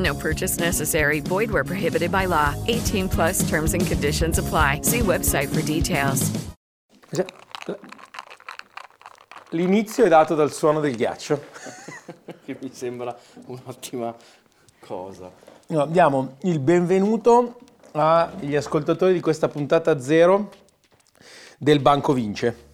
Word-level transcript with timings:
No 0.00 0.14
purchase 0.14 0.58
necessary. 0.58 1.20
Void 1.20 1.50
where 1.50 1.64
prohibited 1.64 2.10
by 2.10 2.26
law. 2.26 2.54
18 2.66 3.08
plus 3.08 3.48
terms 3.48 3.74
and 3.74 3.86
conditions 3.86 4.38
apply. 4.38 4.80
See 4.82 5.00
website 5.00 5.48
for 5.48 5.62
details. 5.62 6.30
L'inizio 9.50 10.04
è 10.04 10.08
dato 10.08 10.34
dal 10.34 10.52
suono 10.52 10.80
del 10.80 10.96
ghiaccio. 10.96 11.42
che 12.44 12.56
mi 12.60 12.70
sembra 12.72 13.16
un'ottima 13.46 14.14
cosa. 14.78 15.30
No, 15.66 15.86
diamo 15.86 16.36
il 16.42 16.60
benvenuto 16.60 17.58
agli 17.92 18.56
ascoltatori 18.56 19.12
di 19.12 19.20
questa 19.20 19.48
puntata 19.48 20.00
zero 20.00 20.50
del 21.58 21.80
Banco 21.80 22.12
Vince. 22.12 22.69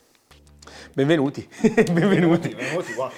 Benvenuti, 0.96 1.46
benvenuti. 1.92 2.48
Benvenuti 2.54 2.94
qua. 2.94 3.10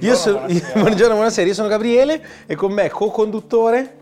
Io 0.00 0.14
sono, 0.14 0.44
buongiorno, 0.76 1.14
buonasera, 1.14 1.46
io 1.48 1.54
sono 1.54 1.68
Gabriele 1.68 2.22
e 2.44 2.54
con 2.54 2.70
me 2.70 2.90
co-conduttore. 2.90 3.96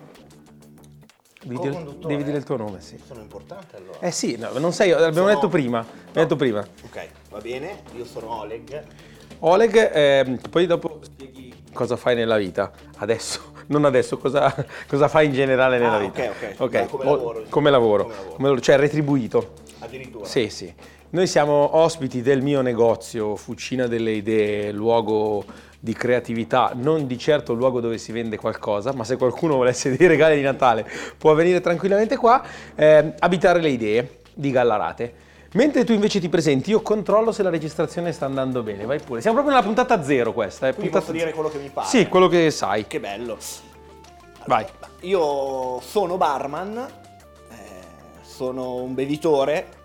Devi, 1.45 1.57
dire- 1.61 1.71
Co-conduttore? 1.71 2.09
devi 2.17 2.25
dire 2.25 2.39
il 2.39 2.43
tuo 2.43 2.57
nome, 2.57 2.81
sì. 2.81 2.99
Sono 3.07 3.21
importante 3.21 3.77
allora. 3.77 3.99
Eh 4.01 4.11
sì, 4.11 4.37
no, 4.37 4.51
non 4.59 4.73
sei, 4.73 4.91
l'abbiamo 4.91 5.13
Sono- 5.13 5.29
detto 5.29 5.47
prima. 5.49 5.79
Abbiamo 5.79 6.11
detto 6.27 6.35
prima. 6.35 6.67
Ok, 6.85 7.09
va 7.31 7.39
bene, 7.39 7.83
io 7.95 8.05
sono 8.05 8.41
Oleg. 8.41 8.83
Oleg, 9.39 9.91
ehm, 9.95 10.39
poi 10.51 10.67
dopo 10.67 10.99
spieghi 11.03 11.55
cosa 11.73 11.95
fai 11.97 12.17
nella 12.17 12.39
vita. 12.39 12.73
Adesso, 12.97 13.53
non 13.69 13.85
adesso, 13.85 14.19
cosa, 14.19 14.53
cosa 14.89 15.07
fai 15.07 15.27
in 15.27 15.33
generale 15.33 15.79
nella 15.79 15.95
Ah, 15.95 15.99
vita. 16.01 16.23
ok, 16.25 16.55
ok. 16.59 16.69
Beh, 16.71 16.87
come 16.87 17.05
lavoro, 17.05 17.29
diciamo. 17.39 17.49
come 17.51 17.71
lavoro. 17.71 18.03
Come 18.03 18.15
lavoro. 18.15 18.33
Come 18.35 18.43
lavoro, 18.49 18.61
cioè 18.61 18.77
retribuito. 18.79 19.53
Addirittura. 19.79 20.25
Sì, 20.27 20.49
sì. 20.49 20.75
Noi 21.13 21.27
siamo 21.27 21.77
ospiti 21.77 22.23
del 22.23 22.41
mio 22.41 22.63
negozio, 22.63 23.37
Fucina 23.37 23.87
delle 23.87 24.13
Idee, 24.13 24.73
luogo 24.73 25.45
di 25.79 25.93
creatività, 25.93 26.73
non 26.75 27.07
di 27.07 27.19
certo 27.19 27.53
luogo 27.53 27.81
dove 27.81 27.99
si 27.99 28.13
vende 28.13 28.39
qualcosa, 28.39 28.95
ma 28.95 29.05
se 29.05 29.19
qualcuno 29.19 29.57
volesse 29.57 29.95
dei 29.95 30.07
regali 30.07 30.37
di 30.37 30.41
Natale 30.41 30.91
può 31.19 31.35
venire 31.35 31.61
tranquillamente 31.61 32.17
qua, 32.17 32.43
eh, 32.75 33.13
abitare 33.19 33.61
le 33.61 33.69
idee 33.69 34.21
di 34.33 34.51
Gallarate. 34.51 35.15
Mentre 35.53 35.85
tu 35.85 35.93
invece 35.93 36.19
ti 36.19 36.31
presenti, 36.31 36.71
io 36.71 36.81
controllo 36.81 37.31
se 37.31 37.43
la 37.43 37.51
registrazione 37.51 38.11
sta 38.13 38.25
andando 38.25 38.63
bene, 38.63 38.87
vai 38.87 38.99
pure. 38.99 39.21
Siamo 39.21 39.37
proprio 39.37 39.55
nella 39.55 39.69
puntata 39.69 40.03
zero 40.03 40.33
questa, 40.33 40.69
eh, 40.69 40.73
Quindi 40.73 40.93
puntata 40.93 41.13
posso 41.13 41.25
dire 41.25 41.35
quello 41.35 41.51
che 41.51 41.59
mi 41.59 41.69
pare. 41.69 41.89
Sì, 41.89 42.09
quello 42.09 42.29
che 42.29 42.51
sai. 42.51 42.87
Che 42.87 43.01
bello. 43.01 43.37
Vai. 44.47 44.65
Io 45.01 45.79
sono 45.83 46.17
barman, 46.17 46.79
eh, 47.51 47.55
sono 48.23 48.77
un 48.77 48.95
bevitore. 48.95 49.81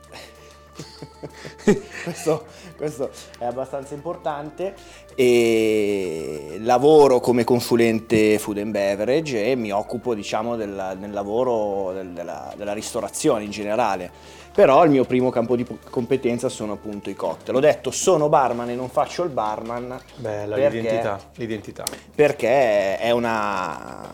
questo, 2.03 2.45
questo 2.75 3.09
è 3.39 3.45
abbastanza 3.45 3.93
importante. 3.93 4.73
E 5.15 6.57
lavoro 6.61 7.19
come 7.19 7.43
consulente 7.43 8.37
food 8.39 8.59
and 8.59 8.71
beverage 8.71 9.45
e 9.45 9.55
mi 9.55 9.71
occupo 9.71 10.13
diciamo 10.13 10.55
del, 10.55 10.95
del 10.99 11.11
lavoro 11.11 11.91
del- 11.93 12.09
della, 12.11 12.53
della 12.55 12.73
ristorazione 12.73 13.43
in 13.43 13.51
generale. 13.51 14.11
Però 14.53 14.83
il 14.83 14.89
mio 14.89 15.05
primo 15.05 15.29
campo 15.29 15.55
di 15.55 15.65
competenza 15.89 16.49
sono 16.49 16.73
appunto 16.73 17.09
i 17.11 17.13
cocktail. 17.15 17.57
Ho 17.57 17.59
detto 17.59 17.91
sono 17.91 18.27
barman 18.27 18.69
e 18.69 18.75
non 18.75 18.89
faccio 18.89 19.23
il 19.23 19.29
barman. 19.29 19.99
Bella 20.15 20.55
perché- 20.55 20.77
l'identità, 20.77 21.19
l'identità. 21.35 21.83
perché 22.15 22.97
è 22.97 23.11
una, 23.11 24.09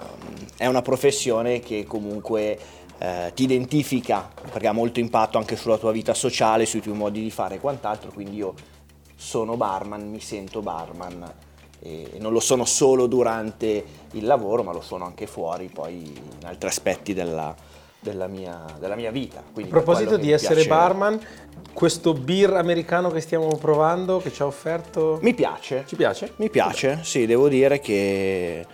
è 0.57 0.65
una 0.65 0.81
professione 0.81 1.59
che 1.61 1.85
comunque 1.87 2.57
eh, 3.03 3.33
ti 3.35 3.43
identifica, 3.43 4.29
perché 4.49 4.67
ha 4.67 4.71
molto 4.71 5.01
impatto 5.01 5.37
anche 5.37 5.57
sulla 5.57 5.77
tua 5.77 5.91
vita 5.91 6.13
sociale, 6.13 6.65
sui 6.65 6.79
tuoi 6.79 6.95
modi 6.95 7.21
di 7.21 7.31
fare 7.31 7.55
e 7.55 7.59
quant'altro, 7.59 8.11
quindi 8.11 8.37
io 8.37 8.53
sono 9.13 9.57
barman, 9.57 10.09
mi 10.09 10.21
sento 10.21 10.61
barman 10.61 11.33
e 11.81 12.11
non 12.19 12.31
lo 12.31 12.39
sono 12.39 12.63
solo 12.63 13.07
durante 13.07 13.83
il 14.11 14.25
lavoro, 14.25 14.63
ma 14.63 14.71
lo 14.71 14.79
sono 14.79 15.03
anche 15.03 15.27
fuori, 15.27 15.67
poi 15.67 15.95
in 15.95 16.45
altri 16.45 16.69
aspetti 16.69 17.13
della, 17.13 17.53
della 17.99 18.27
mia, 18.27 18.63
della 18.79 18.95
mia 18.95 19.11
vita. 19.11 19.39
A 19.39 19.51
Quindi 19.51 19.69
per 19.69 19.83
proposito 19.83 20.15
di 20.15 20.31
essere 20.31 20.61
piace- 20.61 20.69
barman, 20.69 21.19
questo 21.73 22.13
beer 22.13 22.53
americano 22.53 23.09
che 23.09 23.19
stiamo 23.19 23.49
provando, 23.57 24.19
che 24.19 24.31
ci 24.31 24.41
ha 24.41 24.45
offerto... 24.45 25.19
Mi 25.21 25.33
piace. 25.33 25.83
Ci 25.85 25.97
piace? 25.97 26.35
Mi 26.37 26.49
piace, 26.49 26.99
sì, 27.03 27.25
devo 27.25 27.49
dire 27.49 27.81
che 27.81 28.65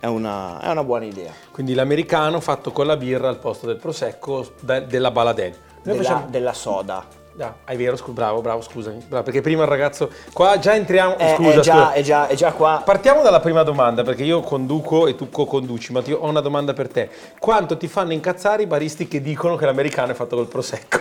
è, 0.00 0.06
una, 0.06 0.60
è 0.60 0.70
una 0.70 0.84
buona 0.84 1.04
idea. 1.04 1.32
Quindi 1.50 1.74
l'americano 1.74 2.40
fatto 2.40 2.72
con 2.72 2.86
la 2.86 2.96
birra 2.96 3.28
al 3.28 3.38
posto 3.38 3.66
del 3.66 3.76
prosecco 3.76 4.46
da- 4.60 4.80
della 4.80 5.10
Baladen. 5.10 5.54
Noi 5.82 5.96
Della, 5.96 6.02
facciamo... 6.02 6.26
della 6.30 6.52
soda. 6.52 7.04
Ah, 7.38 7.54
è 7.66 7.76
vero, 7.76 7.96
scu- 7.96 8.14
bravo, 8.14 8.40
bravo, 8.40 8.62
scusami. 8.62 9.04
Bravo, 9.06 9.22
perché 9.24 9.42
prima 9.42 9.62
il 9.64 9.68
ragazzo... 9.68 10.10
Qua 10.32 10.58
già 10.58 10.74
entriamo... 10.74 11.16
È, 11.18 11.34
scusa, 11.36 11.50
è 11.50 11.60
già, 11.60 11.72
scusa. 11.74 11.92
è, 11.92 12.02
già, 12.02 12.26
è 12.28 12.34
già 12.34 12.52
qua. 12.52 12.80
Partiamo 12.82 13.20
dalla 13.22 13.40
prima 13.40 13.62
domanda, 13.62 14.02
perché 14.02 14.24
io 14.24 14.40
conduco 14.40 15.06
e 15.06 15.14
tu 15.16 15.28
co-conduci, 15.28 15.92
ma 15.92 16.00
ti- 16.00 16.12
ho 16.12 16.26
una 16.26 16.40
domanda 16.40 16.72
per 16.72 16.88
te. 16.88 17.10
Quanto 17.38 17.76
ti 17.76 17.88
fanno 17.88 18.14
incazzare 18.14 18.62
i 18.62 18.66
baristi 18.66 19.06
che 19.06 19.20
dicono 19.20 19.56
che 19.56 19.66
l'americano 19.66 20.12
è 20.12 20.14
fatto 20.14 20.34
col 20.36 20.48
prosecco? 20.48 20.98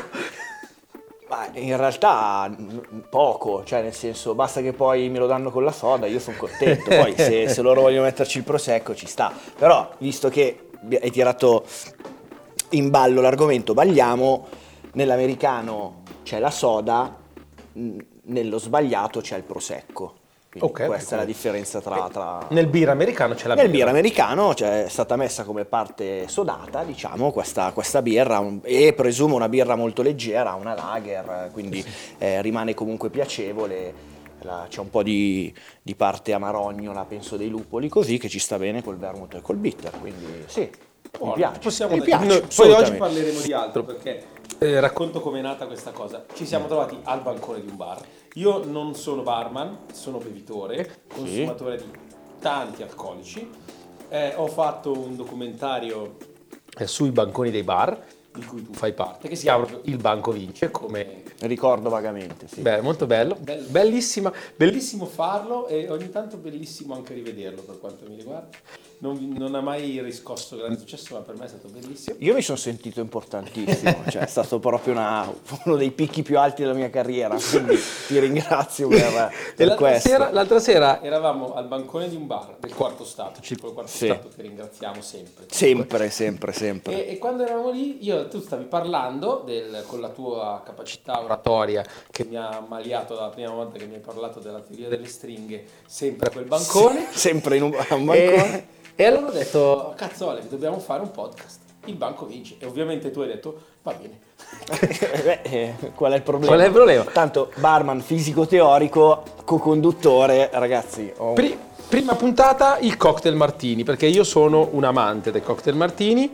Ma 1.36 1.50
in 1.54 1.76
realtà 1.76 2.48
n- 2.48 3.04
poco, 3.10 3.66
cioè 3.66 3.82
nel 3.82 3.94
senso 3.94 4.34
basta 4.36 4.62
che 4.62 4.72
poi 4.72 5.10
me 5.10 5.20
lo 5.20 5.28
danno 5.28 5.52
con 5.52 5.66
la 5.66 5.74
soda, 5.74 6.06
io 6.06 6.20
sono 6.20 6.38
contento, 6.38 6.90
poi 6.90 7.14
se, 7.18 7.50
se 7.50 7.62
loro 7.62 7.82
vogliono 7.82 8.06
metterci 8.06 8.38
il 8.38 8.46
prosecco 8.46 8.96
ci 8.96 9.06
sta. 9.06 9.34
Però 9.58 9.90
visto 9.98 10.30
che 10.30 10.70
hai 11.02 11.12
tirato 11.12 11.66
in 12.70 12.90
ballo 12.90 13.20
l'argomento, 13.20 13.74
balliamo, 13.74 14.48
nell'americano 14.94 16.04
c'è 16.24 16.40
la 16.40 16.52
soda, 16.52 17.14
n- 17.74 18.06
nello 18.24 18.58
sbagliato 18.58 19.20
c'è 19.20 19.36
il 19.36 19.44
prosecco. 19.44 20.16
Quindi 20.58 20.70
Ok, 20.82 20.86
questa 20.86 21.16
ok. 21.16 21.22
è 21.22 21.26
la 21.26 21.26
differenza 21.26 21.82
tra... 21.82 22.08
tra- 22.10 22.48
Nel 22.52 22.68
beer 22.68 22.88
americano 22.90 23.34
c'è 23.34 23.48
la 23.48 23.56
Nel 23.56 23.66
birra. 23.66 23.78
birra 23.78 23.90
americano 23.90 24.54
cioè, 24.54 24.86
è 24.86 24.88
stata 24.90 25.18
messa 25.18 25.44
come 25.44 25.66
parte 25.66 26.30
sodata, 26.30 26.84
diciamo, 26.84 27.32
questa, 27.34 27.72
questa 27.74 28.02
birra 28.02 28.40
un- 28.40 28.62
e 28.64 28.94
presumo 28.94 29.36
una 29.36 29.50
birra 29.50 29.76
molto 29.76 30.02
leggera, 30.02 30.54
una 30.54 30.74
lager, 30.74 31.50
quindi 31.52 31.84
eh, 32.20 32.42
rimane 32.42 32.74
comunque 32.74 33.10
piacevole. 33.10 34.14
La- 34.44 34.66
c'è 34.70 34.80
un 34.80 34.90
po' 34.90 35.04
di, 35.04 35.54
di 35.82 35.94
parte 35.96 36.32
amarognola, 36.32 37.04
penso, 37.04 37.36
dei 37.36 37.50
lupoli, 37.50 37.90
così 37.90 38.18
che 38.18 38.30
ci 38.30 38.40
sta 38.40 38.58
bene 38.58 38.82
col 38.82 38.96
vermouth 38.98 39.34
e 39.34 39.42
col 39.42 39.58
bitter. 39.58 39.92
Quindi 40.00 40.44
sì, 40.46 40.70
mi 41.22 41.32
piace. 41.34 41.60
Possiamo 41.60 41.96
mi 41.96 42.02
piace, 42.02 42.26
Noi- 42.28 42.44
poi 42.56 42.72
oggi 42.72 42.92
parleremo 42.94 43.40
di 43.42 43.52
altro 43.54 43.84
perché 43.84 44.24
eh, 44.60 44.80
racconto 44.80 45.20
com'è 45.20 45.42
nata 45.42 45.66
questa 45.68 45.92
cosa. 45.92 46.26
Ci 46.34 46.46
siamo 46.46 46.68
trovati 46.68 46.98
al 47.04 47.22
bancone 47.22 47.62
di 47.62 47.68
un 47.70 47.76
bar. 47.76 48.02
Io 48.36 48.64
non 48.66 48.96
sono 48.96 49.22
barman, 49.22 49.80
sono 49.94 50.18
bevitore, 50.18 51.04
consumatore 51.08 51.78
di 51.78 51.92
tanti 52.40 52.84
alcolici. 52.84 53.50
Eh, 54.10 54.34
ho 54.36 54.48
fatto 54.48 54.92
un 54.92 55.16
documentario 55.16 56.18
eh, 56.78 56.88
sui 56.88 57.12
banconi 57.12 57.52
dei 57.52 57.64
bar, 57.64 58.04
di 58.34 58.46
cui 58.46 58.64
tu 58.64 58.74
fai 58.74 58.94
parte, 58.94 59.28
che 59.28 59.36
si 59.36 59.44
chiama 59.44 59.68
Il 59.84 59.98
Banco 59.98 60.32
Vince, 60.32 60.70
come 60.72 61.24
Ricordo 61.40 61.90
vagamente, 61.90 62.48
sì. 62.48 62.62
Beh, 62.62 62.80
molto 62.82 63.06
bello, 63.06 63.36
be- 63.38 63.58
bellissima, 63.68 64.32
bellissimo 64.56 65.06
farlo 65.06 65.68
e 65.68 65.90
ogni 65.90 66.10
tanto 66.10 66.38
bellissimo 66.38 66.96
anche 66.96 67.14
rivederlo 67.14 67.62
per 67.62 67.78
quanto 67.80 68.06
mi 68.08 68.16
riguarda. 68.16 68.58
Non, 68.98 69.34
non 69.38 69.54
ha 69.56 69.62
mai 69.62 70.02
riscosso 70.02 70.56
grande 70.56 70.80
successo, 70.80 71.16
ma 71.16 71.20
per 71.20 71.36
me 71.38 71.46
è 71.46 71.48
stato 71.50 71.68
bellissimo. 71.68 72.16
Io 72.20 72.34
mi 72.34 72.42
sono 72.42 72.58
sentito 72.58 73.02
importantissimo, 73.02 74.04
cioè 74.10 74.24
è 74.24 74.28
stato 74.28 74.58
proprio 74.60 74.94
una- 74.94 75.32
uno 75.66 75.76
dei 75.76 75.92
picchi 75.92 76.24
più 76.24 76.40
alti 76.40 76.62
della 76.62 76.74
mia 76.74 76.90
carriera, 76.90 77.36
quindi 77.36 77.78
ti 78.08 78.18
ringrazio 78.20 78.88
per, 78.88 79.32
per 79.56 79.68
l'altra 79.68 79.76
questo. 79.90 80.10
sera, 80.10 80.32
l'altra 80.32 80.60
sera 80.60 81.04
eravamo 81.04 81.54
al 81.56 81.68
bancone 81.68 82.08
di 82.08 82.16
un 82.16 82.26
bar 82.26 82.56
del 82.60 82.74
quarto 82.74 83.04
stato, 83.04 83.42
circo 83.42 83.68
il 83.68 83.74
quarto 83.74 83.92
Sì. 83.92 84.06
stato 84.06 84.30
che 84.34 84.42
ringraziamo 84.42 85.02
sempre. 85.02 85.46
Sempre, 85.52 86.10
sempre, 86.10 86.52
sempre. 86.54 87.06
E, 87.06 87.12
e 87.14 87.18
quando 87.18 87.44
eravamo 87.44 87.72
lì, 87.72 88.04
io 88.04 88.28
tu 88.30 88.40
stavi 88.40 88.64
parlando 88.64 89.44
del- 89.46 89.84
con 89.88 90.00
la 90.00 90.10
tua 90.10 90.62
capacità 90.66 91.22
oratoria 91.22 91.84
che 92.10 92.24
mi 92.24 92.38
ha 92.38 92.50
ammaliato 92.50 93.14
la 93.14 93.28
prima 93.28 93.52
volta 93.52 93.78
che 93.78 93.86
mi 93.86 93.96
hai 93.96 94.00
parlato 94.02 94.40
della 94.40 94.62
teoria 94.62 94.88
delle 94.88 95.08
stringhe, 95.08 95.66
sempre 95.86 96.30
a 96.30 96.32
quel 96.32 96.46
bancone. 96.46 97.08
Sempre 97.12 97.58
in 97.58 97.64
un, 97.64 97.76
a 97.76 97.94
un 97.96 98.06
bancone. 98.06 98.58
E, 98.58 98.95
e 98.96 99.06
allora 99.06 99.28
ho 99.28 99.32
detto, 99.32 99.94
cazzo 99.96 100.30
Ale, 100.30 100.48
dobbiamo 100.48 100.80
fare 100.80 101.02
un 101.02 101.12
podcast. 101.12 101.60
Il 101.86 101.96
banco 101.96 102.26
vince. 102.26 102.56
E 102.60 102.66
ovviamente 102.66 103.12
tu 103.12 103.20
hai 103.22 103.28
detto, 103.28 103.62
va 103.84 103.94
bene. 103.94 104.20
Beh, 105.24 105.42
eh, 105.44 105.76
qual 105.94 106.14
è 106.14 106.16
il 106.16 106.22
problema? 106.24 106.48
Qual 106.48 106.60
è 106.60 106.66
il 106.66 106.72
problema? 106.74 107.04
Tanto 107.04 107.52
barman 107.58 108.02
fisico-teorico, 108.02 109.24
co-conduttore, 109.44 110.50
ragazzi. 110.54 111.12
ho- 111.18 111.34
Pri- 111.34 111.58
prima 111.88 112.16
puntata, 112.16 112.78
il 112.80 112.98
cocktail 112.98 113.36
martini, 113.36 113.84
perché 113.84 114.08
io 114.08 114.24
sono 114.24 114.70
un 114.72 114.84
amante 114.84 115.32
del 115.32 115.44
cocktail 115.44 115.76
martini, 115.76 116.34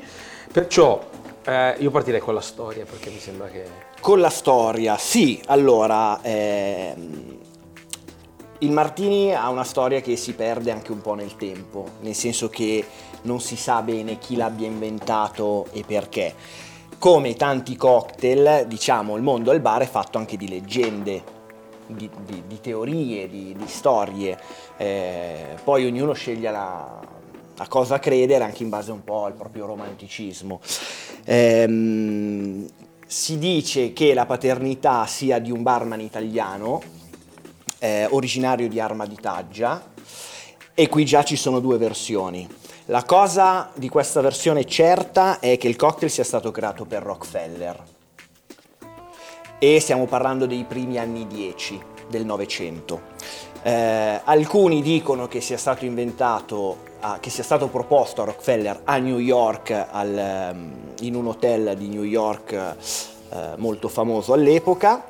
perciò 0.52 1.02
eh, 1.44 1.76
io 1.80 1.92
partirei 1.92 2.20
con 2.22 2.34
la 2.34 2.42
storia, 2.42 2.86
perché 2.86 3.10
mi 3.10 3.20
sembra 3.20 3.48
che... 3.48 3.66
Con 4.00 4.20
la 4.20 4.30
storia, 4.30 4.98
sì, 4.98 5.42
allora, 5.48 6.20
ehm, 6.22 7.38
il 8.62 8.72
Martini 8.72 9.34
ha 9.34 9.50
una 9.50 9.64
storia 9.64 10.02
che 10.02 10.16
si 10.16 10.34
perde 10.34 10.72
anche 10.72 10.92
un 10.92 11.02
po' 11.02 11.16
nel 11.16 11.36
tempo, 11.36 11.88
nel 12.02 12.14
senso 12.14 12.48
che 12.48 12.86
non 13.24 13.40
si 13.42 13.56
sa 13.56 13.82
bene 13.82 14.20
chi 14.20 14.36
l'abbia 14.36 14.68
inventato 14.68 15.68
e 15.72 15.84
perché. 15.86 16.34
Come 17.00 17.34
tanti 17.34 17.76
cocktail, 17.76 18.68
diciamo, 18.68 19.16
il 19.16 19.24
mondo 19.24 19.50
del 19.50 19.62
bar 19.62 19.82
è 19.82 19.88
fatto 19.88 20.20
anche 20.20 20.38
di 20.38 20.48
leggende, 20.48 21.24
di, 21.88 22.08
di- 22.24 22.44
di 22.46 22.62
teorie, 22.62 23.28
di, 23.28 23.56
di 23.58 23.68
storie. 23.68 24.38
Eh, 24.78 25.56
poi 25.64 25.88
ognuno 25.88 26.14
sceglie 26.14 26.52
la, 26.52 27.00
a 27.58 27.68
cosa 27.68 27.98
credere 27.98 28.44
anche 28.44 28.62
in 28.62 28.70
base 28.70 28.92
un 28.92 29.04
po' 29.04 29.26
al 29.26 29.34
proprio 29.34 29.66
romanticismo. 29.66 30.62
Ehm, 31.26 32.68
si 33.08 33.40
dice 33.40 33.92
che 33.94 34.14
la 34.14 34.28
paternità 34.28 35.08
sia 35.08 35.40
di 35.40 35.50
un 35.50 35.64
barman 35.64 36.00
italiano, 36.00 37.00
eh, 37.84 38.08
originario 38.12 38.70
di 38.70 38.80
Arma 38.80 39.08
di 39.08 39.18
Taggia, 39.20 39.84
e 40.76 40.88
qui 40.88 41.04
già 41.04 41.24
ci 41.24 41.36
sono 41.36 41.60
due 41.60 41.78
versioni. 41.78 42.48
La 42.86 43.04
cosa 43.04 43.72
di 43.74 43.90
questa 43.90 44.22
versione 44.22 44.66
certa 44.66 45.40
è 45.40 45.58
che 45.58 45.68
il 45.68 45.76
cocktail 45.76 46.12
sia 46.12 46.24
stato 46.24 46.52
creato 46.52 46.86
per 46.86 47.02
Rockefeller 47.02 47.84
e 49.58 49.80
stiamo 49.80 50.06
parlando 50.06 50.46
dei 50.46 50.64
primi 50.64 50.98
anni 50.98 51.26
10 51.26 51.80
del 52.08 52.26
Novecento. 52.26 53.02
Eh, 53.64 54.22
alcuni 54.24 54.82
dicono 54.82 55.28
che 55.28 55.42
sia 55.42 55.58
stato 55.58 55.86
inventato, 55.86 56.78
a- 57.00 57.20
che 57.20 57.30
sia 57.30 57.44
stato 57.44 57.68
proposto 57.68 58.22
a 58.22 58.26
Rockefeller 58.26 58.82
a 58.84 58.98
New 58.98 59.20
York, 59.20 59.88
al, 59.90 60.18
ehm, 60.18 60.72
in 61.02 61.16
un 61.16 61.28
hotel 61.28 61.76
di 61.78 61.88
New 61.88 62.04
York 62.04 62.52
eh, 62.54 63.54
molto 63.58 63.88
famoso 63.88 64.34
all'epoca, 64.34 65.04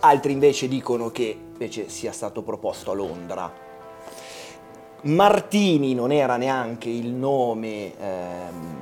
altri 0.00 0.32
invece 0.32 0.68
dicono 0.68 1.10
che 1.10 1.36
invece 1.62 1.88
sia 1.88 2.12
stato 2.12 2.42
proposto 2.42 2.90
a 2.90 2.94
Londra. 2.94 3.52
Martini 5.02 5.94
non 5.94 6.10
era 6.10 6.36
neanche 6.36 6.88
il 6.88 7.08
nome 7.08 7.96
ehm, 7.96 8.76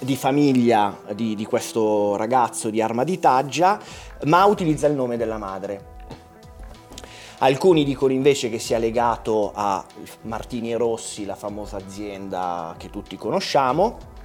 di 0.00 0.16
famiglia 0.16 0.98
di, 1.14 1.34
di 1.34 1.44
questo 1.44 2.16
ragazzo 2.16 2.70
di 2.70 2.80
Arma 2.82 3.04
di 3.04 3.18
Taggia, 3.18 3.78
ma 4.24 4.44
utilizza 4.44 4.86
il 4.86 4.94
nome 4.94 5.16
della 5.16 5.38
madre. 5.38 5.96
Alcuni 7.38 7.84
dicono 7.84 8.12
invece 8.12 8.50
che 8.50 8.58
sia 8.58 8.78
legato 8.78 9.52
a 9.54 9.84
Martini 10.22 10.72
e 10.72 10.76
Rossi, 10.76 11.24
la 11.24 11.36
famosa 11.36 11.76
azienda 11.76 12.74
che 12.76 12.90
tutti 12.90 13.16
conosciamo. 13.16 14.16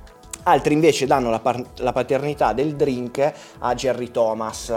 Altri 0.43 0.73
invece 0.73 1.05
danno 1.05 1.29
la, 1.29 1.39
par- 1.39 1.63
la 1.77 1.93
paternità 1.93 2.53
del 2.53 2.75
drink 2.75 3.33
a 3.59 3.75
Jerry 3.75 4.09
Thomas, 4.09 4.75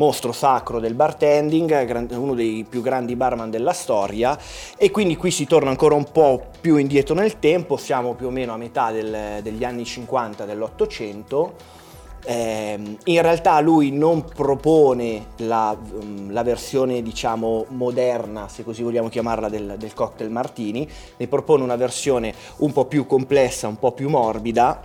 mostro 0.00 0.32
sacro 0.32 0.80
del 0.80 0.94
bartending, 0.94 2.16
uno 2.16 2.32
dei 2.32 2.64
più 2.66 2.80
grandi 2.80 3.16
barman 3.16 3.50
della 3.50 3.74
storia 3.74 4.38
e 4.78 4.90
quindi 4.90 5.14
qui 5.14 5.30
si 5.30 5.44
torna 5.44 5.68
ancora 5.68 5.94
un 5.94 6.10
po' 6.10 6.46
più 6.58 6.76
indietro 6.76 7.14
nel 7.14 7.38
tempo, 7.38 7.76
siamo 7.76 8.14
più 8.14 8.28
o 8.28 8.30
meno 8.30 8.54
a 8.54 8.56
metà 8.56 8.92
del- 8.92 9.40
degli 9.42 9.62
anni 9.62 9.84
50 9.84 10.46
dell'Ottocento. 10.46 11.52
Ehm, 12.24 12.96
in 13.04 13.20
realtà 13.20 13.60
lui 13.60 13.90
non 13.92 14.24
propone 14.24 15.26
la, 15.36 15.76
la 16.28 16.42
versione 16.42 17.02
diciamo 17.02 17.66
moderna, 17.68 18.48
se 18.48 18.64
così 18.64 18.82
vogliamo 18.82 19.08
chiamarla, 19.08 19.50
del, 19.50 19.74
del 19.78 19.92
cocktail 19.92 20.30
martini, 20.30 20.88
ne 21.18 21.28
propone 21.28 21.62
una 21.62 21.76
versione 21.76 22.32
un 22.58 22.72
po' 22.72 22.86
più 22.86 23.04
complessa, 23.04 23.68
un 23.68 23.78
po' 23.78 23.92
più 23.92 24.08
morbida, 24.08 24.80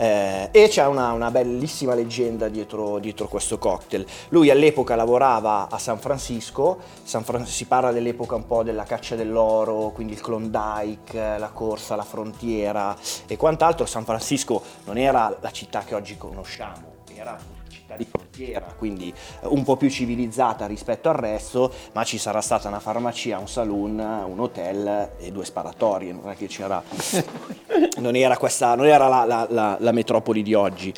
eh, 0.00 0.48
e 0.50 0.68
c'è 0.68 0.86
una, 0.86 1.12
una 1.12 1.30
bellissima 1.30 1.92
leggenda 1.92 2.48
dietro, 2.48 2.98
dietro 3.00 3.28
questo 3.28 3.58
cocktail. 3.58 4.06
Lui 4.30 4.48
all'epoca 4.48 4.94
lavorava 4.94 5.68
a 5.68 5.76
San 5.76 5.98
Francisco, 5.98 6.78
San 7.02 7.22
Fran- 7.22 7.44
si 7.44 7.66
parla 7.66 7.92
dell'epoca 7.92 8.34
un 8.34 8.46
po' 8.46 8.62
della 8.62 8.84
caccia 8.84 9.14
dell'oro, 9.14 9.90
quindi 9.90 10.14
il 10.14 10.22
Klondike, 10.22 11.36
la 11.36 11.50
corsa 11.50 11.92
alla 11.92 12.04
frontiera 12.04 12.96
e 13.26 13.36
quant'altro. 13.36 13.84
San 13.84 14.06
Francisco 14.06 14.62
non 14.86 14.96
era 14.96 15.36
la 15.38 15.50
città 15.50 15.80
che 15.80 15.94
oggi 15.94 16.16
conosciamo, 16.16 17.02
era 17.14 17.59
città 17.90 17.96
di 17.96 18.06
frontiera, 18.08 18.66
quindi 18.76 19.12
eh, 19.42 19.46
un 19.48 19.64
po' 19.64 19.76
più 19.76 19.88
civilizzata 19.90 20.66
rispetto 20.66 21.08
al 21.08 21.16
resto, 21.16 21.72
ma 21.92 22.04
ci 22.04 22.18
sarà 22.18 22.40
stata 22.40 22.68
una 22.68 22.80
farmacia, 22.80 23.38
un 23.38 23.48
saloon, 23.48 23.98
un 23.98 24.38
hotel 24.40 25.10
e 25.18 25.30
due 25.32 25.44
sparatorie, 25.44 26.12
non 26.12 26.30
è 26.30 26.36
che 26.36 26.46
c'era 26.46 26.82
non 27.98 28.14
era, 28.16 28.36
questa, 28.36 28.74
non 28.74 28.86
era 28.86 29.08
la, 29.08 29.24
la- 29.24 29.46
la- 29.48 29.76
la 29.80 29.92
metropoli 29.92 30.42
di 30.42 30.54
oggi. 30.54 30.92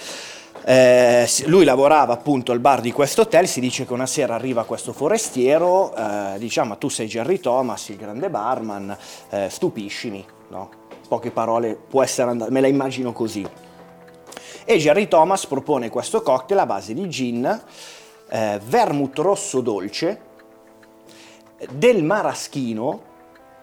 Eh, 0.65 1.29
lui 1.47 1.65
lavorava 1.65 2.13
appunto 2.13 2.53
al 2.53 2.61
bar 2.61 2.81
di 2.81 2.93
questo 2.93 3.23
hotel, 3.23 3.49
si 3.49 3.59
dice 3.61 3.85
che 3.85 3.93
una 3.93 4.07
sera 4.07 4.35
arriva 4.35 4.65
questo 4.65 4.93
forestiero, 4.93 5.93
eh, 5.97 6.35
dice 6.39 6.61
"Ah, 6.61 6.65
ma 6.65 6.77
tu 6.77 6.89
sei 6.89 7.09
Jerry 7.09 7.41
Thomas, 7.41 7.89
il 7.89 7.97
grande 7.97 8.31
barman, 8.31 8.97
eh, 9.31 9.49
stupiscimi, 9.51 10.25
no? 10.51 10.71
Poche 11.09 11.31
parole, 11.33 11.75
può 11.75 12.03
essere 12.03 12.31
andato, 12.31 12.53
me 12.53 12.61
la 12.61 12.69
immagino 12.69 13.13
così. 13.13 13.45
E 14.65 14.79
Jerry 14.79 15.09
Thomas 15.09 15.47
propone 15.47 15.91
questo 15.91 16.23
cocktail 16.23 16.61
a 16.61 16.67
base 16.67 16.95
di 16.95 17.09
gin, 17.09 17.63
eh, 18.29 18.61
vermouth 18.65 19.19
rosso 19.19 19.61
dolce, 19.61 20.21
del 21.71 22.05
maraschino 22.05 23.11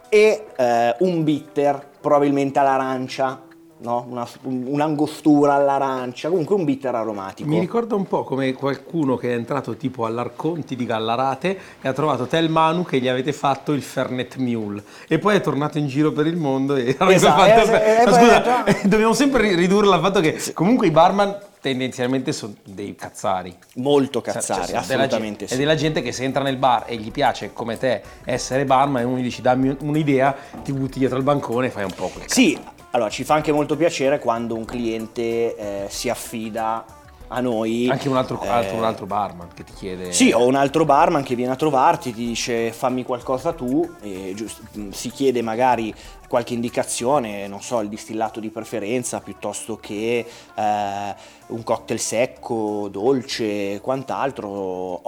e 0.09 0.47
eh, 0.55 0.95
un 0.99 1.23
bitter 1.23 1.87
probabilmente 2.01 2.59
all'arancia, 2.59 3.41
no? 3.79 4.05
Una- 4.09 4.27
un- 4.43 4.65
un'angostura 4.67 5.53
all'arancia, 5.55 6.29
comunque 6.29 6.55
un 6.55 6.65
bitter 6.65 6.95
aromatico. 6.95 7.47
Mi 7.49 7.59
ricorda 7.59 7.95
un 7.95 8.05
po' 8.05 8.23
come 8.23 8.53
qualcuno 8.53 9.15
che 9.17 9.31
è 9.31 9.35
entrato 9.35 9.75
tipo 9.75 10.05
all'Arconti 10.05 10.75
di 10.75 10.85
Gallarate 10.85 11.57
e 11.81 11.87
ha 11.87 11.93
trovato 11.93 12.25
Tel 12.25 12.49
Manu 12.49 12.83
che 12.83 12.99
gli 12.99 13.07
avete 13.07 13.33
fatto 13.33 13.71
il 13.73 13.81
Fernet 13.81 14.35
Mule 14.37 14.83
e 15.07 15.19
poi 15.19 15.35
è 15.35 15.41
tornato 15.41 15.77
in 15.77 15.87
giro 15.87 16.11
per 16.11 16.27
il 16.27 16.35
mondo 16.37 16.75
e 16.75 16.95
avrebbe 16.99 17.15
Esatto, 17.15 17.65
fatto... 17.65 17.71
eh, 17.83 18.01
eh, 18.01 18.05
Ma 18.05 18.11
eh, 18.11 18.13
scusa, 18.13 18.63
eh, 18.65 18.79
dobbiamo 18.87 19.13
sempre 19.13 19.41
ri- 19.43 19.55
ridurla 19.55 19.95
al 19.95 20.01
fatto 20.01 20.19
che 20.19 20.37
comunque 20.53 20.87
i 20.87 20.91
barman 20.91 21.37
tendenzialmente 21.61 22.31
sono 22.31 22.53
dei 22.63 22.95
cazzari. 22.95 23.53
Molto 23.75 24.21
Cioè, 24.21 24.33
cazzari, 24.33 24.67
cioè, 24.67 24.75
assolutamente 24.77 25.45
sì. 25.47 25.53
È 25.55 25.57
della 25.57 25.75
gente 25.75 26.01
che 26.01 26.13
se 26.13 26.23
entra 26.23 26.41
nel 26.41 26.55
bar 26.55 26.85
e 26.87 26.95
gli 26.95 27.11
piace 27.11 27.51
come 27.51 27.77
te 27.77 28.01
essere 28.23 28.63
barman 28.63 29.01
e 29.01 29.05
uno 29.05 29.17
gli 29.17 29.23
dice 29.23 29.41
dammi 29.41 29.75
un'idea, 29.81 30.33
ti 30.63 30.71
butti 30.71 30.99
dietro 30.99 31.17
al 31.17 31.23
bancone 31.23 31.67
e 31.67 31.69
fai 31.69 31.83
un 31.83 31.91
po' 31.93 32.07
quel 32.07 32.25
cazzo. 32.25 32.77
Allora 32.91 33.09
ci 33.09 33.23
fa 33.23 33.35
anche 33.35 33.51
molto 33.51 33.75
piacere 33.75 34.17
quando 34.19 34.55
un 34.55 34.65
cliente 34.65 35.55
eh, 35.55 35.87
si 35.89 36.09
affida 36.09 36.83
a 37.27 37.39
noi. 37.39 37.87
Anche 37.87 38.09
un 38.09 38.17
altro, 38.17 38.41
eh, 38.41 38.47
altro- 38.47 38.77
un 38.77 38.83
altro 38.83 39.05
barman 39.05 39.49
che 39.53 39.63
ti 39.63 39.73
chiede... 39.73 40.11
Sì, 40.11 40.31
o 40.31 40.47
un 40.47 40.55
altro 40.55 40.85
barman 40.85 41.21
che 41.21 41.35
viene 41.35 41.51
a 41.51 41.55
trovarti, 41.55 42.11
ti 42.11 42.25
dice 42.25 42.71
fammi 42.71 43.03
qualcosa 43.03 43.53
tu, 43.53 43.87
e 44.01 44.33
giust- 44.35 44.61
mh, 44.71 44.89
si 44.89 45.11
chiede 45.11 45.43
magari 45.43 45.93
qualche 46.27 46.55
indicazione, 46.55 47.47
non 47.47 47.61
so, 47.61 47.79
il 47.81 47.89
distillato 47.89 48.39
di 48.39 48.49
preferenza 48.49 49.19
piuttosto 49.19 49.77
che 49.77 50.25
eh, 50.55 51.15
un 51.47 51.63
cocktail 51.63 51.99
secco, 51.99 52.87
dolce, 52.89 53.79
quant'altro. 53.81 54.49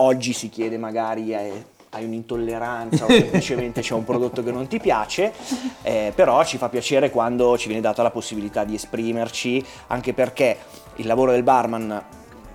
Oggi 0.01 0.33
si 0.33 0.49
chiede 0.49 0.77
magari 0.77 1.33
eh, 1.33 1.65
hai 1.91 2.05
un'intolleranza 2.05 3.05
o 3.05 3.09
semplicemente 3.09 3.81
c'è 3.81 3.93
un 3.93 4.05
prodotto 4.05 4.43
che 4.43 4.51
non 4.51 4.67
ti 4.67 4.79
piace, 4.79 5.33
eh, 5.81 6.13
però 6.15 6.43
ci 6.45 6.57
fa 6.57 6.69
piacere 6.69 7.09
quando 7.09 7.57
ci 7.57 7.67
viene 7.67 7.81
data 7.81 8.01
la 8.01 8.11
possibilità 8.11 8.63
di 8.63 8.75
esprimerci, 8.75 9.63
anche 9.87 10.13
perché 10.13 10.57
il 10.95 11.07
lavoro 11.07 11.31
del 11.31 11.43
barman 11.43 12.03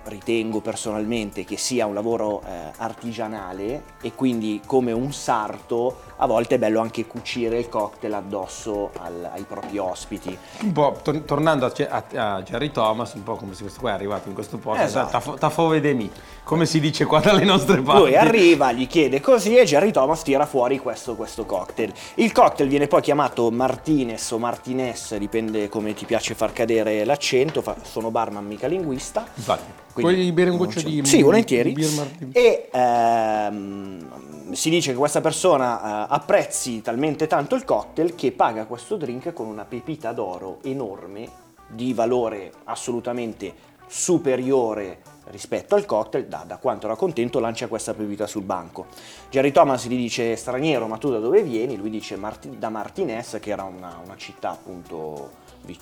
ritengo 0.05 0.61
personalmente 0.61 1.43
che 1.43 1.57
sia 1.57 1.85
un 1.85 1.93
lavoro 1.93 2.41
eh, 2.41 2.71
artigianale 2.77 3.83
e 4.01 4.13
quindi 4.13 4.61
come 4.65 4.91
un 4.91 5.11
sarto 5.11 6.06
a 6.17 6.25
volte 6.25 6.55
è 6.55 6.57
bello 6.57 6.79
anche 6.81 7.05
cucire 7.05 7.59
il 7.59 7.69
cocktail 7.69 8.13
addosso 8.13 8.91
al- 8.99 9.29
ai 9.33 9.43
propri 9.43 9.77
ospiti. 9.77 10.37
Un 10.61 10.71
po' 10.71 10.97
tor- 11.03 11.21
tornando 11.21 11.65
a, 11.65 11.71
a- 11.89 12.35
a 12.35 12.41
Jerry 12.41 12.71
Thomas, 12.71 13.13
un 13.13 13.23
po' 13.23 13.35
come 13.35 13.53
se 13.53 13.61
questo 13.61 13.79
qua 13.79 13.91
è 13.91 13.93
arrivato 13.93 14.27
in 14.27 14.33
questo 14.33 14.57
posto, 14.57 14.83
Esatto. 14.83 15.31
ta- 15.31 15.37
ta 15.37 15.49
fo 15.49 15.67
vedemi. 15.67 16.09
come 16.43 16.65
si 16.65 16.79
dice 16.79 17.03
qua 17.05 17.19
dalle 17.19 17.43
nostre 17.43 17.81
parti. 17.81 18.01
Lui 18.03 18.15
arriva, 18.15 18.71
gli 18.71 18.87
chiede 18.87 19.19
così 19.19 19.57
e 19.57 19.65
Jerry 19.65 19.91
Thomas 19.91 20.21
tira 20.23 20.45
fuori 20.45 20.79
questo, 20.79 21.15
questo 21.15 21.45
cocktail. 21.45 21.91
Il 22.15 22.31
cocktail 22.31 22.69
viene 22.69 22.87
poi 22.87 23.01
chiamato 23.01 23.51
Martinez 23.51 24.31
o 24.31 24.37
Martinez, 24.39 25.15
dipende 25.17 25.67
come 25.69 25.93
ti 25.93 26.05
piace 26.05 26.35
far 26.35 26.53
cadere 26.53 27.03
l'accento, 27.03 27.61
fa- 27.61 27.75
sono 27.83 28.11
barman 28.11 28.45
mica 28.45 28.67
linguista. 28.67 29.25
Infatti. 29.35 29.85
Quindi 29.93 30.13
Puoi 30.15 30.31
bere 30.31 30.49
un 30.51 30.57
goccio 30.57 30.79
di 30.81 31.01
Sì, 31.05 31.21
volentieri. 31.21 31.73
di? 31.73 32.29
E 32.31 32.69
ehm, 32.71 34.07
si 34.51 34.69
dice 34.69 34.91
che 34.91 34.97
questa 34.97 35.21
persona 35.21 36.05
eh, 36.05 36.07
apprezzi 36.09 36.81
talmente 36.81 37.27
tanto 37.27 37.55
il 37.55 37.63
cocktail 37.63 38.15
che 38.15 38.31
paga 38.31 38.65
questo 38.65 38.95
drink 38.95 39.33
con 39.33 39.47
una 39.47 39.65
pepita 39.65 40.11
d'oro 40.13 40.59
enorme 40.63 41.45
di 41.67 41.93
valore 41.93 42.51
assolutamente 42.65 43.53
superiore 43.87 45.01
rispetto 45.29 45.75
al 45.75 45.85
cocktail, 45.85 46.27
da, 46.27 46.43
da 46.45 46.57
quanto 46.57 46.85
era 46.85 46.95
contento 46.95 47.39
lancia 47.39 47.67
questa 47.67 47.93
pepita 47.93 48.27
sul 48.27 48.43
banco. 48.43 48.85
Jerry 49.29 49.51
Thomas 49.51 49.85
gli 49.87 49.95
dice 49.95 50.35
straniero 50.35 50.87
ma 50.87 50.97
tu 50.97 51.09
da 51.09 51.19
dove 51.19 51.43
vieni? 51.43 51.75
Lui 51.75 51.89
dice 51.89 52.15
"Marti- 52.15 52.57
da 52.57 52.69
Martinez 52.69 53.37
che 53.41 53.49
era 53.49 53.63
una, 53.63 53.99
una 54.03 54.15
città 54.15 54.51
appunto 54.51 55.45
vi- 55.63 55.77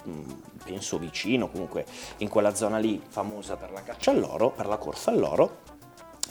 penso 0.64 0.98
vicino 0.98 1.50
comunque 1.50 1.86
in 2.18 2.30
quella 2.30 2.56
zona 2.56 2.78
lì 2.78 3.02
famosa 3.08 3.56
per 3.56 3.72
la 3.72 3.84
caccia 3.84 4.12
all'oro, 4.12 4.50
per 4.50 4.66
la 4.66 4.78
corsa 4.78 5.12
all'oro. 5.12 5.74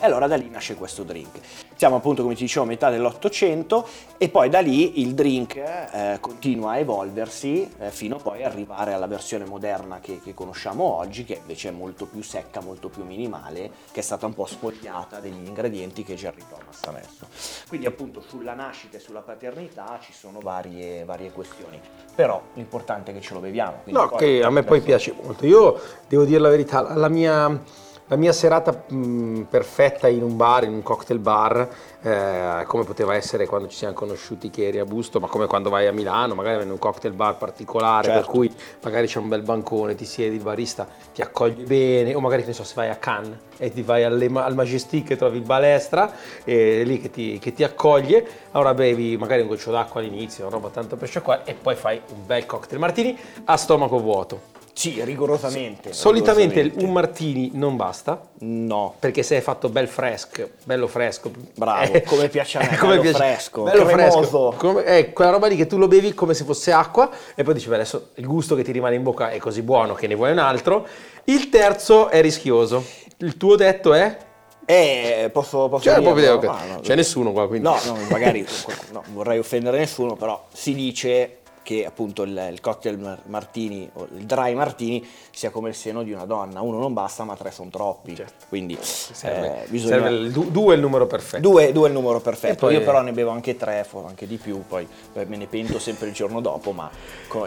E 0.00 0.06
allora 0.06 0.26
da 0.26 0.36
lì 0.36 0.48
nasce 0.50 0.74
questo 0.74 1.02
drink. 1.04 1.40
Siamo 1.76 1.96
appunto, 1.96 2.22
come 2.22 2.34
ti 2.34 2.42
dicevo, 2.42 2.64
a 2.64 2.68
metà 2.68 2.90
dell'Ottocento 2.90 3.86
e 4.16 4.28
poi 4.28 4.48
da 4.48 4.60
lì 4.60 5.00
il 5.00 5.14
drink 5.14 5.56
eh, 5.56 6.18
continua 6.20 6.72
a 6.72 6.78
evolversi 6.78 7.68
eh, 7.78 7.90
fino 7.90 8.16
poi 8.16 8.42
ad 8.42 8.52
arrivare 8.52 8.92
alla 8.92 9.06
versione 9.06 9.44
moderna 9.44 10.00
che, 10.00 10.20
che 10.22 10.34
conosciamo 10.34 10.84
oggi, 10.84 11.24
che 11.24 11.34
invece 11.34 11.68
è 11.68 11.72
molto 11.72 12.06
più 12.06 12.22
secca, 12.22 12.60
molto 12.60 12.88
più 12.88 13.04
minimale, 13.04 13.70
che 13.92 14.00
è 14.00 14.02
stata 14.02 14.26
un 14.26 14.34
po' 14.34 14.46
spogliata 14.46 15.20
degli 15.20 15.46
ingredienti 15.46 16.04
che 16.04 16.14
Jerry 16.14 16.42
Thomas 16.48 16.82
ha 16.84 16.90
messo. 16.92 17.26
Quindi 17.68 17.86
appunto 17.86 18.20
sulla 18.20 18.54
nascita 18.54 18.96
e 18.96 19.00
sulla 19.00 19.20
paternità 19.20 19.98
ci 20.00 20.12
sono 20.12 20.40
varie, 20.40 21.04
varie 21.04 21.32
questioni, 21.32 21.80
però 22.14 22.40
l'importante 22.54 23.10
è 23.10 23.14
che 23.14 23.20
ce 23.20 23.34
lo 23.34 23.40
beviamo. 23.40 23.82
No, 23.84 24.08
che 24.10 24.42
a 24.42 24.50
me 24.50 24.62
poi 24.62 24.80
piace 24.80 25.14
molto. 25.20 25.46
Io 25.46 25.80
devo 26.08 26.24
dire 26.24 26.38
la 26.40 26.48
verità, 26.48 26.94
la 26.94 27.08
mia, 27.08 27.60
la 28.08 28.16
mia 28.16 28.32
serata 28.32 28.84
mh, 28.86 29.42
perfetta 29.48 30.08
in 30.08 30.22
un 30.22 30.36
bar, 30.36 30.64
in 30.64 30.72
un 30.74 30.82
cocktail 30.82 31.18
bar, 31.18 31.68
eh, 32.02 32.64
come 32.66 32.84
poteva 32.84 33.14
essere 33.14 33.46
quando 33.46 33.68
ci 33.68 33.76
siamo 33.76 33.94
conosciuti 33.94 34.50
che 34.50 34.66
eri 34.66 34.78
a 34.78 34.84
Busto, 34.84 35.20
ma 35.20 35.26
come 35.26 35.46
quando 35.46 35.70
vai 35.70 35.86
a 35.86 35.92
Milano, 35.92 36.34
magari 36.34 36.62
in 36.62 36.70
un 36.70 36.78
cocktail 36.78 37.14
bar 37.14 37.36
particolare, 37.38 38.08
Certo. 38.08 38.20
per 38.20 38.28
cui 38.28 38.54
magari 38.82 39.06
c'è 39.06 39.18
un 39.18 39.28
bel 39.28 39.40
bancone, 39.42 39.94
ti 39.94 40.04
siedi, 40.04 40.36
il 40.36 40.42
barista 40.42 40.86
ti 41.14 41.22
accoglie 41.22 41.64
bene, 41.64 42.14
o 42.14 42.20
magari 42.20 42.42
che 42.42 42.48
ne 42.48 42.54
so, 42.54 42.64
se 42.64 42.74
vai 42.76 42.90
a 42.90 42.96
Cannes 42.96 43.38
e 43.56 43.72
ti 43.72 43.80
vai 43.82 44.04
alle- 44.04 44.30
al 44.34 44.54
Majestic 44.54 45.16
trovi 45.16 45.38
il 45.38 45.44
balestra, 45.44 46.12
e 46.44 46.82
lì 46.84 47.00
che 47.00 47.10
ti, 47.10 47.38
che 47.38 47.54
ti 47.54 47.64
accoglie, 47.64 48.26
allora 48.50 48.74
bevi 48.74 49.16
magari 49.16 49.40
un 49.40 49.48
goccio 49.48 49.70
d'acqua 49.70 50.00
all'inizio, 50.00 50.44
una 50.46 50.54
roba 50.54 50.68
tanto 50.68 50.96
per 50.96 51.08
sciacquare, 51.08 51.42
e 51.44 51.54
poi 51.54 51.74
fai 51.74 52.00
un 52.12 52.26
bel 52.26 52.44
cocktail 52.44 52.78
martini 52.78 53.18
a 53.44 53.56
stomaco 53.56 53.98
vuoto. 53.98 54.52
Sì, 54.76 55.00
rigorosamente. 55.04 55.92
Solitamente 55.92 56.54
rigorosamente. 56.62 56.84
un 56.84 56.92
martini 56.92 57.50
non 57.54 57.76
basta, 57.76 58.20
No, 58.40 58.94
perché 58.98 59.22
se 59.22 59.36
è 59.36 59.40
fatto 59.40 59.68
bel 59.68 59.86
fresco, 59.86 60.50
bello 60.64 60.88
fresco. 60.88 61.30
Bravo, 61.54 61.92
eh, 61.92 62.02
come 62.02 62.28
piace 62.28 62.58
a 62.58 62.68
me, 62.68 62.76
come 62.78 62.98
bello 62.98 63.16
fresco, 63.16 63.62
bello 63.62 63.84
cremoso. 63.84 64.18
fresco. 64.18 64.54
Come- 64.58 64.82
è 64.84 65.12
quella 65.12 65.30
roba 65.30 65.46
lì 65.46 65.54
che 65.56 65.66
tu 65.66 65.78
lo 65.78 65.86
bevi 65.86 66.12
come 66.12 66.34
se 66.34 66.44
fosse 66.44 66.72
acqua 66.72 67.08
e 67.36 67.44
poi 67.44 67.54
dici, 67.54 67.68
beh, 67.68 67.76
adesso 67.76 68.08
il 68.16 68.26
gusto 68.26 68.54
che 68.56 68.64
ti 68.64 68.72
rimane 68.72 68.96
in 68.96 69.02
bocca 69.04 69.30
è 69.30 69.38
così 69.38 69.62
buono 69.62 69.94
che 69.94 70.08
ne 70.08 70.16
vuoi 70.16 70.32
un 70.32 70.38
altro. 70.38 70.86
Il 71.24 71.48
terzo 71.50 72.08
è 72.08 72.20
rischioso. 72.20 72.84
Il 73.18 73.36
tuo 73.36 73.54
detto 73.54 73.94
è? 73.94 74.18
Eh, 74.66 75.30
posso, 75.32 75.68
posso 75.68 75.84
Cioè, 75.84 76.00
dirlo? 76.00 76.80
c'è 76.80 76.94
nessuno 76.96 77.32
qua, 77.32 77.46
quindi. 77.46 77.68
No, 77.68 77.78
no, 77.86 77.96
magari 78.10 78.40
no, 78.90 79.02
non 79.04 79.14
vorrei 79.14 79.38
offendere 79.38 79.78
nessuno, 79.78 80.16
però 80.16 80.46
si 80.52 80.74
dice 80.74 81.38
che 81.64 81.84
appunto 81.84 82.22
il, 82.22 82.48
il 82.52 82.60
cocktail 82.60 82.98
mar- 82.98 83.22
martini 83.24 83.90
o 83.94 84.06
il 84.16 84.24
dry 84.26 84.54
martini 84.54 85.04
sia 85.32 85.50
come 85.50 85.70
il 85.70 85.74
seno 85.74 86.04
di 86.04 86.12
una 86.12 86.26
donna. 86.26 86.60
Uno 86.60 86.78
non 86.78 86.92
basta, 86.92 87.24
ma 87.24 87.34
tre 87.34 87.50
sono 87.50 87.70
troppi. 87.70 88.22
Quindi 88.48 88.78
Serve, 88.80 89.64
eh, 89.64 89.68
bisogna... 89.68 89.94
serve 89.94 90.08
il 90.10 90.30
du- 90.30 90.50
due 90.50 90.74
è 90.74 90.76
il 90.76 90.82
numero 90.82 91.06
perfetto. 91.08 91.48
Due, 91.48 91.72
due 91.72 91.86
è 91.86 91.88
il 91.88 91.94
numero 91.94 92.20
perfetto, 92.20 92.70
io 92.70 92.82
però 92.82 93.00
ne 93.00 93.10
bevo 93.12 93.30
anche 93.30 93.56
tre, 93.56 93.84
forse 93.88 94.08
anche 94.08 94.26
di 94.28 94.36
più, 94.36 94.62
poi 94.68 94.86
poi 95.12 95.24
me 95.26 95.36
ne 95.36 95.46
pento 95.46 95.78
sempre 95.78 96.06
il 96.08 96.12
giorno 96.12 96.40
dopo, 96.40 96.72
ma 96.72 96.88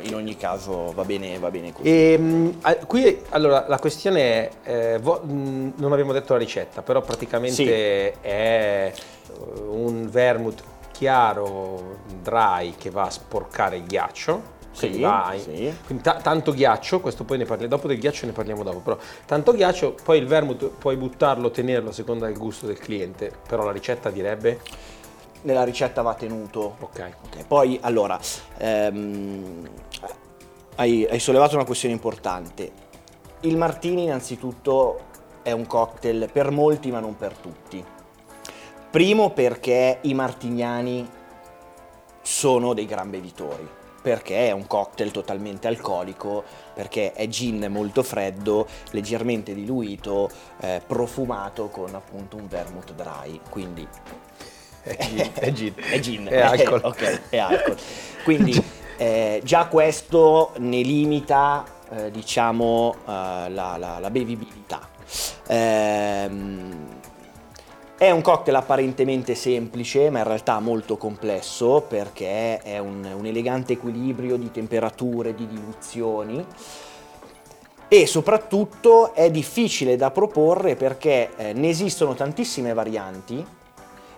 in 0.02 0.16
ogni 0.16 0.36
caso 0.36 0.92
va 0.94 1.04
bene, 1.06 1.38
va 1.38 1.52
bene 1.52 1.72
così. 1.72 1.88
E, 1.88 2.54
a- 2.62 2.76
qui 2.78 3.22
allora 3.30 3.66
la 3.68 3.78
questione 3.80 4.50
è, 4.64 4.96
eh, 4.96 5.00
vo- 5.00 5.22
non 5.24 5.92
abbiamo 5.92 6.12
detto 6.12 6.34
la 6.34 6.40
ricetta, 6.40 6.82
però 6.82 7.02
praticamente 7.02 7.56
Sì. 7.56 7.70
è 7.70 8.14
eh, 8.22 8.94
un 9.70 10.10
vermouth 10.10 10.64
chiaro, 10.98 12.00
dry, 12.24 12.74
che 12.76 12.90
va 12.90 13.04
a 13.04 13.10
sporcare 13.12 13.78
il 13.78 13.84
ghiaccio. 13.86 14.56
Sì, 14.72 15.00
va- 15.00 15.34
sì. 15.38 15.74
quindi 15.86 16.04
ta- 16.04 16.20
tanto 16.22 16.52
ghiaccio, 16.54 17.00
questo 17.02 17.24
poi 17.24 17.38
ne 17.40 17.46
parliamo, 17.46 17.74
dopo 17.76 17.88
del 17.88 17.98
ghiaccio 17.98 18.26
ne 18.28 18.32
parliamo 18.32 18.64
dopo, 18.64 18.80
però 18.80 18.98
tanto 19.26 19.52
ghiaccio, 19.54 19.96
poi 20.04 20.20
il 20.20 20.28
vermouth 20.28 20.70
puoi 20.78 20.96
buttarlo, 20.98 21.50
tenerlo 21.50 21.90
a 21.90 21.94
seconda 21.94 22.28
del 22.28 22.38
gusto 22.38 22.68
del 22.68 22.78
cliente, 22.78 23.32
però 23.48 23.64
la 23.64 23.72
ricetta 23.72 24.10
direbbe, 24.12 24.60
Nella 25.44 25.64
ricetta 25.64 26.02
va 26.02 26.14
tenuto 26.16 26.78
ok, 26.80 27.18
Ok, 27.26 27.46
poi 27.48 27.78
allora, 27.82 28.20
ehm, 28.58 29.70
hai, 30.76 31.06
hai 31.10 31.20
sollevato 31.20 31.56
una 31.56 31.66
questione 31.66 31.94
importante. 31.94 32.72
Il 33.42 33.58
martini 33.58 34.04
innanzitutto 34.04 35.06
è 35.44 35.52
un 35.52 35.66
cocktail 35.68 36.30
per 36.32 36.52
molti 36.52 36.92
ma 36.92 37.00
non 37.00 37.16
per 37.16 37.38
tutti. 37.38 37.84
Primo 38.98 39.30
perché 39.30 40.00
i 40.02 40.16
martiniani 40.16 41.08
sono 42.24 42.74
dei 42.74 42.88
gran 42.88 43.12
bevitori, 43.12 43.70
perché 44.02 44.48
è 44.48 44.52
un 44.52 44.66
cocktail 44.66 45.12
totalmente 45.12 45.68
alcolico, 45.68 46.44
perché 46.74 47.14
è 47.14 47.28
gin 47.28 47.68
molto 47.70 48.02
freddo, 48.02 48.66
leggermente 48.94 49.54
diluito, 49.54 50.32
eh, 50.62 50.82
profumato 50.84 51.68
con 51.68 51.94
appunto 51.94 52.38
un 52.38 52.48
vermouth 52.48 52.94
dry, 52.96 53.40
quindi 53.52 53.88
è 54.82 54.98
gin, 54.98 55.30
è 55.36 55.52
gin, 55.52 55.74
è 55.76 56.00
gin, 56.00 56.26
è 56.26 56.40
alcol. 56.40 56.82
ok, 56.86 57.30
è 57.30 57.38
alcol. 57.38 57.78
Quindi 58.24 58.60
eh, 58.98 59.42
già 59.44 59.68
questo 59.68 60.54
ne 60.58 60.82
limita, 60.82 61.64
eh, 61.92 62.10
diciamo, 62.10 62.96
eh, 63.02 63.04
la, 63.06 63.78
la- 63.78 64.00
la 64.00 64.10
bevibilità. 64.10 64.90
Ehm, 65.46 66.97
è 67.98 68.12
un 68.12 68.22
cocktail 68.22 68.56
apparentemente 68.56 69.34
semplice, 69.34 70.12
ma 70.12 70.20
in 70.20 70.26
realtà 70.26 70.60
molto 70.60 70.98
complesso 70.98 71.84
perché 71.88 72.60
è 72.60 72.78
un, 72.78 73.04
un 73.18 73.26
elegante 73.26 73.74
equilibrio 73.74 74.38
di 74.38 74.52
temperature, 74.52 75.34
di 75.34 75.48
diluzioni. 75.48 76.46
E 77.88 78.06
soprattutto 78.06 79.16
è 79.16 79.32
difficile 79.32 79.96
da 79.96 80.12
proporre 80.12 80.76
perché 80.76 81.32
eh, 81.38 81.54
ne 81.54 81.70
esistono 81.70 82.14
tantissime 82.14 82.74
varianti, 82.74 83.44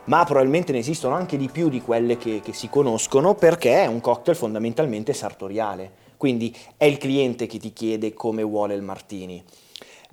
ma 0.05 0.25
probabilmente 0.25 0.74
ne 0.74 0.79
esistono 0.79 1.15
anche 1.15 1.38
di 1.38 1.48
più 1.48 1.69
di 1.69 1.81
quelle 1.81 2.17
che, 2.17 2.41
che 2.43 2.51
si 2.51 2.67
conoscono 2.67 3.36
perché 3.36 3.83
è 3.83 3.86
un 3.86 4.01
cocktail 4.01 4.36
fondamentalmente 4.36 5.13
sartoriale, 5.13 5.91
quindi 6.17 6.53
è 6.75 6.83
il 6.83 6.98
cliente 6.98 7.48
che 7.48 7.59
ti 7.59 7.71
chiede 7.71 8.13
come 8.13 8.43
vuole 8.43 8.74
il 8.74 8.81
martini, 8.81 9.41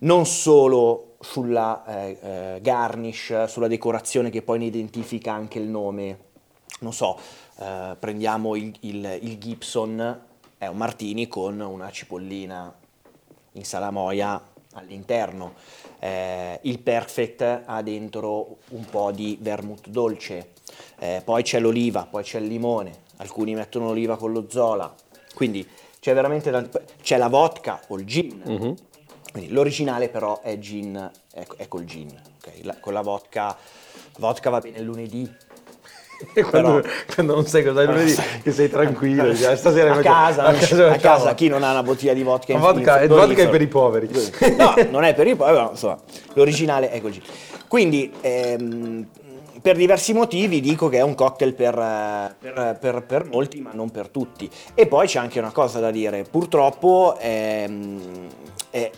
non 0.00 0.26
solo 0.26 1.16
sulla 1.20 1.84
eh, 1.86 2.18
eh, 2.20 2.60
garnish, 2.60 3.44
sulla 3.44 3.68
decorazione 3.68 4.30
che 4.30 4.42
poi 4.42 4.58
ne 4.58 4.66
identifica 4.66 5.32
anche 5.32 5.58
il 5.58 5.68
nome, 5.68 6.18
non 6.80 6.92
so, 6.92 7.18
eh, 7.58 7.96
prendiamo 7.98 8.54
il, 8.56 8.74
il- 8.80 9.18
il 9.22 9.38
Gibson, 9.38 10.20
è 10.58 10.66
un 10.66 10.76
martini 10.76 11.26
con 11.28 11.58
una 11.60 11.90
cipollina 11.90 12.72
in 13.52 13.64
salamoia 13.64 14.40
all'interno. 14.74 15.54
Eh, 15.98 16.58
il 16.62 16.78
Perfect 16.80 17.62
ha 17.64 17.80
dentro 17.82 18.58
un 18.70 18.84
po' 18.84 19.10
di 19.12 19.38
vermouth 19.40 19.88
dolce, 19.88 20.50
Eh, 20.98 21.20
poi 21.24 21.42
c'è 21.42 21.58
l'oliva, 21.60 22.06
poi 22.10 22.22
c'è 22.22 22.38
il 22.38 22.46
limone, 22.46 22.90
alcuni 23.18 23.54
mettono 23.54 23.86
l'oliva 23.86 24.16
con 24.16 24.32
lo 24.32 24.46
zola, 24.48 24.92
quindi 25.34 25.66
c'è 26.00 26.12
veramente 26.14 26.50
tant- 26.50 26.82
c'è 27.02 27.16
la 27.18 27.28
vodka 27.28 27.80
o 27.88 27.98
il 27.98 28.04
gin. 28.06 28.42
Mhm. 28.44 28.74
Quindi 29.36 29.52
l'originale 29.52 30.08
però 30.08 30.40
è 30.40 30.58
gin, 30.58 31.10
è, 31.34 31.46
è 31.58 31.68
col 31.68 31.84
gin, 31.84 32.08
ok? 32.08 32.52
La- 32.62 32.76
con 32.80 32.94
la 32.94 33.02
vodka, 33.02 33.54
vodka 34.18 34.48
va 34.48 34.60
bene 34.60 34.78
il 34.78 34.84
lunedì, 34.84 35.30
E 36.32 36.42
quando, 36.42 36.80
Però- 36.80 36.94
quando 37.14 37.34
non 37.34 37.46
sai 37.46 37.62
cosa 37.62 37.82
è 37.82 37.84
lunedì, 37.84 38.14
che 38.42 38.50
sei 38.50 38.70
tranquillo, 38.70 39.24
"Ah, 39.24 39.54
stasera 39.54 39.92
a 39.92 39.98
casa, 40.00 40.44
a 40.44 40.54
casa, 40.54 40.90
a 40.90 40.96
casa 40.96 41.34
chi 41.34 41.48
non 41.48 41.62
ha 41.62 41.70
una 41.72 41.82
bottiglia 41.82 42.14
di 42.14 42.22
vodka 42.22 42.52
in 42.54 42.60
vodka, 42.60 43.02
in 43.02 43.08
vodka 43.08 43.42
è 43.42 43.48
per 43.50 43.60
i 43.60 43.66
poveri. 43.66 44.08
No, 44.56 44.74
non 44.88 45.04
è 45.04 45.12
per 45.14 45.26
i 45.26 45.36
poveri, 45.36 45.54
però 45.58 45.70
insomma, 45.72 45.98
l'originale 46.32 46.88
è 46.90 47.02
così. 47.02 47.20
Quindi, 47.68 48.10
ehm, 48.22 49.06
per 49.60 49.76
diversi 49.76 50.14
motivi 50.14 50.60
dico 50.62 50.88
che 50.88 50.96
è 50.96 51.02
un 51.02 51.14
cocktail 51.14 51.52
per, 51.52 51.74
per- 52.38 52.78
per- 52.80 53.02
per 53.04 53.24
molti, 53.26 53.60
ma 53.60 53.72
non 53.74 53.90
per 53.90 54.08
tutti. 54.08 54.48
E 54.72 54.86
poi 54.86 55.06
c'è 55.06 55.18
anche 55.18 55.38
una 55.38 55.52
cosa 55.52 55.78
da 55.78 55.90
dire, 55.90 56.22
purtroppo 56.22 57.14
ehm, 57.20 58.28
è, 58.70 58.90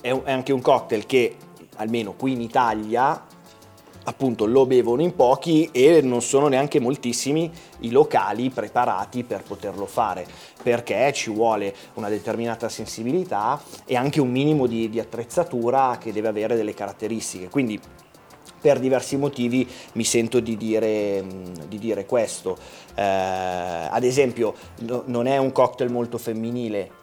è 0.00 0.12
è 0.12 0.32
anche 0.32 0.52
un 0.52 0.60
cocktail 0.60 1.06
che 1.06 1.36
almeno 1.76 2.12
qui 2.12 2.32
in 2.32 2.40
Italia, 2.40 3.26
appunto 4.04 4.46
lo 4.46 4.64
bevono 4.66 5.02
in 5.02 5.14
pochi 5.14 5.68
e 5.70 6.00
non 6.00 6.22
sono 6.22 6.48
neanche 6.48 6.80
moltissimi 6.80 7.50
i 7.80 7.90
locali 7.90 8.50
preparati 8.50 9.22
per 9.22 9.42
poterlo 9.42 9.86
fare, 9.86 10.26
perché 10.62 11.12
ci 11.12 11.30
vuole 11.30 11.74
una 11.94 12.08
determinata 12.08 12.68
sensibilità 12.68 13.60
e 13.84 13.96
anche 13.96 14.20
un 14.20 14.30
minimo 14.30 14.66
di, 14.66 14.88
di 14.88 14.98
attrezzatura 14.98 15.98
che 16.00 16.12
deve 16.12 16.28
avere 16.28 16.56
delle 16.56 16.74
caratteristiche. 16.74 17.48
Quindi 17.48 17.78
per 18.60 18.80
diversi 18.80 19.16
motivi 19.16 19.68
mi 19.92 20.04
sento 20.04 20.40
di 20.40 20.56
dire, 20.56 21.24
di 21.68 21.78
dire 21.78 22.06
questo. 22.06 22.56
Eh, 22.94 23.02
ad 23.02 24.02
esempio, 24.02 24.54
no- 24.80 25.04
non 25.06 25.26
è 25.26 25.36
un 25.36 25.52
cocktail 25.52 25.92
molto 25.92 26.18
femminile. 26.18 26.97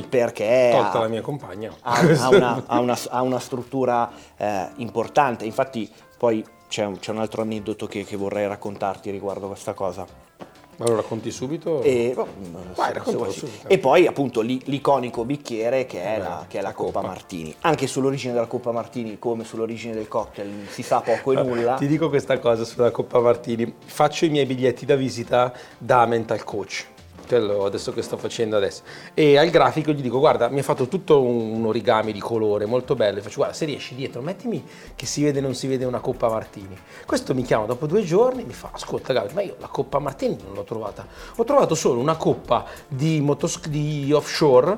Sì, 0.00 0.06
perché 0.08 0.70
tolta 0.72 0.98
ha- 0.98 1.00
la 1.02 1.08
mia 1.08 1.20
compagna. 1.20 1.70
ha, 1.82 1.98
ha 2.00 2.28
una, 2.30 2.62
ha 2.66 2.80
una- 2.80 2.96
una 3.20 3.38
struttura 3.38 4.10
eh, 4.36 4.68
importante. 4.76 5.44
Infatti, 5.44 5.90
poi 6.16 6.42
c'è 6.68 6.84
un, 6.86 6.98
c'è 6.98 7.10
un 7.10 7.18
altro 7.18 7.42
aneddoto 7.42 7.86
che, 7.86 8.04
che 8.04 8.16
vorrei 8.16 8.46
raccontarti 8.46 9.10
riguardo 9.10 9.48
questa 9.48 9.74
cosa. 9.74 10.06
Ma 10.76 10.86
lo 10.86 10.96
racconti 10.96 11.30
subito? 11.30 11.82
E, 11.82 12.14
oh, 12.16 12.26
Vai, 12.74 12.94
raccontalo 12.94 13.04
se 13.04 13.16
vuoi 13.16 13.32
sì. 13.32 13.38
subito. 13.40 13.68
E 13.68 13.78
poi 13.78 14.06
appunto 14.06 14.40
l'i- 14.40 14.62
l'iconico 14.64 15.26
bicchiere 15.26 15.84
che 15.84 16.02
è, 16.02 16.14
Eh, 16.14 16.18
la, 16.18 16.44
che 16.48 16.58
è 16.58 16.62
la 16.62 16.68
la 16.68 16.74
Coppa 16.74 16.92
coppa. 17.00 17.06
Martini. 17.06 17.54
Anche 17.60 17.86
sull'origine 17.86 18.32
della 18.32 18.46
Coppa 18.46 18.72
Martini, 18.72 19.18
come 19.18 19.44
sull'origine 19.44 19.92
del 19.92 20.08
cocktail, 20.08 20.66
si 20.70 20.82
sa 20.82 21.00
poco 21.02 21.32
e 21.32 21.42
nulla. 21.42 21.74
Ti 21.74 21.86
dico 21.86 22.08
questa 22.08 22.38
cosa 22.38 22.64
sulla 22.64 22.90
Coppa 22.90 23.20
Martini. 23.20 23.74
Faccio 23.84 24.24
i 24.24 24.30
miei 24.30 24.46
biglietti 24.46 24.86
da 24.86 24.96
visita 24.96 25.52
da 25.76 26.06
mental 26.06 26.42
coach. 26.42 26.86
Quello 27.32 27.64
adesso 27.64 27.94
che 27.94 28.02
sto 28.02 28.18
facendo 28.18 28.58
adesso. 28.58 28.82
E 29.14 29.38
al 29.38 29.48
grafico 29.48 29.90
gli 29.92 30.02
dico: 30.02 30.18
Guarda, 30.18 30.50
mi 30.50 30.58
ha 30.58 30.62
fatto 30.62 30.86
tutto 30.86 31.22
un, 31.22 31.64
origami 31.64 32.12
di 32.12 32.20
colore 32.20 32.66
molto 32.66 32.94
bello. 32.94 33.20
Gli 33.20 33.22
faccio: 33.22 33.36
Guarda, 33.36 33.54
se 33.54 33.64
riesci 33.64 33.94
dietro, 33.94 34.20
mettimi 34.20 34.62
che 34.94 35.06
si 35.06 35.22
vede 35.22 35.38
o 35.38 35.40
non 35.40 35.54
si 35.54 35.66
vede 35.66 35.86
una 35.86 36.00
Coppa 36.00 36.28
Martini. 36.28 36.76
Questo 37.06 37.32
mi 37.32 37.40
chiama 37.40 37.64
dopo 37.64 37.86
due 37.86 38.04
giorni 38.04 38.44
mi 38.44 38.52
fa: 38.52 38.68
Ascolta, 38.72 39.14
Gabriele, 39.14 39.34
ma 39.34 39.46
io 39.46 39.56
la 39.60 39.68
Coppa 39.68 39.98
Martini 39.98 40.36
non 40.44 40.52
l'ho 40.52 40.64
trovata. 40.64 41.06
Ho 41.36 41.44
trovato 41.44 41.74
solo 41.74 42.00
una 42.00 42.16
coppa 42.16 42.66
di, 42.86 43.22
motos- 43.22 43.66
di 43.66 44.12
offshore 44.12 44.76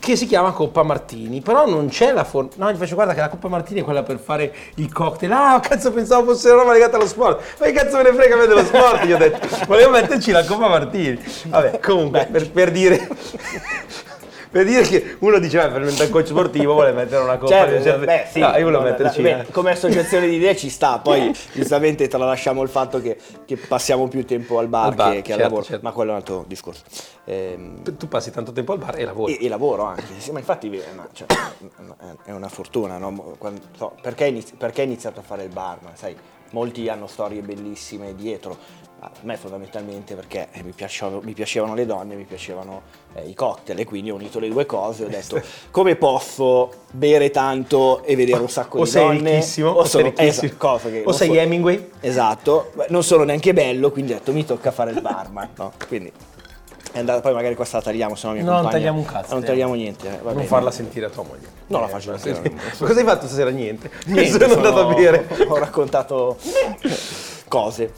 che 0.00 0.16
si 0.16 0.26
chiama 0.26 0.50
Coppa 0.50 0.82
Martini. 0.82 1.40
Però 1.40 1.68
non 1.68 1.86
c'è 1.86 2.10
la 2.10 2.24
forma. 2.24 2.50
No, 2.56 2.72
gli 2.72 2.76
faccio: 2.76 2.96
Guarda, 2.96 3.14
che 3.14 3.20
la 3.20 3.28
Coppa 3.28 3.46
Martini 3.46 3.78
è 3.78 3.84
quella 3.84 4.02
per 4.02 4.18
fare 4.18 4.52
il 4.74 4.92
cocktail. 4.92 5.30
Ah, 5.30 5.60
cazzo, 5.60 5.92
pensavo 5.92 6.32
fosse 6.32 6.50
una 6.50 6.62
roba 6.62 6.72
legata 6.72 6.96
allo 6.96 7.06
sport. 7.06 7.60
Ma 7.60 7.66
che 7.66 7.72
cazzo 7.72 7.98
me 7.98 8.02
ne 8.02 8.12
frega 8.12 8.34
me 8.34 8.46
dello 8.48 8.64
sport? 8.64 9.04
Gli 9.04 9.12
ho 9.12 9.18
detto: 9.18 9.46
Volevo 9.68 9.90
metterci 9.90 10.32
la 10.32 10.44
Coppa 10.44 10.66
Martini. 10.66 11.16
Vabbè, 11.46 11.78
comunque, 11.94 12.26
per, 12.30 12.50
per 12.50 12.70
dire. 12.70 13.08
Per 14.52 14.66
dire 14.66 14.82
che 14.82 15.16
uno 15.20 15.38
diceva 15.38 15.66
per 15.68 15.80
un 15.80 16.08
coach 16.10 16.26
sportivo 16.26 16.74
vuole 16.74 16.92
mettere 16.92 17.22
una 17.22 17.38
coppa 17.38 17.52
Certo, 17.52 17.82
certo, 17.82 18.04
beh, 18.04 18.26
sì, 18.30 18.38
No, 18.40 18.48
io 18.58 18.64
volevo 18.64 18.82
metterci 18.82 19.22
beh, 19.22 19.46
come 19.50 19.70
associazione 19.70 20.28
di 20.28 20.34
idee 20.34 20.54
ci 20.54 20.68
sta, 20.68 20.98
poi 20.98 21.34
giustamente 21.54 22.06
tralasciamo 22.06 22.62
il 22.62 22.68
fatto 22.68 23.00
che, 23.00 23.16
che 23.46 23.56
passiamo 23.56 24.08
più 24.08 24.26
tempo 24.26 24.58
al 24.58 24.68
bar, 24.68 24.88
Al 24.88 24.94
bar, 24.94 25.12
che, 25.14 25.22
che 25.22 25.32
al 25.32 25.38
certo, 25.38 25.42
lavoro, 25.42 25.62
certo. 25.62 25.86
ma 25.86 25.92
quello 25.92 26.10
è 26.10 26.12
un 26.12 26.18
altro 26.18 26.44
discorso. 26.46 26.82
Ehm, 27.24 27.96
tu 27.96 28.08
passi 28.08 28.30
tanto 28.30 28.52
tempo 28.52 28.72
al 28.72 28.78
bar 28.78 28.98
e 28.98 29.04
lavori 29.06 29.36
e, 29.38 29.46
e 29.46 29.48
lavoro 29.48 29.84
anche, 29.84 30.02
sì, 30.18 30.32
ma 30.32 30.38
infatti 30.40 30.68
è 30.76 30.88
una, 30.92 31.08
cioè, 31.14 31.26
è 32.26 32.32
una 32.32 32.48
fortuna, 32.50 32.98
no? 32.98 33.36
Quando- 33.38 33.62
so, 33.74 33.94
perché, 34.02 34.26
inizi- 34.26 34.52
perché 34.54 34.82
hai 34.82 34.86
iniziato 34.86 35.20
a 35.20 35.22
fare 35.22 35.44
il 35.44 35.50
barman? 35.50 35.96
Sai, 35.96 36.14
molti 36.50 36.90
hanno 36.90 37.06
storie 37.06 37.40
bellissime 37.40 38.14
dietro, 38.14 38.58
a 39.04 39.10
me 39.22 39.36
fondamentalmente 39.36 40.14
perché 40.14 40.46
eh, 40.52 40.62
mi, 40.62 40.70
piacevano, 40.70 41.20
mi 41.24 41.32
piacevano 41.32 41.74
le 41.74 41.86
donne, 41.86 42.14
mi 42.14 42.22
piacevano 42.22 42.82
eh, 43.14 43.26
i 43.28 43.34
cocktail 43.34 43.80
e 43.80 43.84
quindi 43.84 44.12
ho 44.12 44.14
unito 44.14 44.38
le 44.38 44.48
due 44.48 44.64
cose 44.64 45.02
e 45.02 45.06
ho 45.06 45.08
detto 45.08 45.42
come 45.72 45.96
posso 45.96 46.70
bere 46.92 47.30
tanto 47.30 48.04
e 48.04 48.14
vedere 48.14 48.38
un 48.40 48.48
sacco 48.48 48.78
o 48.78 48.84
di 48.84 48.90
sei 48.90 49.02
donne 49.04 49.30
ricchissimo 49.34 49.70
o, 49.70 49.80
sei 49.82 49.90
sono- 49.90 50.04
ricchissimo 50.04 50.46
esatto, 50.46 50.66
cosa 50.68 50.88
che 50.90 51.00
o 51.00 51.04
non 51.04 51.14
sei 51.14 51.28
so- 51.28 51.34
Hemingway 51.34 51.90
Esatto, 51.98 52.72
non 52.90 53.02
sono 53.02 53.24
neanche 53.24 53.52
bello, 53.52 53.90
quindi 53.90 54.12
ho 54.12 54.16
detto 54.16 54.32
mi 54.32 54.44
tocca 54.44 54.70
fare 54.70 54.92
il 54.92 55.00
barman, 55.00 55.48
no? 55.56 55.72
Quindi 55.88 56.12
è 56.92 56.98
andata, 56.98 57.20
poi 57.22 57.32
magari 57.32 57.56
questa 57.56 57.78
la 57.78 57.82
tagliamo, 57.82 58.14
se 58.14 58.26
no 58.28 58.32
mia 58.34 58.42
No, 58.44 58.60
non 58.60 58.70
tagliamo 58.70 58.98
un 58.98 59.04
cazzo, 59.04 59.34
Non 59.34 59.42
tagliamo 59.42 59.74
niente, 59.74 60.06
eh, 60.06 60.18
non 60.22 60.34
bene. 60.34 60.44
farla 60.46 60.70
sentire 60.70 61.06
a 61.06 61.10
tua 61.10 61.24
moglie 61.24 61.48
No, 61.66 61.80
la 61.80 61.86
Eh, 61.86 61.88
faccio 61.88 62.10
ma 62.12 62.18
sentire. 62.18 62.54
Cosa 62.78 62.98
hai 63.00 63.04
fatto 63.04 63.26
stasera? 63.26 63.50
Niente. 63.50 63.90
Niente, 64.06 64.30
sono 64.38 64.54
andato 64.54 64.78
a 64.80 64.82
sono- 64.82 64.94
bere. 64.94 65.26
Ho 65.48 65.56
raccontato 65.56 66.36
cose. 67.48 67.92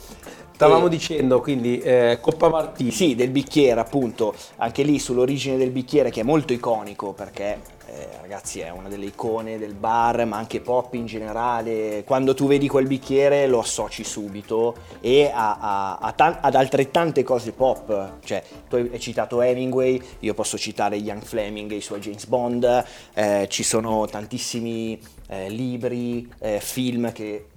Stavamo 0.55 0.85
E- 0.85 0.89
dicendo 0.89 1.41
quindi 1.41 1.79
eh, 1.79 2.17
Coppa 2.21 2.47
Martini. 2.47 2.89
Sì, 2.91 3.13
del 3.13 3.29
bicchiere 3.29 3.79
appunto, 3.79 4.33
anche 4.57 4.83
lì 4.83 4.99
sull'origine 4.99 5.57
del 5.57 5.69
bicchiere 5.71 6.09
che 6.11 6.21
è 6.21 6.23
molto 6.23 6.53
iconico 6.53 7.11
perché 7.11 7.59
eh, 7.87 8.07
ragazzi 8.21 8.61
è 8.61 8.69
una 8.71 8.87
delle 8.87 9.05
icone 9.07 9.57
del 9.59 9.73
bar 9.73 10.25
ma 10.25 10.37
anche 10.37 10.61
pop 10.61 10.93
in 10.93 11.05
generale, 11.07 12.03
quando 12.05 12.33
tu 12.33 12.47
vedi 12.47 12.69
quel 12.69 12.87
bicchiere 12.87 13.47
lo 13.47 13.59
associ 13.59 14.05
subito 14.05 14.75
e 15.01 15.29
a- 15.33 15.57
a- 15.59 15.97
a 15.97 16.11
tan- 16.13 16.37
ad 16.41 16.55
altrettante 16.55 17.21
cose 17.23 17.51
pop, 17.51 18.13
cioè 18.23 18.41
tu 18.69 18.75
hai 18.77 18.99
citato 18.99 19.41
Hemingway, 19.41 20.01
io 20.19 20.33
posso 20.33 20.57
citare 20.57 20.95
Young 20.95 21.21
Fleming 21.21 21.71
e 21.73 21.75
i 21.75 21.81
suoi 21.81 21.99
James 21.99 22.25
Bond, 22.27 22.85
eh, 23.13 23.45
ci 23.49 23.63
sono 23.63 24.05
tantissimi 24.07 24.97
eh, 25.27 25.49
libri, 25.49 26.29
eh, 26.39 26.59
film 26.61 27.11
che 27.11 27.47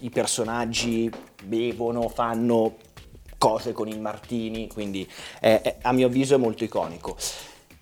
i 0.00 0.10
personaggi 0.10 1.10
bevono, 1.44 2.08
fanno 2.08 2.76
cose 3.38 3.72
con 3.72 3.88
il 3.88 4.00
martini, 4.00 4.68
quindi 4.68 5.08
eh, 5.40 5.76
a 5.82 5.92
mio 5.92 6.06
avviso 6.06 6.34
è 6.34 6.38
molto 6.38 6.64
iconico. 6.64 7.16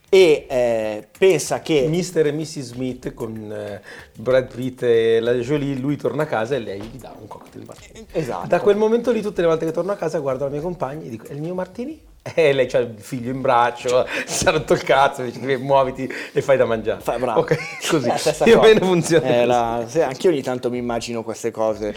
E 0.09 0.47
eh, 0.47 1.09
pensa 1.17 1.63
che... 1.63 1.87
Mr. 1.89 2.27
e 2.27 2.33
Mrs. 2.33 2.61
Smith 2.61 3.15
con 3.15 3.51
eh, 3.51 3.81
Brad 4.19 4.55
Pitt 4.55 4.83
e 4.83 5.21
la 5.21 5.33
Jolie, 5.35 5.75
lui 5.77 5.97
torna 5.97 6.25
a 6.25 6.27
casa 6.27 6.55
e 6.55 6.59
lei 6.59 6.83
gli 6.83 6.99
dà 6.99 7.15
un 7.19 7.27
cocktail 7.27 7.65
martini. 7.65 8.07
Esatto. 8.13 8.47
Da 8.47 8.61
quel 8.61 8.77
momento 8.77 9.11
lì 9.11 9.23
tutte 9.23 9.41
le 9.41 9.47
volte 9.47 9.65
che 9.65 9.73
torno 9.73 9.93
a 9.93 9.97
casa 9.97 10.19
guardo 10.19 10.45
la 10.45 10.51
mia 10.51 10.61
compagna 10.61 11.07
e 11.07 11.09
dico 11.09 11.27
è 11.29 11.33
il 11.33 11.41
mio 11.41 11.55
martini? 11.55 11.99
E 12.35 12.53
lei 12.53 12.67
c'ha 12.67 12.79
il 12.79 12.95
figlio 12.99 13.33
in 13.33 13.41
braccio, 13.41 14.07
si 14.27 14.45
è 14.47 14.51
rotto 14.53 14.75
il 14.75 14.83
cazzo, 14.85 15.23
dice 15.23 15.41
"Che 15.41 15.57
muoviti 15.59 16.09
e 16.33 16.41
fai 16.41 16.57
da 16.57 16.65
mangiare. 16.65 17.01
Fa- 17.01 17.19
bravo. 17.19 17.41
Ok, 17.41 17.59
così. 17.89 18.07
È 18.07 18.09
la 18.13 18.17
stessa 18.17 18.45
cosa. 18.55 18.79
funziona. 18.79 19.27
Eh, 19.27 19.45
la- 19.45 19.85
sì, 19.89 20.01
anch'io 20.01 20.31
ogni 20.31 20.43
tanto 20.43 20.71
mi 20.71 20.79
immagino 20.79 21.25
queste 21.25 21.51
cose. 21.51 21.95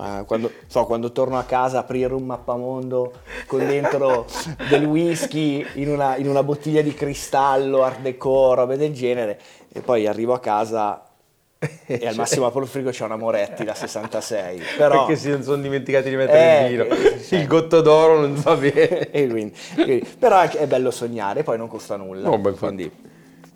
Eh, 0.00 0.22
quando, 0.26 0.52
so, 0.68 0.84
quando 0.84 1.10
torno 1.10 1.38
a 1.38 1.42
casa 1.42 1.80
aprire 1.80 2.14
un 2.14 2.24
mappamondo 2.24 3.12
con 3.46 3.66
dentro 3.66 4.26
del 4.68 4.84
whisky 4.84 5.66
in 5.74 5.88
una, 5.88 6.16
in 6.16 6.28
una 6.28 6.44
bottiglia 6.44 6.82
di 6.82 6.94
cristallo, 6.94 7.82
art 7.82 7.98
deco, 7.98 8.54
robe 8.54 8.76
del 8.76 8.92
genere, 8.92 9.40
e 9.72 9.80
poi 9.80 10.06
arrivo 10.06 10.34
a 10.34 10.38
casa 10.40 11.02
e 11.86 12.06
al 12.06 12.14
massimo 12.14 12.46
apro 12.46 12.60
il 12.62 12.68
frigo 12.68 12.90
c'è 12.90 13.04
una 13.04 13.16
Moretti 13.16 13.64
da 13.64 13.74
66. 13.74 14.62
Però, 14.78 15.06
Perché 15.06 15.20
si 15.20 15.42
sono 15.42 15.60
dimenticati 15.60 16.08
di 16.08 16.16
mettere 16.16 16.60
Eh, 16.60 16.64
il 16.64 16.70
vino. 16.70 16.84
che- 16.96 17.18
sì. 17.18 17.34
Il 17.34 17.46
gotto 17.46 17.80
d'oro 17.80 18.20
non 18.20 18.34
va 18.40 18.54
bene. 18.54 19.08
quindi, 19.10 19.52
quindi- 19.74 20.06
però 20.18 20.40
è, 20.42 20.66
bello 20.66 20.90
sognare, 20.90 21.42
poi 21.42 21.58
non 21.58 21.68
costa 21.68 21.96
nulla. 21.96 22.28
No, 22.28 22.38
beh, 22.38 22.52
quindi, 22.52 22.90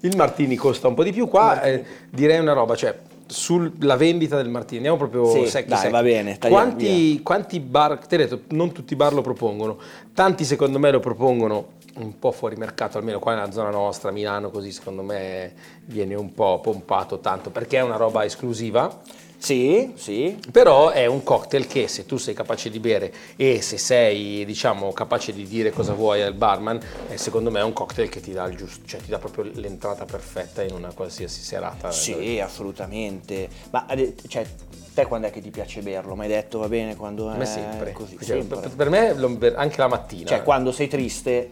Il 0.00 0.16
Martini 0.16 0.56
costa 0.56 0.88
un 0.88 0.94
po' 0.94 1.04
di 1.04 1.12
più. 1.12 1.28
Qua 1.28 1.62
eh, 1.62 1.84
direi 2.10 2.40
una 2.40 2.52
roba, 2.54 2.74
cioè 2.74 2.96
sulla 3.26 3.96
vendita 3.96 4.36
del 4.36 4.48
Martini, 4.48 4.86
andiamo 4.88 4.98
proprio 4.98 5.24
Sì, 5.26 5.48
secchi, 5.48 5.68
dai, 5.68 5.78
secchi. 5.78 5.92
va 5.92 6.02
bene, 6.02 6.38
tagliamo 6.38 6.62
Quanti, 6.62 7.20
quanti 7.22 7.60
bar, 7.60 7.92
ho 7.92 7.98
detto, 8.08 8.40
non 8.48 8.72
tutti 8.72 8.92
i 8.92 8.96
bar 8.96 9.14
lo 9.14 9.22
propongono, 9.22 9.78
tanti 10.12 10.44
secondo 10.44 10.78
me 10.78 10.90
lo 10.90 11.00
propongono 11.00 11.68
un 11.96 12.18
po' 12.18 12.32
fuori 12.32 12.56
mercato, 12.56 12.98
almeno 12.98 13.18
qua 13.18 13.34
nella 13.34 13.50
zona 13.50 13.70
nostra, 13.70 14.10
Milano, 14.10 14.50
così 14.50 14.72
secondo 14.72 15.02
me 15.02 15.52
viene 15.84 16.14
un 16.14 16.32
po' 16.32 16.60
pompato 16.60 17.18
tanto, 17.20 17.50
perché 17.50 17.78
è 17.78 17.82
una 17.82 17.96
roba 17.96 18.24
esclusiva. 18.24 19.00
sì, 19.36 19.92
sì, 19.96 20.38
Però 20.50 20.90
è 20.90 21.06
un 21.06 21.22
cocktail 21.22 21.66
che 21.66 21.88
se 21.88 22.06
tu 22.06 22.16
sei 22.16 22.32
capace 22.32 22.70
di 22.70 22.78
bere 22.78 23.12
e 23.36 23.60
se 23.60 23.76
sei, 23.76 24.44
diciamo, 24.44 24.92
capace 24.92 25.32
di 25.32 25.46
dire 25.46 25.70
cosa 25.70 25.92
vuoi 25.94 26.22
al 26.22 26.34
barman, 26.34 26.80
eh, 27.08 27.18
secondo 27.18 27.50
me 27.50 27.60
è 27.60 27.64
un 27.64 27.72
cocktail 27.72 28.08
che 28.08 28.20
ti 28.20 28.32
dà 28.32 28.44
il 28.46 28.56
giusto, 28.56 28.86
cioè 28.86 29.00
ti 29.00 29.10
dà 29.10 29.18
proprio 29.18 29.50
l'entrata 29.54 30.04
perfetta 30.04 30.62
in 30.62 30.72
una 30.72 30.92
qualsiasi 30.94 31.42
serata. 31.42 31.90
Sì, 31.90 32.38
assolutamente. 32.40 33.48
Ma 33.70 33.84
ade- 33.88 34.14
cioè, 34.28 34.46
te 34.94 35.06
quando 35.06 35.26
è 35.26 35.30
che 35.30 35.40
ti 35.40 35.50
piace 35.50 35.80
berlo? 35.82 36.14
Mi 36.14 36.22
hai 36.22 36.28
detto 36.28 36.58
va 36.60 36.68
bene 36.68 36.94
quando 36.96 37.24
Per 37.26 37.34
è 37.34 37.38
me 37.38 37.46
sempre. 37.46 37.92
così? 37.92 38.16
Cioè, 38.16 38.24
sempre. 38.24 38.68
per, 38.68 38.90
me 38.90 39.08
anche 39.56 39.78
la 39.78 39.88
mattina. 39.88 40.28
Cioè, 40.28 40.42
quando 40.42 40.70
sei 40.70 40.86
triste, 40.86 41.50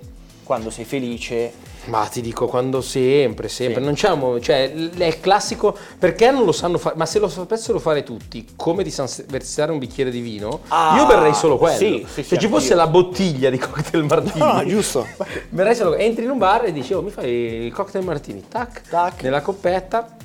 quando 0.51 0.71
sei 0.71 0.85
felice, 0.85 1.53
Ma 1.85 2.07
ti 2.07 2.21
dico 2.21 2.47
quando 2.49 2.81
sempre, 2.81 3.47
sempre. 3.49 3.79
Sì. 3.81 3.85
Non 3.87 3.95
c'è 3.95 4.11
un- 4.11 4.43
cioè, 4.43 4.73
è 4.73 5.05
il 5.07 5.21
classico, 5.21 5.77
perché 5.97 6.33
non 6.33 6.45
lo 6.45 6.51
sanno 6.51 6.77
fare, 6.77 6.97
ma 6.97 7.07
se 7.07 7.21
lo 7.21 7.29
sapessero 7.29 7.79
fare 7.79 8.03
tutti, 8.03 8.45
come 8.57 8.83
di 8.83 8.91
san- 8.91 9.07
versare 9.29 9.71
un 9.71 9.79
bicchiere 9.79 10.11
di 10.11 10.19
vino, 10.19 10.63
Ah, 10.69 10.97
io 10.97 11.07
berrei 11.07 11.35
solo 11.35 11.57
quello. 11.57 11.77
sì, 11.77 12.05
sì, 12.05 12.23
se 12.25 12.35
sì, 12.35 12.39
ci 12.41 12.49
fosse 12.49 12.73
anch'io. 12.73 12.77
la 12.85 12.87
bottiglia 12.89 13.49
di 13.49 13.59
cocktail 13.59 14.03
martini. 14.03 14.39
No, 14.45 14.65
giusto. 14.67 15.07
Berrei 15.51 15.77
solo 15.77 15.95
entri 15.95 16.25
in 16.25 16.31
un 16.31 16.39
bar 16.39 16.65
e 16.65 16.73
dici, 16.73 16.93
oh, 16.95 17.01
mi 17.03 17.11
fai 17.11 17.31
il 17.67 17.73
cocktail 17.73 18.05
martini, 18.05 18.43
tac, 18.49 18.83
Tac. 18.89 19.23
nella 19.23 19.41
coppetta. 19.41 20.17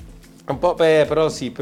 Un 0.47 0.57
po', 0.57 0.73
beh, 0.73 1.05
però 1.07 1.29
sì, 1.29 1.53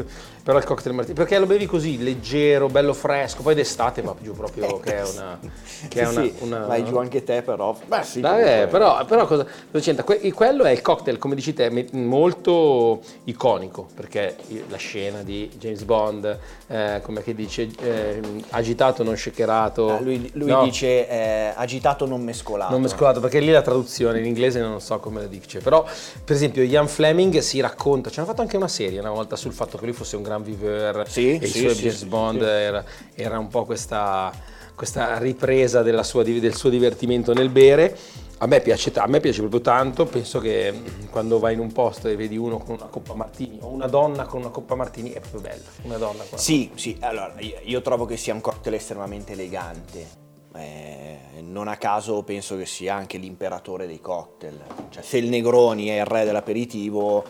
però 0.44 0.58
il 0.58 0.66
cocktail 0.66 0.94
martini, 0.94 1.16
perché 1.16 1.40
lo 1.40 1.46
bevi 1.46 1.66
così, 1.66 2.04
leggero, 2.04 2.68
bello 2.68 2.94
fresco, 2.94 3.42
poi 3.42 3.56
d'estate 3.56 4.02
va 4.02 4.14
giù 4.22 4.34
proprio 4.34 4.80
che 4.80 4.98
è 4.98 5.02
una... 5.08 5.40
Che 5.88 6.00
è 6.02 6.06
Sì, 6.06 6.12
una, 6.16 6.24
sì, 6.24 6.34
una- 6.40 6.66
vai 6.66 6.84
giù 6.86 6.98
anche 6.98 7.24
te 7.24 7.42
però. 7.42 7.76
Beh 7.88 8.04
sì, 8.04 8.20
Vabbè, 8.22 8.42
comunque- 8.42 8.68
però, 8.68 9.06
però 9.06 9.26
cosa, 9.28 9.44
cosa 9.72 9.84
c'entra? 9.84 10.04
Que- 10.04 10.32
quello 10.34 10.64
è 10.66 10.72
il 10.72 10.82
cocktail, 10.82 11.18
come 11.18 11.36
dici 11.36 11.54
te, 11.54 11.70
molto 11.92 13.02
iconico, 13.26 13.88
perché 13.94 14.36
la 14.70 14.78
scena 14.78 15.22
di 15.24 15.50
James 15.58 15.84
Bond, 15.84 16.40
eh, 16.68 17.00
come 17.04 17.22
che 17.24 17.34
dice, 17.34 17.70
eh, 17.80 18.22
agitato 18.50 19.04
non 19.04 19.16
shakerato. 19.18 19.96
Ah, 19.98 20.00
lui 20.00 20.30
lui 20.34 20.50
No, 20.50 20.64
dice 20.64 21.08
eh, 21.08 21.54
agitato 21.56 22.06
non 22.06 22.22
mescolato. 22.24 22.72
Non 22.72 22.82
mescolato, 22.82 23.20
perché 23.20 23.40
lì 23.40 23.50
la 23.52 23.62
traduzione 23.62 24.20
in 24.20 24.26
inglese 24.26 24.60
non 24.60 24.80
so 24.82 25.00
come 25.00 25.22
la 25.22 25.28
dice. 25.28 25.60
Però, 25.60 25.84
per 25.84 26.36
esempio, 26.36 26.64
Ian 26.64 26.88
Fleming 26.88 27.40
si 27.40 27.60
racconta, 27.60 28.10
ci 28.10 28.20
hanno 28.20 28.28
fatto 28.28 28.42
anche 28.42 28.58
una 28.58 28.68
serie 28.68 29.00
una 29.00 29.12
volta 29.12 29.36
sul 29.36 29.52
fatto 29.54 29.78
che 29.78 29.86
lui 29.86 29.94
fosse 29.94 30.16
un 30.16 30.24
gran 30.34 30.44
viveur 30.44 31.08
Sì, 31.08 31.38
e 31.38 31.48
sì, 31.48 31.58
i 31.58 31.62
suoi 31.62 31.76
sì, 31.76 31.82
James 31.84 32.04
Bond. 32.06 32.42
Era, 32.42 32.84
era 33.14 33.38
un 33.40 33.48
po' 33.48 33.66
questa, 33.66 34.32
questa 34.76 35.18
ripresa 35.20 35.82
della 35.82 36.04
sua 36.04 36.24
del 36.24 36.56
suo 36.56 36.70
divertimento 36.70 37.34
nel 37.34 37.50
bere. 37.50 37.98
A 38.40 38.48
me, 38.48 38.60
piace, 38.60 38.92
a 38.96 39.08
me 39.08 39.22
piace 39.22 39.40
proprio 39.40 39.62
tanto, 39.62 40.06
penso 40.06 40.40
che 40.40 40.74
mm, 40.74 41.06
quando 41.12 41.40
vai 41.40 41.54
in 41.54 41.60
un 41.60 41.72
posto 41.72 42.10
e 42.10 42.16
vedi 42.18 42.36
uno 42.36 42.58
con 42.58 42.76
una 42.76 42.88
coppa 42.88 43.14
martini 43.14 43.58
o 43.62 43.70
una 43.70 43.88
donna 43.88 44.26
con 44.26 44.42
una 44.42 44.50
coppa 44.50 44.76
martini 44.76 45.12
è 45.12 45.22
proprio 45.22 45.42
bella. 45.42 45.64
Una 45.84 45.98
donna 45.98 46.24
una 46.28 46.38
Sì, 46.38 46.70
sì, 46.76 46.98
allora 47.00 47.34
io, 47.38 47.60
io 47.64 47.82
trovo 47.82 48.06
che 48.06 48.18
sia 48.18 48.34
un 48.34 48.42
cocktail 48.42 48.76
estremamente 48.76 49.32
elegante. 49.32 50.22
Eh, 50.56 51.18
non 51.40 51.68
a 51.68 51.78
caso 51.78 52.22
penso 52.24 52.58
che 52.58 52.66
sia 52.66 52.94
anche 52.96 53.18
l'imperatore 53.18 53.88
dei 53.88 54.02
cocktail. 54.02 54.60
Cioè, 54.90 55.02
se 55.02 55.18
il 55.20 55.30
Negroni 55.30 55.88
è 55.88 56.00
il 56.00 56.06
re 56.06 56.26
dell'aperitivo, 56.26 57.24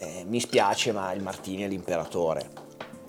eh, 0.00 0.24
mi 0.26 0.40
spiace, 0.40 0.92
ma 0.92 1.12
il 1.12 1.22
Martini 1.22 1.62
è 1.62 1.68
l'imperatore. 1.68 2.48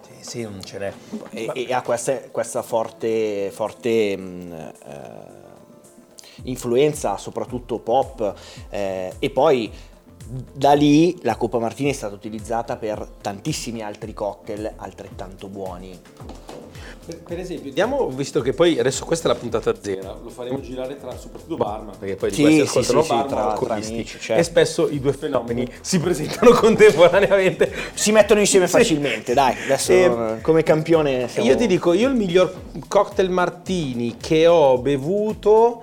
Sì, 0.01 0.29
sì, 0.29 0.41
non 0.43 0.61
ce 0.61 0.77
n'è. 0.77 0.93
E, 1.31 1.45
Ma- 1.45 1.53
e 1.53 1.73
ha 1.73 1.81
questa, 1.81 2.19
questa 2.29 2.61
forte, 2.61 3.49
forte 3.51 4.17
mh, 4.17 4.73
eh, 4.85 5.39
influenza, 6.43 7.17
soprattutto 7.17 7.79
pop. 7.79 8.33
eh, 8.69 9.13
e 9.19 9.29
poi 9.29 9.71
da 10.53 10.71
lì 10.73 11.17
la 11.23 11.35
Coppa 11.35 11.59
Martini 11.59 11.89
è 11.89 11.93
stata 11.93 12.15
utilizzata 12.15 12.77
per 12.77 13.05
tantissimi 13.21 13.81
altri 13.81 14.13
cocktail 14.13 14.73
altrettanto 14.77 15.47
buoni. 15.47 15.99
Per, 17.03 17.17
per 17.17 17.39
esempio, 17.39 17.71
diamo, 17.73 18.07
visto 18.09 18.41
che 18.41 18.53
poi 18.53 18.79
adesso 18.79 19.03
questa 19.05 19.27
è 19.29 19.33
la 19.33 19.37
puntata 19.37 19.73
zero, 19.81 20.19
lo 20.23 20.29
faremo 20.29 20.61
girare 20.61 20.97
tra 20.99 21.17
soprattutto 21.17 21.57
barman, 21.57 21.97
perché 21.97 22.15
poi 22.15 22.29
di 22.29 22.35
Sì, 22.35 22.41
questi 22.43 22.59
sì, 22.61 22.67
ascoltano 22.67 23.01
sì, 23.01 23.07
sì, 23.07 23.13
barman 23.15 23.27
tra- 23.57 23.65
tra 23.65 23.73
amici, 23.73 24.19
certo. 24.19 24.39
E 24.41 24.43
spesso 24.43 24.87
i 24.89 24.99
due 24.99 25.13
fenomeni 25.13 25.67
si 25.81 25.99
presentano 25.99 26.51
contemporaneamente. 26.55 27.73
Si 27.93 28.11
mettono 28.11 28.39
insieme 28.39 28.67
Sì. 28.67 28.77
facilmente, 28.77 29.33
dai, 29.33 29.55
adesso 29.65 29.91
eh, 29.91 30.41
come 30.41 30.63
campione 30.63 31.27
siamo... 31.27 31.49
Io 31.49 31.57
ti 31.57 31.67
dico, 31.67 31.91
io 31.93 32.07
il 32.07 32.15
miglior 32.15 32.53
cocktail 32.87 33.29
martini 33.31 34.17
che 34.17 34.45
ho 34.47 34.77
bevuto, 34.77 35.81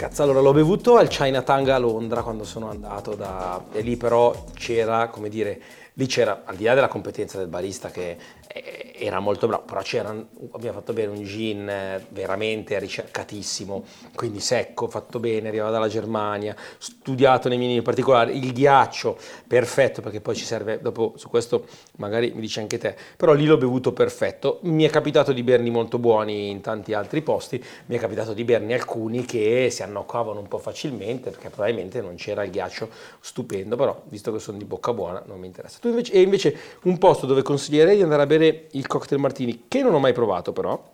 cazzo 0.00 0.22
allora 0.22 0.40
l'ho 0.40 0.54
bevuto 0.54 0.96
al 0.96 1.08
Chinatown 1.08 1.68
a 1.68 1.76
Londra 1.76 2.22
quando 2.22 2.44
sono 2.44 2.70
andato 2.70 3.14
da... 3.14 3.62
e 3.70 3.82
lì 3.82 3.98
però 3.98 4.46
c'era, 4.54 5.08
come 5.08 5.28
dire, 5.28 5.60
lì 5.92 6.06
c'era, 6.06 6.40
al 6.46 6.56
di 6.56 6.64
là 6.64 6.72
della 6.72 6.88
competenza 6.88 7.36
del 7.36 7.48
barista 7.48 7.90
che 7.90 8.16
era 8.52 9.20
molto 9.20 9.46
bravo, 9.46 9.62
però 9.62 9.80
c'era, 9.80 10.10
abbiamo 10.52 10.78
fatto 10.78 10.92
bene 10.92 11.12
un 11.16 11.22
gin 11.22 11.68
eh, 11.68 12.04
veramente 12.10 12.78
ricercatissimo, 12.78 13.84
quindi 14.14 14.40
secco, 14.40 14.88
fatto 14.88 15.20
bene, 15.20 15.48
arrivava 15.48 15.70
dalla 15.70 15.88
Germania, 15.88 16.54
studiato 16.78 17.48
nei 17.48 17.58
minimi 17.58 17.82
particolari, 17.82 18.36
il 18.36 18.52
ghiaccio, 18.52 19.16
perfetto, 19.46 20.02
perché 20.02 20.20
poi 20.20 20.34
ci 20.34 20.44
serve, 20.44 20.80
dopo 20.80 21.14
su 21.16 21.28
questo 21.28 21.66
magari 21.96 22.32
mi 22.34 22.40
dici 22.40 22.58
anche 22.58 22.78
te, 22.78 22.96
però 23.16 23.32
lì 23.32 23.46
l'ho 23.46 23.56
bevuto 23.56 23.92
perfetto, 23.92 24.58
mi 24.62 24.84
è 24.84 24.90
capitato 24.90 25.32
di 25.32 25.42
berni 25.42 25.70
molto 25.70 25.98
buoni 25.98 26.50
in 26.50 26.60
tanti 26.60 26.92
altri 26.92 27.22
posti, 27.22 27.62
mi 27.86 27.96
è 27.96 27.98
capitato 27.98 28.32
di 28.32 28.44
berne 28.44 28.74
alcuni 28.74 29.24
che 29.24 29.68
si 29.70 29.82
annoccavano 29.82 30.40
un 30.40 30.48
po' 30.48 30.58
facilmente, 30.58 31.30
perché 31.30 31.50
probabilmente 31.50 32.00
non 32.00 32.16
c'era 32.16 32.42
il 32.42 32.50
ghiaccio 32.50 32.88
stupendo, 33.20 33.76
però 33.76 34.02
visto 34.08 34.32
che 34.32 34.40
sono 34.40 34.58
di 34.58 34.64
bocca 34.64 34.92
buona 34.92 35.22
non 35.26 35.38
mi 35.38 35.46
interessa. 35.46 35.78
Tu 35.80 35.88
invece, 35.88 36.12
e 36.12 36.20
invece 36.20 36.56
un 36.82 36.98
posto 36.98 37.26
dove 37.26 37.42
consiglierei 37.42 37.96
di 37.96 38.02
andare 38.02 38.22
a 38.22 38.26
bere 38.26 38.39
il 38.72 38.86
cocktail 38.86 39.20
martini, 39.20 39.64
che 39.68 39.82
non 39.82 39.94
ho 39.94 39.98
mai 39.98 40.12
provato 40.12 40.52
però, 40.52 40.88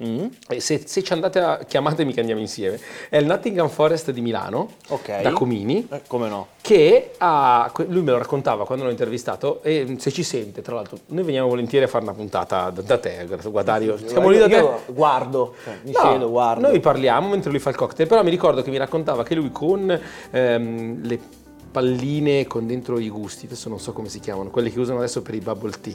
e 0.49 0.61
se, 0.61 0.83
se 0.87 1.03
ci 1.03 1.13
andate 1.13 1.39
a 1.41 1.59
chiamatemi 1.67 2.13
che 2.13 2.21
andiamo 2.21 2.41
insieme, 2.41 2.79
è 3.09 3.17
il 3.19 3.27
Nottingham 3.27 3.69
Forest 3.69 4.11
di 4.11 4.21
Milano, 4.21 4.69
Ok. 4.89 5.21
da 5.23 5.33
Comini, 5.33 5.87
Eh, 5.91 6.03
come 6.07 6.29
no? 6.29 6.49
che 6.61 7.13
ha, 7.19 7.71
lui 7.89 8.03
me 8.03 8.11
lo 8.11 8.19
raccontava 8.19 8.65
quando 8.67 8.85
l'ho 8.85 8.91
intervistato 8.91 9.63
e 9.63 9.97
se 9.99 10.11
ci 10.11 10.23
sente, 10.23 10.63
tra 10.63 10.75
l'altro, 10.75 10.99
noi 11.09 11.23
veniamo 11.25 11.49
volentieri 11.49 11.85
a 11.85 11.89
fare 11.89 12.05
una 12.05 12.15
puntata 12.15 12.71
da, 12.71 12.83
da 12.83 12.99
te, 12.99 13.27
Guadario, 13.45 13.97
siamo 14.05 14.29
lì 14.29 14.39
da 14.39 14.49
te. 14.49 14.57
Io 14.57 14.83
guardo, 14.89 15.55
cioè, 15.63 15.79
mi 15.85 15.93
No, 15.93 16.01
siedo, 16.01 16.29
guardo. 16.31 16.67
Noi 16.69 16.81
parliamo 16.81 17.29
mentre 17.29 17.51
lui 17.51 17.61
fa 17.61 17.71
il 17.71 17.77
cocktail, 17.77 18.09
però 18.09 18.23
mi 18.25 18.31
ricordo 18.31 18.63
che 18.63 18.71
mi 18.71 18.79
raccontava 18.79 19.23
che 19.23 19.35
lui 19.37 19.51
con 19.53 19.99
ehm, 20.31 21.03
le 21.03 21.21
palline 21.71 22.47
con 22.47 22.67
dentro 22.67 22.99
i 22.99 23.11
gusti, 23.11 23.47
adesso 23.47 23.69
non 23.69 23.79
so 23.79 23.93
come 23.93 24.09
si 24.09 24.19
chiamano, 24.19 24.51
quelle 24.51 24.71
che 24.71 24.81
usano 24.81 24.99
adesso 24.99 25.23
per 25.23 25.35
i 25.35 25.41
bubble 25.41 25.73
tea. 25.81 25.95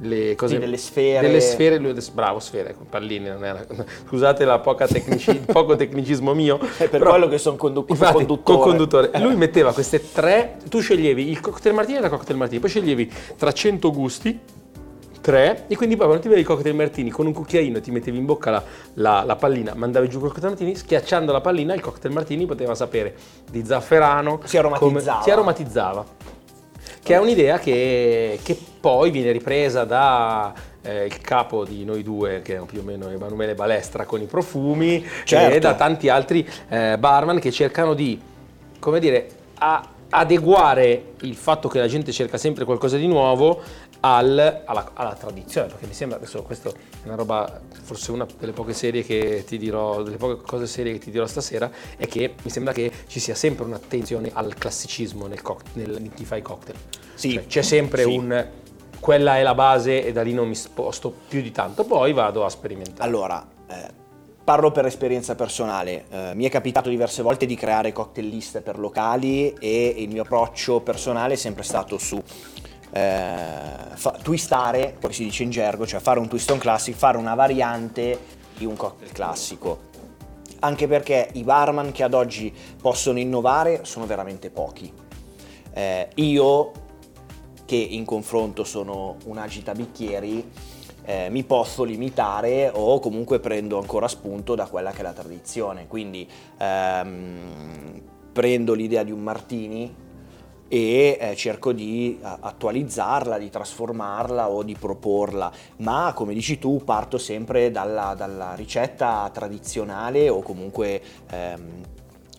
Le 0.00 0.34
cose, 0.36 0.54
Sì, 0.54 0.60
delle 0.60 0.76
sfere. 0.76 1.26
Delle 1.26 1.40
sfere, 1.40 1.78
lui 1.78 1.90
adesso, 1.90 2.12
bravo, 2.14 2.38
sfere, 2.38 2.74
palline, 2.88 3.30
non 3.32 3.44
era, 3.44 3.66
scusate 4.06 4.44
la 4.44 4.60
poca 4.60 4.86
tecnici, 4.86 5.34
poco 5.52 5.74
tecnicismo 5.74 6.34
mio. 6.34 6.58
È 6.60 6.88
per 6.88 6.90
però- 6.90 7.10
quello 7.10 7.26
che 7.28 7.38
sono 7.38 7.56
condu- 7.56 7.88
Infatti, 7.90 8.12
conduttore. 8.14 8.58
conduttore. 8.60 9.10
Lui 9.20 9.34
metteva 9.34 9.72
queste 9.72 10.12
tre, 10.12 10.58
tu 10.68 10.78
sceglievi 10.80 11.28
il 11.28 11.40
cocktail 11.40 11.74
martini 11.74 11.98
e 11.98 12.00
la 12.00 12.08
cocktail 12.10 12.38
martini, 12.38 12.60
poi 12.60 12.70
sceglievi 12.70 13.12
tra 13.36 13.50
100 13.50 13.90
gusti, 13.90 14.38
tre, 15.20 15.64
e 15.66 15.76
quindi 15.76 15.96
poi 15.96 16.06
quando 16.06 16.22
ti 16.22 16.28
bevi 16.28 16.40
il 16.42 16.46
cocktail 16.46 16.74
martini 16.76 17.10
con 17.10 17.26
un 17.26 17.32
cucchiaino 17.32 17.80
ti 17.80 17.90
mettevi 17.90 18.16
in 18.18 18.24
bocca 18.24 18.50
la, 18.50 18.62
la- 18.94 19.24
la 19.26 19.34
pallina, 19.36 19.74
mandavi 19.74 20.08
giù 20.08 20.18
il 20.18 20.26
cocktail 20.30 20.50
martini, 20.50 20.76
schiacciando 20.76 21.32
la 21.32 21.40
pallina 21.40 21.74
il 21.74 21.80
cocktail 21.80 22.14
martini 22.14 22.46
poteva 22.46 22.76
sapere 22.76 23.14
di 23.50 23.64
zafferano. 23.64 24.40
Si 24.44 24.56
aromatizzava. 24.56 25.12
come- 25.12 25.22
si 25.24 25.30
aromatizzava. 25.32 26.04
Che 27.02 27.14
è 27.14 27.18
un'idea 27.18 27.58
che, 27.58 28.38
che 28.42 28.56
poi 28.80 29.10
viene 29.10 29.32
ripresa 29.32 29.84
da 29.84 30.52
eh, 30.82 31.04
il 31.06 31.18
capo 31.20 31.64
di 31.64 31.84
noi 31.84 32.02
due, 32.02 32.42
che 32.42 32.56
è 32.56 32.60
più 32.66 32.80
o 32.80 32.82
meno 32.82 33.08
Emanuele 33.08 33.54
Balestra 33.54 34.04
con 34.04 34.20
i 34.20 34.26
profumi, 34.26 35.04
Certo. 35.24 35.54
e 35.54 35.58
da 35.58 35.74
tanti 35.74 36.08
altri 36.08 36.46
eh, 36.68 36.96
barman 36.98 37.38
che 37.38 37.50
cercano 37.50 37.94
di, 37.94 38.20
come 38.78 39.00
dire, 39.00 39.28
a- 39.58 39.88
adeguare 40.10 41.12
il 41.22 41.34
fatto 41.36 41.68
che 41.68 41.78
la 41.78 41.86
gente 41.86 42.12
cerca 42.12 42.38
sempre 42.38 42.64
qualcosa 42.64 42.96
di 42.96 43.06
nuovo 43.06 43.60
al- 44.00 44.62
alla, 44.64 44.90
alla 44.94 45.14
tradizione, 45.14 45.66
perché 45.68 45.86
mi 45.86 45.92
sembra, 45.92 46.16
adesso 46.18 46.42
questo 46.42 46.70
è 46.70 47.06
una 47.06 47.16
roba, 47.16 47.60
forse 47.82 48.12
una 48.12 48.26
delle 48.38 48.52
poche 48.52 48.72
serie 48.72 49.02
che 49.02 49.44
ti 49.46 49.58
dirò, 49.58 50.02
delle 50.02 50.16
poche 50.16 50.40
cose 50.46 50.66
serie 50.66 50.92
che 50.92 50.98
ti 50.98 51.10
dirò 51.10 51.26
stasera, 51.26 51.70
è 51.96 52.06
che 52.06 52.34
mi 52.42 52.50
sembra 52.50 52.72
che 52.72 52.90
ci 53.06 53.20
sia 53.20 53.34
sempre 53.34 53.64
un'attenzione 53.64 54.30
al 54.32 54.54
classicismo 54.54 55.26
nel 55.26 55.42
cock- 55.42 55.74
nel- 55.74 56.10
chi 56.14 56.24
fa 56.24 56.36
i 56.36 56.42
cocktail. 56.42 56.78
Sì. 57.14 57.32
Cioè, 57.32 57.46
c'è 57.46 57.62
sempre 57.62 58.02
Sì. 58.04 58.16
un 58.16 58.46
quella 59.00 59.36
è 59.38 59.42
la 59.44 59.54
base 59.54 60.04
e 60.04 60.10
da 60.10 60.22
lì 60.22 60.32
non 60.32 60.48
mi 60.48 60.56
sposto 60.56 61.14
più 61.28 61.40
di 61.40 61.52
tanto, 61.52 61.84
poi 61.84 62.12
vado 62.12 62.44
a 62.44 62.48
sperimentare. 62.48 63.08
Allora, 63.08 63.46
eh, 63.68 64.06
parlo 64.48 64.70
per 64.70 64.86
esperienza 64.86 65.34
personale. 65.34 66.06
Eh, 66.08 66.30
mi 66.34 66.46
è 66.46 66.48
capitato 66.48 66.88
diverse 66.88 67.20
volte 67.20 67.44
di 67.44 67.54
creare 67.54 67.92
cocktail 67.92 68.28
list 68.28 68.62
per 68.62 68.78
locali 68.78 69.52
e 69.52 69.96
il 69.98 70.08
mio 70.08 70.22
approccio 70.22 70.80
personale 70.80 71.34
è 71.34 71.36
sempre 71.36 71.62
stato 71.62 71.98
su 71.98 72.16
eh, 72.16 73.34
fa- 73.92 74.16
twistare, 74.22 74.96
come 74.98 75.12
si 75.12 75.24
dice 75.24 75.42
in 75.42 75.50
gergo, 75.50 75.86
cioè 75.86 76.00
fare 76.00 76.18
un 76.18 76.28
twist 76.28 76.50
on 76.50 76.56
classic, 76.56 76.96
fare 76.96 77.18
una 77.18 77.34
variante 77.34 78.18
di 78.56 78.64
un 78.64 78.74
cocktail 78.74 79.12
classico. 79.12 79.80
Anche 80.60 80.88
perché 80.88 81.28
i 81.34 81.42
barman 81.42 81.92
che 81.92 82.02
ad 82.02 82.14
oggi 82.14 82.50
possono 82.80 83.18
innovare 83.18 83.80
sono 83.82 84.06
veramente 84.06 84.48
pochi. 84.48 84.90
Eh, 85.74 86.08
io, 86.14 86.72
che 87.66 87.76
in 87.76 88.06
confronto 88.06 88.64
sono 88.64 89.16
un 89.26 89.36
agitabicchieri, 89.36 90.50
eh, 91.08 91.28
mi 91.30 91.42
posso 91.42 91.84
limitare 91.84 92.70
o 92.74 93.00
comunque 93.00 93.40
prendo 93.40 93.78
ancora 93.78 94.08
spunto 94.08 94.54
da 94.54 94.66
quella 94.66 94.90
che 94.90 94.98
è 94.98 95.02
la 95.02 95.14
tradizione. 95.14 95.86
Quindi 95.86 96.28
ehm, 96.58 98.02
prendo 98.30 98.74
l'idea 98.74 99.02
di 99.04 99.10
un 99.10 99.20
martini 99.22 99.94
e 100.68 101.16
eh, 101.18 101.34
cerco 101.34 101.72
di 101.72 102.18
a- 102.20 102.36
attualizzarla, 102.42 103.38
di 103.38 103.48
trasformarla 103.48 104.50
o 104.50 104.62
di 104.62 104.76
proporla, 104.78 105.50
ma 105.78 106.12
come 106.14 106.34
dici 106.34 106.58
tu 106.58 106.82
parto 106.84 107.16
sempre 107.16 107.70
dalla, 107.70 108.12
dalla 108.14 108.54
ricetta 108.54 109.30
tradizionale 109.32 110.28
o 110.28 110.42
comunque 110.42 111.00
ehm, 111.30 111.60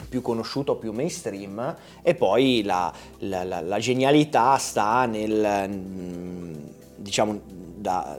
più 0.08 0.22
conosciuta 0.22 0.74
o 0.74 0.76
più 0.76 0.92
mainstream 0.92 1.76
e 2.04 2.14
poi 2.14 2.62
la, 2.64 2.94
la- 3.20 3.44
la- 3.44 3.62
la 3.62 3.80
genialità 3.80 4.58
sta 4.58 5.08
nel, 5.08 5.68
mm, 5.68 6.54
diciamo, 6.98 7.40
da, 7.76 8.16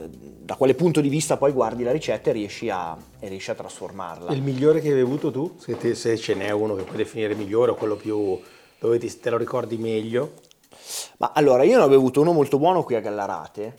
da 0.51 0.57
quale 0.57 0.73
punto 0.75 0.99
di 0.99 1.07
vista 1.07 1.37
poi 1.37 1.53
guardi 1.53 1.81
la 1.81 1.93
ricetta 1.93 2.29
e 2.29 2.33
riesci 2.33 2.69
a, 2.69 2.97
e 3.21 3.27
riesci 3.29 3.51
a 3.51 3.55
trasformarla. 3.55 4.33
Il 4.33 4.41
migliore 4.41 4.81
che 4.81 4.89
hai 4.89 4.95
bevuto 4.95 5.31
tu? 5.31 5.55
Se, 5.57 5.77
te- 5.77 5.95
se 5.95 6.17
ce 6.17 6.35
n'è 6.35 6.49
uno 6.51 6.75
che 6.75 6.83
puoi 6.83 6.97
definire 6.97 7.35
migliore 7.35 7.71
o 7.71 7.75
quello 7.75 7.95
più 7.95 8.37
dove 8.77 8.97
ti- 8.99 9.17
te 9.21 9.29
lo 9.29 9.37
ricordi 9.37 9.77
meglio? 9.77 10.33
Ma 11.19 11.31
allora, 11.33 11.63
io 11.63 11.77
ne 11.77 11.83
ho 11.83 11.87
bevuto 11.87 12.19
uno 12.19 12.33
molto 12.33 12.57
buono 12.57 12.83
qui 12.83 12.95
a 12.95 12.99
Gallarate, 12.99 13.73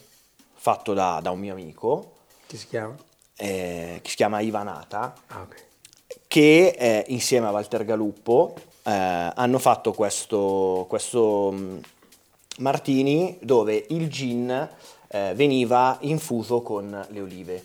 fatto 0.55 0.95
da, 0.95 1.21
da 1.23 1.31
un 1.31 1.41
mio 1.41 1.53
amico 1.53 2.13
Chi 2.47 2.57
si 2.57 2.67
chiama? 2.67 2.97
eh, 3.37 3.99
che 4.01 4.09
si 4.09 4.17
chiama 4.17 4.41
Ivanata, 4.41 5.13
Ah, 5.27 5.43
ok. 5.43 5.65
che 6.27 6.69
eh, 6.79 7.05
insieme 7.09 7.49
a 7.49 7.51
Walter 7.51 7.85
Galuppo 7.85 8.55
eh, 8.85 8.91
hanno 9.35 9.59
fatto 9.59 9.93
questo, 9.93 10.87
questo 10.89 11.51
mh, 11.53 11.81
martini 12.59 13.39
dove 13.43 13.87
il 13.91 14.09
gin 14.09 14.69
eh, 15.09 15.33
veniva 15.35 15.97
infuso 16.03 16.63
con 16.63 17.07
le 17.09 17.21
olive. 17.21 17.65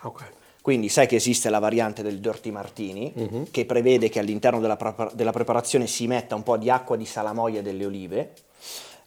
Ah, 0.00 0.06
ok. 0.08 0.22
Quindi 0.60 0.88
sai 0.88 1.06
che 1.06 1.16
esiste 1.16 1.50
la 1.50 1.58
variante 1.58 2.02
del 2.02 2.20
dirty 2.20 2.50
martini 2.50 3.12
Mhm. 3.14 3.50
che 3.50 3.66
prevede 3.66 4.08
che 4.08 4.18
all'interno 4.18 4.60
della, 4.60 4.76
prepar- 4.76 5.14
della 5.14 5.32
preparazione 5.32 5.86
si 5.86 6.06
metta 6.06 6.34
un 6.34 6.42
po' 6.42 6.56
di 6.56 6.70
acqua 6.70 6.96
di 6.96 7.04
salamoia 7.04 7.60
delle 7.60 7.84
olive 7.84 8.32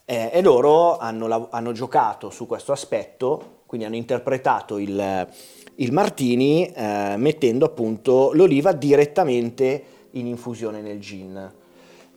eh, 0.04 0.30
e 0.32 0.40
loro 0.40 0.98
hanno, 0.98 1.26
lav- 1.26 1.48
hanno 1.50 1.72
giocato 1.72 2.30
su 2.30 2.46
questo 2.46 2.70
aspetto, 2.70 3.62
quindi 3.66 3.86
hanno 3.86 3.96
interpretato 3.96 4.78
il, 4.78 5.28
il 5.76 5.92
martini 5.92 6.64
eh, 6.72 7.14
mettendo 7.16 7.64
appunto 7.66 8.30
l'oliva 8.34 8.70
direttamente 8.72 9.82
in 10.12 10.26
infusione 10.28 10.80
nel 10.80 11.00
gin. 11.00 11.52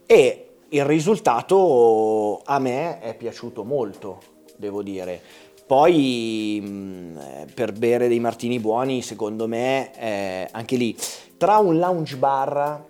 E 0.05 0.45
il 0.73 0.85
risultato 0.85 2.41
a 2.45 2.59
me 2.59 2.99
è 2.99 3.15
piaciuto 3.15 3.63
molto, 3.63 4.21
devo 4.57 4.81
dire. 4.81 5.21
Poi 5.65 6.59
mh, 6.61 7.17
eh, 7.17 7.45
per 7.53 7.71
bere 7.73 8.07
dei 8.07 8.19
martini 8.19 8.59
buoni, 8.59 9.01
secondo 9.01 9.47
me, 9.47 9.91
eh, 9.97 10.47
anche 10.51 10.75
lì, 10.75 10.95
tra 11.37 11.57
un 11.57 11.77
lounge 11.77 12.15
bar 12.17 12.85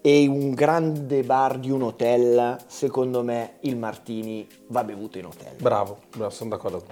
e 0.00 0.26
un 0.26 0.50
grande 0.54 1.22
bar 1.22 1.58
di 1.58 1.70
un 1.70 1.82
hotel, 1.82 2.56
secondo 2.66 3.22
me 3.22 3.54
il 3.60 3.76
martini 3.76 4.46
va 4.68 4.82
bevuto 4.82 5.18
in 5.18 5.26
hotel. 5.26 5.54
Bravo, 5.60 5.98
sono 6.28 6.50
d'accordo. 6.50 6.84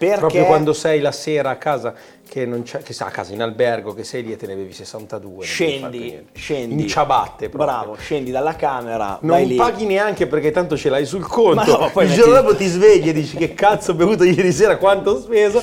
Perché 0.00 0.16
Proprio 0.18 0.44
quando 0.46 0.72
sei 0.72 0.98
la 1.00 1.12
sera 1.12 1.50
a 1.50 1.56
casa, 1.56 1.92
che 2.26 2.46
non 2.46 2.62
c'è, 2.62 2.80
che 2.82 2.94
sa, 2.94 3.04
a 3.06 3.10
casa 3.10 3.34
in 3.34 3.42
albergo, 3.42 3.92
che 3.92 4.02
sei 4.02 4.22
lì 4.22 4.32
e 4.32 4.36
te 4.36 4.46
ne 4.46 4.54
bevi 4.54 4.72
62. 4.72 5.30
non 5.30 5.40
devi 5.40 5.78
fare 5.78 5.90
più 5.90 6.00
scendi, 6.00 6.26
scendi. 6.32 6.82
In 6.82 6.88
ciabatte 6.88 7.50
proprio. 7.50 7.70
Bravo, 7.70 7.94
scendi 7.96 8.30
dalla 8.30 8.56
camera, 8.56 9.18
Non 9.20 9.42
lì. 9.42 9.56
paghi 9.56 9.84
neanche 9.84 10.26
perché 10.26 10.52
tanto 10.52 10.74
ce 10.78 10.88
l'hai 10.88 11.04
sul 11.04 11.26
conto. 11.26 11.54
Ma 11.56 11.64
no, 11.66 11.90
poi 11.92 12.04
il 12.04 12.10
metti- 12.10 12.22
giorno 12.22 12.40
dopo 12.40 12.56
ti 12.56 12.66
svegli 12.66 13.08
e 13.10 13.12
dici 13.12 13.36
che 13.36 13.52
cazzo 13.52 13.90
ho 13.90 13.94
bevuto 13.94 14.24
ieri 14.24 14.52
sera, 14.52 14.78
quanto 14.78 15.10
ho 15.10 15.20
speso. 15.20 15.62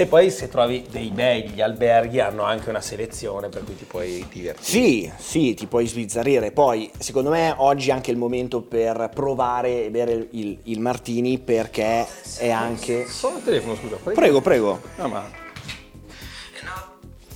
E 0.00 0.06
poi 0.06 0.30
se 0.30 0.46
trovi 0.48 0.86
dei 0.88 1.08
bei 1.10 1.48
gli 1.48 1.60
alberghi 1.60 2.20
hanno 2.20 2.44
anche 2.44 2.70
una 2.70 2.80
selezione 2.80 3.48
per 3.48 3.64
cui 3.64 3.76
ti 3.76 3.82
puoi 3.82 4.24
divertire. 4.32 4.56
Sì, 4.60 5.10
sì, 5.16 5.54
ti 5.54 5.66
puoi 5.66 5.88
sbizzarrire. 5.88 6.52
Poi, 6.52 6.88
secondo 6.96 7.30
me, 7.30 7.52
oggi 7.56 7.88
è 7.90 7.92
anche 7.92 8.12
il 8.12 8.16
momento 8.16 8.60
per 8.62 9.10
provare 9.12 9.86
e 9.86 9.90
bere 9.90 10.28
il, 10.30 10.56
il 10.62 10.78
martini 10.78 11.38
perché 11.40 12.06
è 12.38 12.48
anche... 12.48 13.08
Sono 13.08 13.38
al 13.38 13.42
telefono, 13.42 13.74
scusa. 13.74 13.96
prego. 13.96 14.20
Prego, 14.20 14.40
prego. 14.40 14.80
No, 14.98 15.08
ma... 15.08 15.28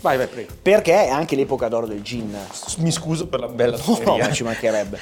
Vai, 0.01 0.16
vai, 0.16 0.29
prego. 0.29 0.53
Perché 0.62 1.07
è 1.07 1.09
anche 1.09 1.35
l'epoca 1.35 1.66
d'oro 1.66 1.88
del 1.88 2.03
gin. 2.03 2.33
Mi 2.79 2.92
scuso 2.92 3.27
per 3.27 3.40
la 3.40 3.48
bella 3.48 3.77
No, 3.77 3.94
storia. 3.96 4.25
ma 4.29 4.33
ci 4.33 4.44
mancherebbe. 4.44 5.01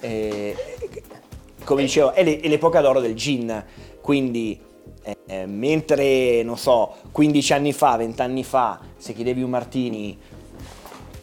Eh, 0.00 0.56
come 1.62 1.82
dicevo, 1.82 2.12
è 2.14 2.24
l'epoca 2.24 2.80
d'oro 2.80 2.98
del 2.98 3.14
gin, 3.14 3.64
quindi 4.00 4.60
eh, 5.02 5.16
eh, 5.26 5.46
mentre, 5.46 6.42
non 6.42 6.58
so, 6.58 6.94
15 7.10 7.52
anni 7.52 7.72
fa, 7.72 7.96
20 7.96 8.20
anni 8.22 8.44
fa, 8.44 8.80
se 8.96 9.12
chiedevi 9.12 9.42
un 9.42 9.50
martini, 9.50 10.18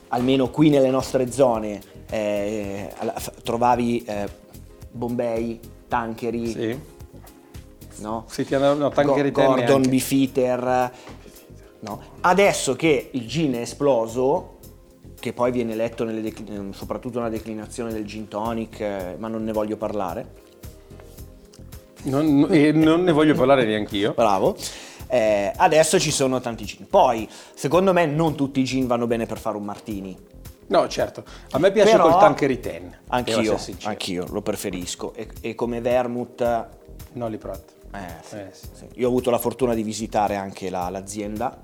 almeno 0.09 0.49
qui 0.49 0.69
nelle 0.69 0.89
nostre 0.89 1.31
zone, 1.31 1.81
eh, 2.09 2.93
trovavi 3.43 4.03
eh, 4.05 4.27
Bombay, 4.91 5.59
Tanqueray, 5.87 6.47
Sì. 6.47 6.79
no? 8.01 8.25
Sì, 8.27 8.45
no, 8.49 8.89
Tanqueray 8.89 9.31
Go- 9.31 9.45
Gordon. 9.45 9.83
Beefeater. 9.87 10.91
No. 11.79 12.01
Adesso 12.21 12.75
che 12.75 13.09
il 13.11 13.27
gin 13.27 13.53
è 13.53 13.59
esploso, 13.61 14.57
che 15.19 15.33
poi 15.33 15.51
viene 15.51 15.75
letto 15.75 16.03
nelle 16.03 16.33
soprattutto 16.71 17.19
nella 17.19 17.29
declinazione 17.29 17.91
del 17.93 18.05
gin 18.05 18.27
tonic, 18.27 18.79
eh, 18.79 19.15
ma 19.17 19.27
non 19.27 19.43
ne 19.43 19.51
voglio 19.51 19.77
parlare. 19.77 20.45
Non, 22.03 22.47
e 22.51 22.71
non 22.71 23.03
ne 23.03 23.11
voglio 23.11 23.35
parlare 23.35 23.65
neanche 23.65 23.97
io. 23.97 24.13
Bravo. 24.13 24.55
Eh, 25.07 25.51
adesso 25.55 25.99
ci 25.99 26.11
sono 26.11 26.39
tanti 26.39 26.65
gin. 26.65 26.87
Poi, 26.87 27.27
secondo 27.53 27.93
me, 27.93 28.05
non 28.05 28.35
tutti 28.35 28.59
i 28.59 28.63
gin 28.63 28.87
vanno 28.87 29.07
bene 29.07 29.25
per 29.25 29.37
fare 29.39 29.57
un 29.57 29.63
martini. 29.63 30.17
No, 30.67 30.87
certo. 30.89 31.23
A 31.51 31.59
me 31.59 31.71
piace 31.71 31.91
Però- 31.91 32.09
col 32.09 32.19
Tanqueray 32.19 32.59
Ten. 32.59 32.81
devo 32.81 32.95
Anch'io, 33.07 33.39
essere 33.39 33.57
sincero. 33.59 33.89
anch'io 33.89 34.25
lo 34.29 34.41
preferisco. 34.41 35.13
E, 35.13 35.27
e 35.41 35.55
come 35.55 35.79
vermouth, 35.81 36.67
No, 37.13 37.27
li 37.29 37.37
provo. 37.37 37.59
eh, 37.93 37.99
sì, 38.21 38.35
Eh, 38.35 38.47
sì. 38.51 38.67
sì. 38.73 38.85
io 38.95 39.05
ho 39.05 39.09
avuto 39.09 39.29
la 39.31 39.37
fortuna 39.39 39.73
di 39.73 39.81
visitare 39.83 40.35
anche 40.35 40.69
la- 40.69 40.89
l'azienda. 40.89 41.57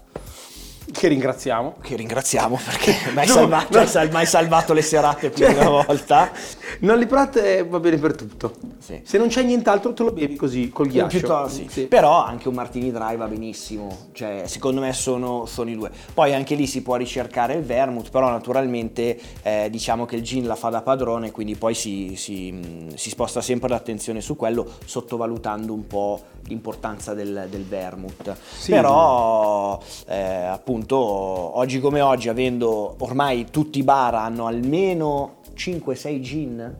Che 0.92 1.08
ringraziamo. 1.08 1.76
Che 1.82 1.96
ringraziamo 1.96 2.60
perché 2.64 2.96
mi 3.14 3.20
hai 3.20 3.28
No, 3.28 3.34
salvato, 3.34 3.74
no. 3.74 3.80
hai 3.80 3.88
sal- 3.88 4.10
hai 4.14 4.26
salvato 4.26 4.74
le 4.74 4.82
serate 4.82 5.30
più 5.30 5.46
di 5.48 5.54
Cioè, 5.54 5.66
una 5.66 5.84
volta. 5.84 6.32
Non 6.80 6.98
li 6.98 7.06
Prat 7.06 7.38
eh, 7.38 7.64
va 7.64 7.80
bene 7.80 7.98
per 7.98 8.16
tutto. 8.16 8.56
Sì. 8.80 9.00
Se 9.04 9.18
non 9.18 9.28
c'è 9.28 9.44
nient'altro 9.44 9.94
te 9.94 10.04
lo 10.04 10.12
bevi 10.12 10.36
così 10.36 10.70
col 10.70 10.88
ghiaccio. 10.88 11.18
Piuttosto, 11.20 11.64
sì. 11.70 11.84
Però 11.84 12.24
anche 12.24 12.48
un 12.48 12.56
martini 12.56 12.92
dry 12.92 13.16
va 13.16 13.28
benissimo, 13.28 14.10
cioè 14.12 14.44
secondo 14.46 14.82
me 14.82 14.92
sono, 14.92 15.46
sono 15.46 15.70
i 15.70 15.76
due. 15.76 15.92
Poi 16.14 16.34
anche 16.34 16.56
lì 16.56 16.66
si 16.68 16.82
può 16.82 16.96
ricercare 16.96 17.54
il 17.54 17.64
vermouth, 17.64 18.10
però 18.10 18.30
naturalmente 18.30 19.18
eh, 19.44 19.68
diciamo 19.70 20.06
che 20.06 20.16
il 20.16 20.24
gin 20.24 20.46
la 20.48 20.56
fa 20.56 20.70
da 20.70 20.82
padrone, 20.82 21.32
quindi 21.32 21.56
poi 21.56 21.76
si, 21.76 22.16
si, 22.18 22.90
si 22.96 23.10
sposta 23.10 23.40
sempre 23.40 23.70
l'attenzione 23.70 24.20
su 24.20 24.36
quello, 24.36 24.68
sottovalutando 24.84 25.74
un 25.74 25.86
po' 25.88 26.22
l'importanza 26.48 27.14
del, 27.14 27.48
del 27.50 27.64
vermouth. 27.64 28.36
Sì. 28.58 28.72
Però 28.72 29.80
eh, 30.08 30.16
appunto 30.18 30.73
oggi 30.82 31.80
come 31.80 32.02
oggi, 32.02 32.30
avendo 32.30 32.96
ormai 33.00 33.46
tutti 33.52 33.80
i 33.80 33.84
bar 33.84 34.16
hanno 34.16 34.48
almeno 34.48 35.36
5-6 35.56 36.20
gin, 36.20 36.76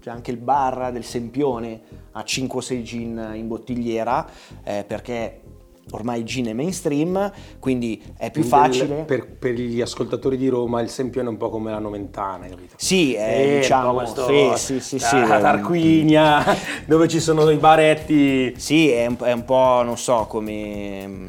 c'è 0.00 0.10
anche 0.10 0.30
il 0.30 0.38
bar 0.38 0.90
del 0.92 1.04
Sempione 1.04 1.80
a 2.12 2.20
5-6 2.26 2.82
gin 2.82 3.30
in 3.34 3.46
bottigliera 3.46 4.26
eh, 4.64 4.84
perché 4.86 5.40
ormai 5.92 6.18
il 6.20 6.26
gin 6.26 6.46
è 6.46 6.52
mainstream, 6.52 7.32
quindi 7.58 8.02
è 8.18 8.30
più 8.30 8.42
facile. 8.42 8.98
il- 8.98 9.04
Per, 9.04 9.26
per 9.38 9.54
gli 9.54 9.80
ascoltatori 9.80 10.36
di 10.36 10.48
Roma 10.48 10.80
il 10.80 10.90
Sempione 10.90 11.28
è 11.28 11.30
un 11.30 11.38
po' 11.38 11.48
come 11.48 11.70
la 11.70 11.78
Noventana, 11.78 12.46
capito? 12.46 12.74
Sì, 12.76 13.14
eh, 13.14 13.54
un 13.54 13.60
diciamo, 13.60 13.94
questo- 13.94 14.26
sì, 14.26 14.50
sì, 14.56 14.80
sì, 14.80 14.98
sì, 14.98 15.14
la 15.26 15.38
eh, 15.38 15.40
Tarquinia, 15.40 16.44
dove 16.86 17.08
ci 17.08 17.20
sono 17.20 17.48
i 17.50 17.56
baretti. 17.56 18.52
Sì, 18.58 18.90
è 18.90 19.06
un, 19.06 19.16
è 19.20 19.32
un 19.32 19.44
po', 19.44 19.82
non 19.82 19.96
so, 19.96 20.26
come 20.28 21.06
mm, 21.06 21.26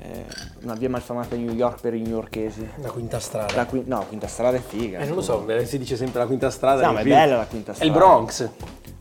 eh, 0.00 0.24
una 0.62 0.74
via 0.74 0.88
malfamata 0.88 1.34
a 1.34 1.38
New 1.38 1.52
York 1.54 1.80
per 1.80 1.94
i 1.94 2.00
newyorkesi. 2.00 2.68
La 2.82 2.90
quinta 2.90 3.18
strada. 3.20 3.54
La 3.54 3.66
qui- 3.66 3.84
no, 3.86 4.04
Quinta 4.08 4.26
Strada 4.26 4.56
è 4.56 4.62
figa. 4.66 4.98
Eh, 4.98 5.06
non 5.06 5.16
lo 5.16 5.22
so, 5.22 5.44
si 5.64 5.78
dice 5.78 5.96
sempre 5.96 6.20
la 6.20 6.26
quinta 6.26 6.50
strada. 6.50 6.84
No, 6.86 6.92
ma 6.92 7.00
è 7.00 7.02
film. 7.02 7.14
bella 7.14 7.36
la 7.36 7.46
quinta 7.46 7.72
È 7.72 7.74
il 7.84 7.90
strada. 7.90 7.98
Bronx. 7.98 8.48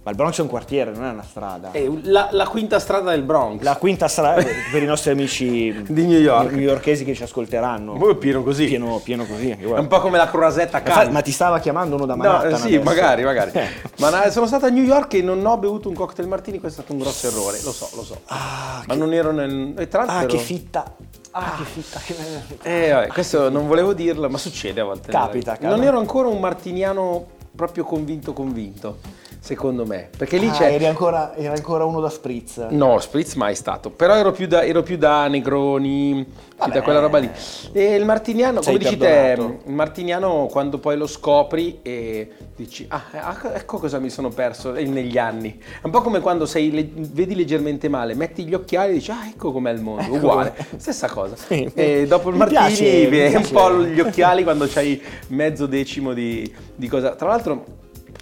Ma 0.04 0.14
il 0.14 0.20
Bronx 0.20 0.38
è 0.38 0.42
un 0.42 0.48
quartiere, 0.48 0.92
non 0.92 1.04
è 1.04 1.10
una 1.10 1.24
strada. 1.24 1.72
È 1.72 1.86
la, 2.04 2.30
la 2.32 2.48
quinta 2.48 2.80
strada 2.80 3.10
del 3.10 3.24
Bronx. 3.24 3.62
La 3.62 3.76
quinta 3.76 4.08
strada 4.08 4.42
per 4.72 4.82
i 4.82 4.86
nostri 4.86 5.12
amici 5.12 5.84
Di 5.86 6.06
New 6.06 6.18
York. 6.20 6.52
newyorkesi 6.54 7.04
che 7.04 7.14
ci 7.14 7.24
ascolteranno. 7.24 7.92
Poi 7.98 8.16
pieno 8.16 8.42
così. 8.42 8.68
Pieno, 8.68 9.02
pieno 9.04 9.26
così. 9.26 9.50
È 9.50 9.66
un 9.78 9.88
po' 9.88 10.00
come 10.00 10.18
la 10.18 10.30
croisetta 10.30 10.82
a 10.82 11.10
Ma, 11.10 11.20
ti 11.22 11.32
stava 11.34 11.60
chiamando 11.60 11.96
uno 11.96 12.06
da 12.06 12.16
No, 12.16 12.24
Manhattan 12.24 12.54
eh, 12.54 12.56
sì, 12.56 12.64
adesso? 12.68 12.84
magari, 12.84 13.24
magari. 13.26 13.52
Eh. 13.54 13.68
Ma 14.00 14.30
sono 14.30 14.48
stato 14.48 14.66
a 14.66 14.70
New 14.70 14.84
York 14.86 15.14
e 15.16 15.22
non 15.22 15.46
ho 15.46 15.58
bevuto 15.58 15.90
un 15.90 15.96
cocktail 15.96 16.30
martini, 16.30 16.60
questo 16.62 16.80
è 16.80 16.84
stato 16.86 16.98
un 16.98 17.04
grosso 17.04 17.28
errore, 17.28 17.60
lo 17.62 17.72
so, 17.74 17.90
lo 17.94 18.04
so. 18.04 18.22
Ah, 18.28 18.84
Ma 18.88 18.96
non 18.96 19.12
ero 19.12 19.34
nel... 19.34 19.74
E 19.78 19.90
tra 19.90 20.04
Ah, 20.04 20.06
l'altro 20.06 20.38
che 20.38 20.44
fitta. 20.44 20.96
Ah, 21.40 21.56
che 21.58 21.64
fitta. 21.64 22.00
Che... 22.00 22.16
Eh, 22.64 22.92
vabbè, 22.92 23.08
questo 23.08 23.50
non 23.50 23.68
volevo 23.68 23.94
dirlo, 23.94 24.30
ma 24.30 24.38
succede 24.38 24.82
a 24.82 24.84
volte. 24.84 25.12
Capita, 25.12 25.52
capita. 25.52 25.70
Non 25.70 25.84
ero 25.84 26.00
ancora 26.00 26.28
un 26.28 26.40
martiniano 26.40 27.36
proprio 27.56 27.84
convinto 27.84 28.34
convinto, 28.34 29.00
secondo 29.48 29.86
me. 29.86 30.10
Perché 30.18 30.38
lì 30.38 30.48
Ah, 30.50 30.52
c'è... 30.52 30.74
eri 30.74 30.86
ancora, 30.86 31.34
era 31.38 31.54
ancora 31.54 31.86
uno 31.86 32.02
da 32.02 32.10
spritz. 32.10 32.68
No, 32.70 33.00
spritz 33.00 33.36
mai 33.36 33.56
stato, 33.56 33.90
però 33.90 34.16
ero 34.16 34.32
più 34.34 34.46
da, 34.46 34.64
ero 34.66 34.84
più 34.84 34.98
da 34.98 35.28
Negroni, 35.28 36.26
più 36.62 36.72
da 36.72 36.82
quella 36.82 37.00
roba 37.00 37.18
lì. 37.20 37.30
E 37.72 37.96
il 37.96 38.04
martiniano, 38.04 38.62
Sei 38.62 38.74
come 38.74 38.84
dici 38.84 38.98
te, 38.98 39.36
il 39.66 39.74
martiniano 39.74 40.48
quando 40.52 40.80
poi 40.80 40.98
lo 40.98 41.08
scopri 41.08 41.80
e 41.82 42.30
dici, 42.58 42.86
ah, 42.90 43.04
ecco- 43.12 43.54
ecco 43.54 43.78
cosa 43.78 44.00
mi 44.00 44.10
sono 44.10 44.30
perso 44.30 44.74
negli 44.74 45.18
anni. 45.18 45.58
È 45.58 45.86
un 45.86 45.92
po' 45.92 46.02
come 46.02 46.20
quando 46.20 46.46
sei, 46.46 46.92
vedi 46.94 47.36
leggermente 47.36 47.88
male, 47.88 48.16
metti 48.16 48.44
gli 48.44 48.54
occhiali 48.54 48.92
e 48.92 48.94
dici, 48.96 49.12
ah, 49.12 49.28
ecco 49.30 49.54
com'è 49.54 49.72
il 49.72 49.82
mondo, 49.82 50.14
uguale, 50.14 50.54
stessa 50.76 51.08
cosa. 51.08 51.36
Sì. 51.38 51.72
E 51.74 52.06
dopo 52.06 52.30
il 52.32 52.36
martini 52.36 53.08
piace, 53.08 53.38
un 53.38 53.50
po' 53.50 53.82
gli 53.86 54.00
occhiali 54.02 54.44
quando 54.44 54.66
c'hai 54.68 55.02
mezzo 55.28 55.66
decimo 55.68 56.12
di, 56.12 56.54
di 56.76 56.88
cosa. 56.90 57.16
Tra 57.16 57.30
l'altro 57.30 57.77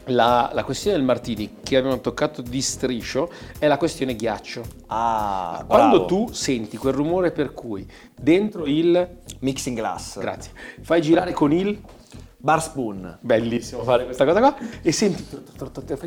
la, 0.08 0.52
la 0.54 0.64
questione 0.64 0.98
del 0.98 1.06
martini 1.06 1.56
che 1.64 1.78
abbiamo 1.78 2.00
toccato 2.00 2.42
di 2.42 2.62
striscio 2.62 3.30
è 3.58 3.68
la 3.68 3.78
questione 3.78 4.16
ghiaccio. 4.16 4.64
Ah, 4.88 5.64
Quando 5.68 6.06
bravo. 6.06 6.06
tu 6.06 6.32
senti 6.32 6.78
quel 6.78 6.94
rumore 6.94 7.32
per 7.32 7.54
cui 7.54 7.86
dentro 8.16 8.66
il 8.66 9.08
Mixing 9.40 9.76
glass. 9.78 10.20
grazie, 10.20 10.52
fai 10.82 11.02
girare 11.02 11.34
con 11.34 11.52
il 11.52 11.80
Bar 12.46 12.62
Spoon. 12.62 13.18
Bellissimo 13.22 13.82
fare 13.82 14.06
questa 14.06 14.24
cosa 14.24 14.38
qua. 14.40 14.56
E 14.84 14.92
senti, 14.92 15.26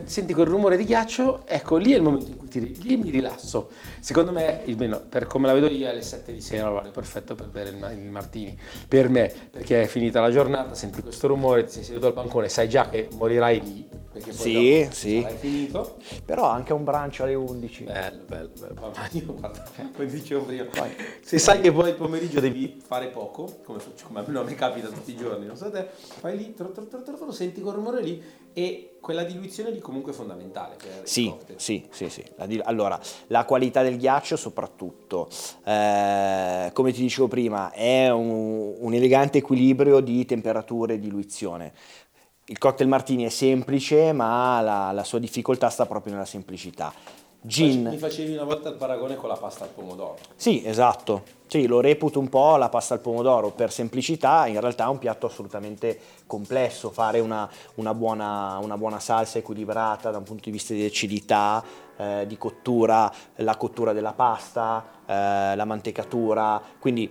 senti 0.04 0.32
quel 0.32 0.46
rumore 0.46 0.76
di 0.76 0.84
ghiaccio, 0.84 1.42
ecco 1.44 1.76
lì 1.78 1.92
è 1.92 1.96
il 1.96 2.02
momento 2.02 2.30
in 2.30 2.36
cui 2.36 2.46
ti, 2.46 2.80
lì 2.80 2.96
mi 2.96 3.10
rilasso. 3.10 3.70
Secondo 3.98 4.30
me, 4.30 4.62
almeno 4.64 5.00
per 5.00 5.26
come 5.26 5.48
la 5.48 5.52
vedo 5.52 5.66
io, 5.66 5.88
alle 5.90 6.00
7 6.00 6.32
di 6.32 6.40
sera 6.40 6.80
è 6.84 6.90
perfetto 6.90 7.34
per 7.34 7.48
bere 7.48 7.70
il, 7.70 7.98
il 8.00 8.08
martini. 8.08 8.56
Per 8.86 9.08
me, 9.08 9.34
perché 9.50 9.82
è 9.82 9.86
finita 9.86 10.20
la 10.20 10.30
giornata, 10.30 10.74
senti 10.74 11.02
questo 11.02 11.26
rumore, 11.26 11.64
ti 11.64 11.72
sei 11.72 11.82
seduto 11.82 12.06
al 12.06 12.12
bancone, 12.12 12.48
sai 12.48 12.68
già 12.68 12.88
che 12.88 13.08
morirai 13.16 13.60
lì. 13.60 13.88
Perché 14.12 14.30
poi 14.30 14.38
Sì, 14.38 14.88
sì. 14.90 15.20
sarai 15.20 15.36
finito. 15.36 15.96
Però 16.24 16.44
anche 16.44 16.72
un 16.72 16.82
brunch 16.84 17.20
alle 17.20 17.34
11. 17.34 17.84
Bello, 17.84 18.22
bello, 18.26 18.50
bello. 18.58 18.92
Ma 18.94 19.08
io, 19.10 19.34
guarda, 19.34 19.64
come 19.94 20.06
dicevo 20.06 20.44
prima, 20.44 20.66
se 21.20 21.38
sai 21.38 21.60
che 21.60 21.72
poi 21.72 21.90
il 21.90 21.94
pomeriggio 21.96 22.40
devi 22.40 22.80
fare 22.84 23.08
poco, 23.08 23.60
come 23.64 23.78
faccio, 23.80 24.06
come 24.06 24.20
a 24.20 24.42
me 24.42 24.54
capita 24.54 24.88
tutti 24.88 25.10
i 25.10 25.16
giorni, 25.16 25.46
non 25.46 25.56
so 25.56 25.70
te, 25.70 25.88
fai 26.28 26.36
lì, 26.36 26.54
tro, 26.54 26.70
tro, 26.72 26.86
tro, 26.86 27.32
senti 27.32 27.62
quel 27.62 27.74
rumore 27.74 28.02
lì 28.02 28.22
e 28.52 28.98
quella 29.00 29.24
diluizione 29.24 29.70
lì 29.70 29.78
comunque 29.78 30.12
è 30.12 30.14
fondamentale 30.14 30.76
Sì, 31.04 31.32
sì, 31.56 31.86
sì, 31.90 32.10
sì. 32.10 32.24
Allora, 32.64 33.00
la 33.28 33.44
qualità 33.44 33.82
del 33.82 33.96
ghiaccio 33.96 34.36
soprattutto, 34.36 35.28
eh, 35.64 36.70
come 36.74 36.92
ti 36.92 37.00
dicevo 37.00 37.28
prima, 37.28 37.70
è 37.70 38.10
un, 38.10 38.74
un 38.78 38.92
elegante 38.92 39.38
equilibrio 39.38 40.00
di 40.00 40.24
temperature 40.26 40.94
e 40.94 40.98
diluizione. 40.98 41.72
Il 42.46 42.58
cocktail 42.58 42.88
martini 42.88 43.24
è 43.24 43.28
semplice, 43.30 44.12
ma 44.12 44.60
la, 44.60 44.92
la 44.92 45.04
sua 45.04 45.18
difficoltà 45.18 45.68
sta 45.70 45.86
proprio 45.86 46.12
nella 46.12 46.24
semplicità. 46.24 46.92
Mi 47.40 47.50
Gin, 47.50 47.96
facevi 47.98 48.32
una 48.32 48.42
volta 48.42 48.68
il 48.68 48.74
paragone 48.74 49.14
con 49.14 49.28
la 49.28 49.36
pasta 49.36 49.64
al 49.64 49.70
pomodoro. 49.70 50.16
sì, 50.34 50.62
esatto. 50.64 51.36
Sì, 51.46 51.66
lo 51.66 51.80
reputo 51.80 52.18
un 52.18 52.28
po' 52.28 52.56
la 52.56 52.68
pasta 52.68 52.92
al 52.92 53.00
pomodoro 53.00 53.52
per 53.52 53.72
semplicità, 53.72 54.46
in 54.48 54.60
realtà 54.60 54.84
è 54.84 54.88
un 54.88 54.98
piatto 54.98 55.26
assolutamente 55.26 55.98
complesso, 56.26 56.90
fare 56.90 57.20
una, 57.20 57.48
una 57.76 57.94
buona, 57.94 58.58
una 58.58 58.76
buona 58.76 59.00
salsa 59.00 59.38
equilibrata 59.38 60.10
da 60.10 60.18
un 60.18 60.24
punto 60.24 60.42
di 60.44 60.50
vista 60.50 60.74
di 60.74 60.84
acidità, 60.84 61.64
eh, 61.96 62.26
di 62.26 62.36
cottura, 62.36 63.10
la 63.36 63.56
cottura 63.56 63.94
della 63.94 64.12
pasta, 64.12 64.84
eh, 65.06 65.56
la 65.56 65.64
mantecatura, 65.64 66.60
quindi 66.78 67.10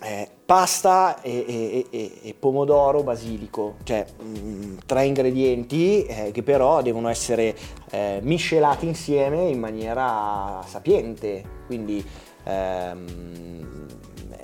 eh, 0.00 0.28
pasta 0.44 1.20
e, 1.22 1.86
e- 1.90 2.18
e- 2.22 2.34
pomodoro 2.38 3.02
basilico, 3.02 3.76
cioè 3.84 4.04
mm, 4.22 4.78
tre 4.86 5.06
ingredienti 5.06 6.04
eh, 6.04 6.30
che 6.32 6.42
però 6.42 6.82
devono 6.82 7.08
essere 7.08 7.56
eh, 7.90 8.18
miscelati 8.22 8.86
insieme 8.86 9.48
in 9.48 9.58
maniera 9.58 10.62
sapiente, 10.66 11.42
quindi 11.66 12.04
ehm, 12.44 13.86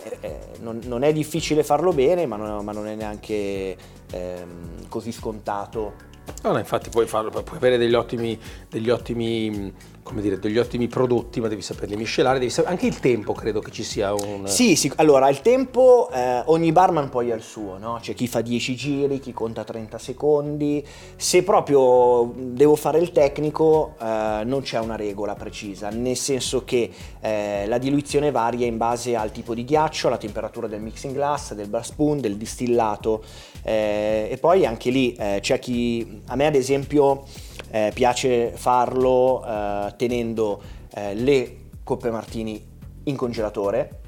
eh, 0.03 0.17
eh, 0.21 0.39
non, 0.61 0.81
non 0.85 1.03
è 1.03 1.13
difficile 1.13 1.63
farlo 1.63 1.93
bene, 1.93 2.27
ma 2.27 2.37
non, 2.37 2.65
ma 2.65 2.73
non 2.73 2.87
è 2.87 2.95
neanche 2.95 3.77
ehm, 4.11 4.89
così 4.89 5.13
scontato. 5.13 6.09
No, 6.43 6.53
no, 6.53 6.59
infatti 6.59 6.91
puoi 6.91 7.07
farlo, 7.07 7.31
puoi 7.31 7.57
avere 7.57 7.77
degli 7.77 7.95
ottimi, 7.95 8.39
degli 8.69 8.89
ottimi, 8.89 9.51
mh, 9.51 9.73
come 10.03 10.23
dire, 10.23 10.39
degli 10.39 10.59
ottimi 10.59 10.89
prodotti, 10.89 11.41
ma 11.41 11.49
devi 11.49 11.63
saperli 11.63 11.97
miscelare, 11.97 12.39
devi 12.39 12.51
sapere, 12.51 12.75
anche 12.75 12.87
il 12.87 12.99
tempo 13.01 13.33
credo 13.33 13.61
che 13.61 13.71
ci 13.71 13.83
sia 13.83 14.13
un... 14.13 14.47
Sì, 14.47 14.75
sì, 14.75 14.91
allora 14.97 15.29
il 15.29 15.41
tempo, 15.41 16.09
eh, 16.13 16.43
ogni 16.47 16.73
barman 16.73 17.09
poi 17.11 17.31
ha 17.31 17.35
il 17.35 17.43
suo, 17.43 17.79
no? 17.79 17.99
C'è 18.01 18.15
chi 18.15 18.27
fa 18.27 18.41
10 18.41 18.75
giri, 18.75 19.21
chi 19.21 19.33
conta 19.33 19.63
30 19.63 19.99
secondi. 19.99 20.85
Se 21.17 21.43
proprio 21.43 22.33
devo 22.35 22.77
fare 22.77 22.99
il 22.99 23.13
tecnico, 23.13 23.95
eh, 24.01 24.43
non 24.45 24.63
c'è 24.63 24.79
una 24.79 24.97
regola 24.97 25.35
precisa, 25.35 25.91
nel 25.91 26.17
senso 26.17 26.65
che 26.65 26.91
eh, 27.21 27.67
la 27.67 27.79
diluizione 27.79 28.31
varia 28.31 28.67
in 28.67 28.77
base 28.77 29.15
al 29.15 29.31
tipo 29.31 29.55
di 29.55 29.65
ghiaccio, 29.65 30.07
alla 30.09 30.19
temperatura 30.19 30.67
del 30.67 30.81
mixing 30.81 31.15
glass, 31.15 31.55
del 31.55 31.69
bar 31.69 31.85
spoon, 31.85 32.21
del 32.21 32.37
distillato. 32.37 33.23
eh, 33.63 34.29
e 34.31 34.39
poi 34.39 34.65
anche 34.65 34.91
lì 34.91 35.15
eh, 35.15 35.39
c'è 35.41 35.59
chi, 35.59 36.23
a 36.27 36.37
me 36.37 36.47
ad 36.47 36.55
esempio, 36.55 37.25
eh, 37.71 37.91
piace 37.95 38.53
farlo 38.55 39.45
eh, 39.45 39.95
tenendo 39.97 40.61
eh, 40.95 41.15
le 41.15 41.57
coppe 41.85 42.11
martini 42.11 42.65
in 43.05 43.17
congelatore, 43.17 44.01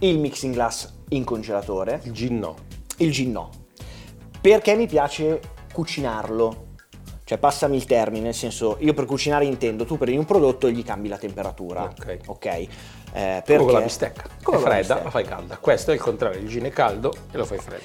il 0.00 0.18
mixing 0.18 0.54
glass 0.54 0.92
in 1.10 1.24
congelatore, 1.24 2.00
Il 2.04 2.12
gin 2.12 2.38
no. 2.38 2.54
il 2.98 3.10
gin 3.10 3.32
no, 3.32 3.50
perché 4.40 4.74
mi 4.74 4.86
piace 4.86 5.40
cucinarlo. 5.72 6.66
Cioè, 7.28 7.36
passami 7.36 7.76
il 7.76 7.84
termine, 7.84 8.24
nel 8.24 8.34
senso, 8.34 8.76
io 8.80 8.94
per 8.94 9.04
cucinare 9.04 9.44
intendo, 9.44 9.84
tu 9.84 9.98
prendi 9.98 10.16
un 10.16 10.24
prodotto 10.24 10.66
e 10.66 10.72
gli 10.72 10.82
cambi 10.82 11.08
la 11.08 11.18
temperatura. 11.18 11.82
Ok. 11.82 12.18
Ok. 12.24 12.46
Eh, 12.46 12.68
Come 13.12 13.42
perché- 13.44 13.56
con 13.64 13.72
la 13.72 13.80
bistecca. 13.82 14.22
Come 14.42 14.56
è 14.56 14.60
la 14.60 14.66
fredda, 14.66 14.78
bistecca. 14.80 15.04
la 15.04 15.10
fai 15.10 15.24
calda. 15.24 15.56
Questo 15.58 15.90
è 15.90 15.94
il 15.94 16.00
contrario, 16.00 16.40
il 16.40 16.48
gin 16.48 16.64
è 16.64 16.70
caldo 16.70 17.12
e 17.30 17.36
lo 17.36 17.44
fai 17.44 17.58
freddo. 17.58 17.82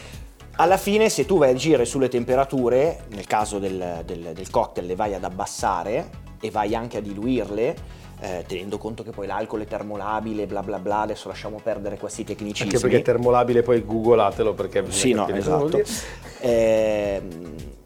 Alla 0.57 0.77
fine, 0.77 1.09
se 1.09 1.25
tu 1.25 1.37
vai 1.39 1.49
a 1.49 1.53
agire 1.53 1.83
sulle 1.83 2.09
temperature, 2.09 3.05
nel 3.09 3.25
caso 3.25 3.57
del, 3.57 4.03
del- 4.05 4.31
del 4.33 4.49
cocktail 4.51 4.85
le 4.85 4.95
vai 4.95 5.13
ad 5.15 5.23
abbassare 5.23 6.09
e 6.39 6.51
vai 6.51 6.75
anche 6.75 6.97
a 6.97 7.01
diluirle, 7.01 7.75
eh, 8.19 8.43
tenendo 8.47 8.77
conto 8.77 9.01
che 9.01 9.09
poi 9.09 9.25
l'alcol 9.25 9.61
è 9.61 9.65
termolabile, 9.65 10.45
bla 10.45 10.61
bla 10.61 10.77
bla, 10.77 10.99
adesso 11.01 11.27
lasciamo 11.27 11.59
perdere 11.61 11.97
questi 11.97 12.23
tecnicismi. 12.23 12.67
Anche 12.71 12.79
perché 12.79 12.97
è 12.97 13.01
termolabile, 13.01 13.63
poi 13.63 13.83
googlatelo 13.83 14.53
perché 14.53 14.83
Sì, 14.91 15.13
no, 15.13 15.27
esatto. 15.27 15.65
dire. 15.67 15.85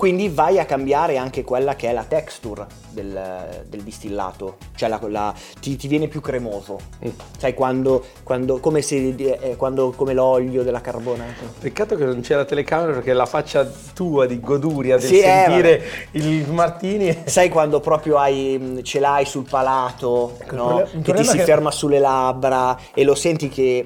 Quindi 0.00 0.30
vai 0.30 0.58
a 0.58 0.64
cambiare 0.64 1.18
anche 1.18 1.44
quella 1.44 1.76
che 1.76 1.90
è 1.90 1.92
la 1.92 2.04
texture 2.04 2.64
del, 2.88 3.64
del 3.68 3.82
distillato, 3.82 4.56
cioè 4.74 4.88
la- 4.88 4.98
la- 5.08 5.34
ti, 5.60 5.76
ti 5.76 5.88
viene 5.88 6.08
più 6.08 6.22
cremoso. 6.22 6.78
Mm. 7.04 7.10
Sai 7.36 7.52
quando, 7.52 8.02
quando- 8.22 8.60
come, 8.60 8.80
se, 8.80 9.14
eh, 9.14 9.56
quando- 9.56 9.90
come 9.94 10.14
l'olio 10.14 10.62
della 10.62 10.80
carbonata. 10.80 11.44
Peccato 11.60 11.96
che 11.96 12.06
non 12.06 12.22
c'è 12.22 12.34
la 12.34 12.46
telecamera 12.46 12.92
perché 12.94 13.12
la 13.12 13.26
faccia 13.26 13.70
tua 13.92 14.24
di 14.24 14.40
goduria 14.40 14.96
del 14.96 15.06
Sì, 15.06 15.18
eh, 15.18 15.22
sentire 15.22 15.82
il 16.12 16.50
Martini 16.50 17.18
Sai 17.26 17.50
quando 17.50 17.80
proprio 17.80 18.16
hai, 18.16 18.56
mh, 18.58 18.82
ce 18.82 19.00
l'hai 19.00 19.26
sul 19.26 19.46
palato, 19.46 20.36
Ecco, 20.40 20.56
no? 20.56 20.66
problema- 20.76 21.02
che 21.02 21.12
ti 21.12 21.24
si 21.24 21.36
che- 21.36 21.44
ferma 21.44 21.70
sulle 21.70 21.98
labbra 21.98 22.74
e 22.94 23.04
lo 23.04 23.14
senti 23.14 23.50
che 23.50 23.84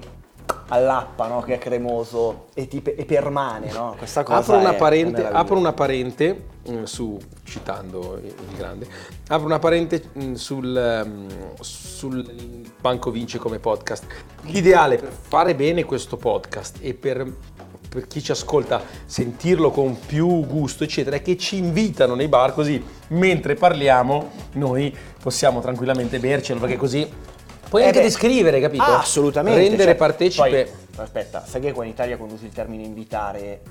allappa, 0.75 1.27
no? 1.27 1.41
che 1.41 1.55
è 1.55 1.59
cremoso 1.59 2.47
e, 2.55 2.69
ti, 2.69 2.83
e 2.83 3.05
permane, 3.05 3.73
no? 3.73 3.95
Questa 3.97 4.23
cosa 4.23 4.39
Apro 4.39 4.57
una, 4.57 4.75
parente, 4.75 5.27
apro 5.27 5.57
una 5.57 5.73
parente 5.73 6.47
mm, 6.69 6.83
su, 6.85 7.19
citando 7.45 8.21
il 8.23 8.57
grande, 8.57 8.87
apro 9.29 9.47
una 9.47 9.59
parente 9.59 10.11
mm, 10.19 10.35
sul, 10.35 11.05
mm, 11.07 11.29
sul 11.61 12.63
Banco 12.81 13.11
Vince 13.11 13.39
come 13.39 13.59
podcast. 13.59 14.07
L'ideale 14.43 14.97
per 14.97 15.11
fare 15.11 15.55
bene 15.55 15.85
questo 15.85 16.17
podcast 16.17 16.79
e 16.81 16.95
per, 16.95 17.33
per 17.89 18.07
chi 18.07 18.23
ci 18.23 18.33
ascolta 18.33 18.83
sentirlo 19.07 19.71
con 19.71 19.99
più 19.99 20.45
gusto, 20.47 20.85
eccetera, 20.85 21.17
è 21.17 21.23
che 21.23 21.37
ci 21.37 21.57
invitano 21.57 22.15
nei 22.15 22.29
bar 22.29 22.53
così 22.53 22.83
mentre 23.09 23.55
parliamo 23.55 24.31
noi 24.53 24.95
possiamo 25.23 25.61
tranquillamente 25.61 26.19
bercelo 26.19 26.61
perché 26.61 26.77
così 26.77 27.09
puoi 27.75 27.83
Eh 27.83 27.87
anche 27.89 27.99
beh, 27.99 28.05
descrivere, 28.05 28.61
capito? 28.61 28.83
Ah, 28.85 28.99
assolutamente. 29.01 29.59
Rendere 29.59 29.83
cioè, 29.83 29.95
partecipe. 29.97 30.71
poi, 30.95 31.03
aspetta, 31.03 31.43
sai 31.45 31.61
che 31.61 31.73
qua 31.73 31.83
in 31.83 31.91
Italia 31.91 32.17
quando 32.17 32.35
usi 32.35 32.45
il 32.45 32.53
termine 32.53 32.85
invitare, 32.85 33.63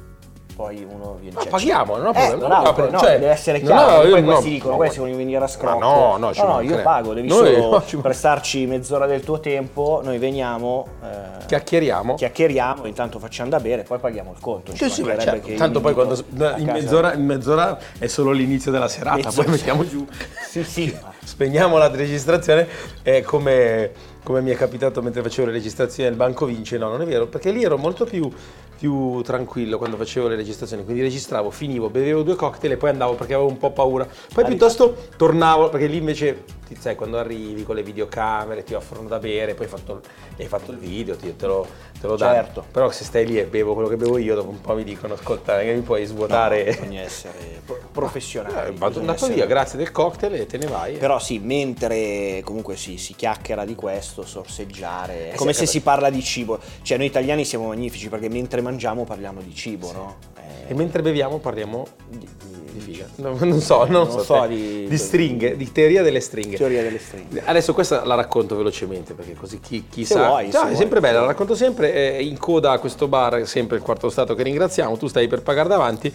poi 0.57 0.85
uno 0.87 1.15
viene... 1.21 1.35
No, 1.35 1.41
cioè, 1.43 1.49
paghiamo, 1.49 1.95
non 1.95 2.07
ho 2.07 2.09
eh, 2.09 2.27
problema. 2.27 2.47
bravo, 2.47 2.63
No, 2.65 2.73
poi- 2.73 2.91
no, 2.91 2.99
cioè, 2.99 3.11
deve 3.19 3.31
essere 3.31 3.59
no, 3.59 3.65
chiaro. 3.65 3.81
no, 3.81 3.95
poi 3.99 4.09
io 4.09 4.23
questi 4.25 4.27
no, 4.47 4.53
dicono, 4.53 4.71
no, 4.71 4.77
questi 4.77 4.99
vogliono 4.99 5.17
venire 5.17 5.43
a 5.43 5.47
scrocco. 5.47 5.79
no, 5.79 6.17
no, 6.17 6.17
no, 6.17 6.19
mancherebbe. 6.35 6.63
io 6.75 6.81
pago, 6.81 7.13
devi 7.13 7.27
Noi- 7.29 7.53
solo 7.55 7.83
no, 7.91 8.01
prestarci 8.01 8.65
mezz'ora 8.65 9.05
del 9.05 9.23
tuo 9.23 9.39
tempo, 9.39 10.01
noi 10.03 10.17
veniamo, 10.17 10.85
eh, 11.01 11.45
Chiacchieriamo. 11.45 12.15
chiacchieriamo, 12.15 12.85
intanto 12.85 13.19
facciamo 13.19 13.49
da 13.51 13.61
bere, 13.61 13.83
poi 13.83 13.99
paghiamo 13.99 14.31
il 14.31 14.41
conto. 14.41 14.75
Sì, 14.75 14.89
sì, 14.89 15.03
certo. 15.17 15.49
Tanto 15.53 15.79
poi 15.79 15.93
quando 15.93 16.21
in 16.57 16.69
mezz'ora, 16.69 17.13
in 17.13 17.23
mezz'ora 17.23 17.77
è 17.97 18.07
solo 18.07 18.31
l'inizio 18.31 18.69
della 18.69 18.89
serata, 18.89 19.15
Mezz'ora. 19.15 19.43
poi 19.43 19.55
mettiamo 19.55 19.87
giù. 19.87 20.05
Sì, 20.45 20.63
sì. 20.65 21.12
Spegniamo 21.23 21.77
la 21.77 21.87
registrazione 21.87 22.67
è 23.01 23.21
come, 23.21 23.91
come 24.23 24.41
mi 24.41 24.51
è 24.51 24.55
capitato 24.55 25.01
mentre 25.01 25.21
facevo 25.21 25.47
le 25.47 25.53
registrazioni 25.53 26.09
del 26.09 26.17
Banco 26.17 26.45
Vince, 26.45 26.77
no 26.77 26.89
non 26.89 27.01
è 27.01 27.05
vero, 27.05 27.27
perché 27.27 27.51
lì 27.51 27.63
ero 27.63 27.77
molto 27.77 28.05
più, 28.05 28.29
più 28.77 29.21
tranquillo 29.21 29.77
quando 29.77 29.97
facevo 29.97 30.27
le 30.27 30.35
registrazioni, 30.35 30.83
quindi 30.83 31.01
registravo, 31.01 31.49
finivo, 31.51 31.89
bevevo 31.89 32.21
due 32.23 32.35
cocktail 32.35 32.73
e 32.73 32.77
poi 32.77 32.89
andavo 32.89 33.13
perché 33.13 33.33
avevo 33.33 33.49
un 33.49 33.57
po' 33.57 33.71
paura, 33.71 34.07
poi 34.33 34.45
piuttosto 34.45 34.95
tornavo, 35.17 35.69
perché 35.69 35.87
lì 35.87 35.97
invece, 35.97 36.43
ti- 36.67 36.75
sai, 36.77 36.95
quando 36.95 37.17
arrivi 37.17 37.63
con 37.63 37.75
le 37.75 37.83
videocamere 37.83 38.63
ti 38.63 38.73
offrono 38.73 39.07
da 39.07 39.19
bere, 39.19 39.53
poi 39.53 39.65
hai 39.65 39.71
fatto, 39.71 40.01
hai 40.37 40.47
fatto 40.47 40.71
il 40.71 40.77
video, 40.77 41.15
ti- 41.15 41.35
te 41.35 41.45
lo, 41.45 41.65
te 41.99 42.07
lo 42.07 42.15
danno. 42.17 42.33
Certo. 42.33 42.65
però 42.71 42.89
se 42.91 43.03
stai 43.03 43.25
lì 43.25 43.37
e 43.37 43.45
bevo 43.45 43.73
quello 43.73 43.87
che 43.87 43.95
bevo 43.95 44.17
io, 44.17 44.35
dopo 44.35 44.49
un 44.49 44.59
po' 44.61 44.73
mi 44.75 44.83
dicono, 44.83 45.13
ascolta, 45.13 45.61
è 45.61 45.65
che 45.65 45.73
mi 45.73 45.81
puoi 45.81 46.05
svuotare... 46.05 46.63
Bisogna 46.65 47.01
essere 47.01 47.61
pro- 47.65 47.79
professionali. 47.91 48.69
Eh, 48.69 48.71
vado 48.73 48.99
bisogna 48.99 49.11
andato 49.11 49.27
via, 49.33 49.45
grazie 49.45 49.77
del 49.77 49.91
cocktail 49.91 50.33
e 50.33 50.45
te 50.45 50.57
ne 50.57 50.65
vai. 50.67 50.97
Però 50.97 51.19
sì, 51.19 51.39
mentre 51.39 52.41
comunque 52.43 52.75
si, 52.75 52.97
si 52.97 53.13
chiacchiera 53.15 53.65
di 53.65 53.75
questo, 53.75 54.25
sorseggiare, 54.25 55.29
è 55.29 55.33
Eh 55.33 55.35
come 55.35 55.53
sì, 55.53 55.59
se 55.59 55.65
si 55.67 55.81
parla 55.81 56.09
di 56.09 56.21
cibo. 56.23 56.59
Cioè 56.81 56.97
noi 56.97 57.07
italiani 57.07 57.45
siamo 57.45 57.67
magnifici 57.67 58.09
perché 58.09 58.29
mentre 58.29 58.61
mangiamo 58.63 59.03
parliamo 59.03 59.41
di 59.41 59.53
cibo, 59.53 59.91
no? 59.91 60.15
Eh, 60.37 60.71
E 60.71 60.73
mentre 60.73 61.01
beviamo 61.03 61.37
parliamo 61.37 61.85
di- 62.09 62.17
di- 62.19 62.61
Di 62.73 62.79
figa. 62.79 63.05
No, 63.17 63.35
non 63.39 63.59
so, 63.61 63.85
non, 63.85 64.07
Non 64.07 64.09
so, 64.09 64.23
so 64.23 64.45
di- 64.47 64.87
di 64.87 64.97
stringhe, 64.97 65.55
di 65.55 65.71
teoria 65.71 66.01
delle 66.01 66.19
stringhe. 66.19 66.57
Teoria 66.57 66.81
delle 66.81 66.97
stringhe. 66.97 67.43
Adesso 67.45 67.71
questa 67.71 68.03
la 68.03 68.15
racconto 68.15 68.55
velocemente 68.55 69.13
perché 69.13 69.35
così 69.35 69.59
chi, 69.59 69.85
chi 69.87 70.03
Se 70.05 70.15
sa. 70.15 70.25
vuoi, 70.25 70.45
No, 70.45 70.51
se 70.53 70.57
è 70.57 70.61
vuoi. 70.63 70.75
sempre 70.77 70.99
bella, 70.99 71.19
la 71.19 71.27
racconto 71.27 71.53
sempre. 71.53 71.93
eh, 72.17 72.23
in 72.23 72.35
coda 72.39 72.71
a 72.71 72.79
questo 72.79 73.07
bar, 73.07 73.45
sempre 73.45 73.77
il 73.77 73.83
quarto 73.83 74.09
stato 74.09 74.33
che 74.33 74.41
ringraziamo. 74.41 74.97
Tu 74.97 75.05
stai 75.05 75.27
per 75.27 75.43
pagare 75.43 75.69
davanti 75.69 76.11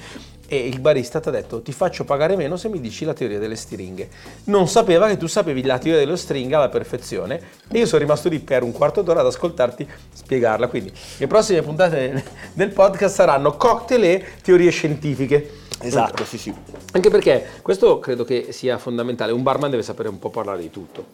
e 0.51 0.67
il 0.67 0.81
barista 0.81 1.21
ti 1.21 1.29
ha 1.29 1.31
detto 1.31 1.61
ti 1.61 1.73
faccio 1.73 2.05
pagare 2.05 2.35
meno 2.35 2.57
se 2.57 2.71
mi 2.71 2.81
dici 2.81 3.05
la 3.05 3.13
teoria 3.13 3.39
delle 3.39 3.55
stringhe. 3.55 4.09
Non 4.45 4.67
sapeva 4.67 5.07
che 5.07 5.19
tu 5.19 5.27
sapevi 5.27 5.63
la 5.63 5.79
teoria 5.79 6.01
delle 6.01 6.17
stringhe 6.17 6.55
alla 6.55 6.71
perfezione 6.71 7.41
e 7.69 7.79
io 7.79 7.87
sono 7.87 8.01
rimasto 8.01 8.31
lì 8.31 8.39
per 8.39 8.63
un 8.63 8.73
quarto 8.73 9.03
d'ora 9.03 9.21
ad 9.21 9.27
ascoltarti 9.27 9.87
spiegarla. 10.15 10.69
Quindi 10.69 10.91
le 11.19 11.27
prossime 11.27 11.61
puntate 11.61 12.25
del 12.55 12.71
podcast 12.71 13.15
saranno 13.15 13.57
cocktail 13.57 14.05
e 14.05 14.25
teorie 14.43 14.71
scientifiche. 14.71 15.67
Esatto, 15.81 16.25
sì, 16.25 16.39
sì. 16.39 16.53
Anche 16.93 17.11
perché 17.11 17.47
questo 17.63 17.99
credo 17.99 18.25
che 18.25 18.49
sia 18.51 18.79
fondamentale. 18.79 19.33
Un 19.33 19.43
barman 19.43 19.71
deve 19.71 19.83
sapere 19.83 20.09
un 20.09 20.19
po' 20.19 20.31
parlare 20.31 20.61
di 20.61 20.71
tutto. 20.71 21.07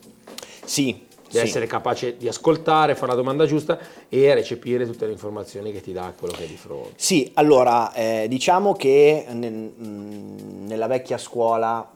Sì, 0.64 1.06
Deve 1.34 1.46
sì. 1.46 1.50
essere 1.50 1.66
capace 1.66 2.16
di 2.16 2.28
ascoltare, 2.28 2.94
fare 2.94 3.08
la 3.08 3.16
domanda 3.16 3.44
giusta 3.44 3.76
e 4.08 4.32
recepire 4.34 4.86
tutte 4.86 5.04
le 5.04 5.12
informazioni 5.12 5.72
che 5.72 5.80
ti 5.80 5.92
dà 5.92 6.14
quello 6.16 6.32
che 6.32 6.44
è 6.44 6.46
di 6.46 6.56
fronte. 6.56 6.92
Sì, 6.94 7.32
allora, 7.34 7.92
eh, 7.92 8.26
diciamo 8.28 8.72
che 8.74 9.26
nel- 9.30 9.52
mh, 9.52 10.66
nella 10.66 10.86
vecchia 10.86 11.18
scuola 11.18 11.90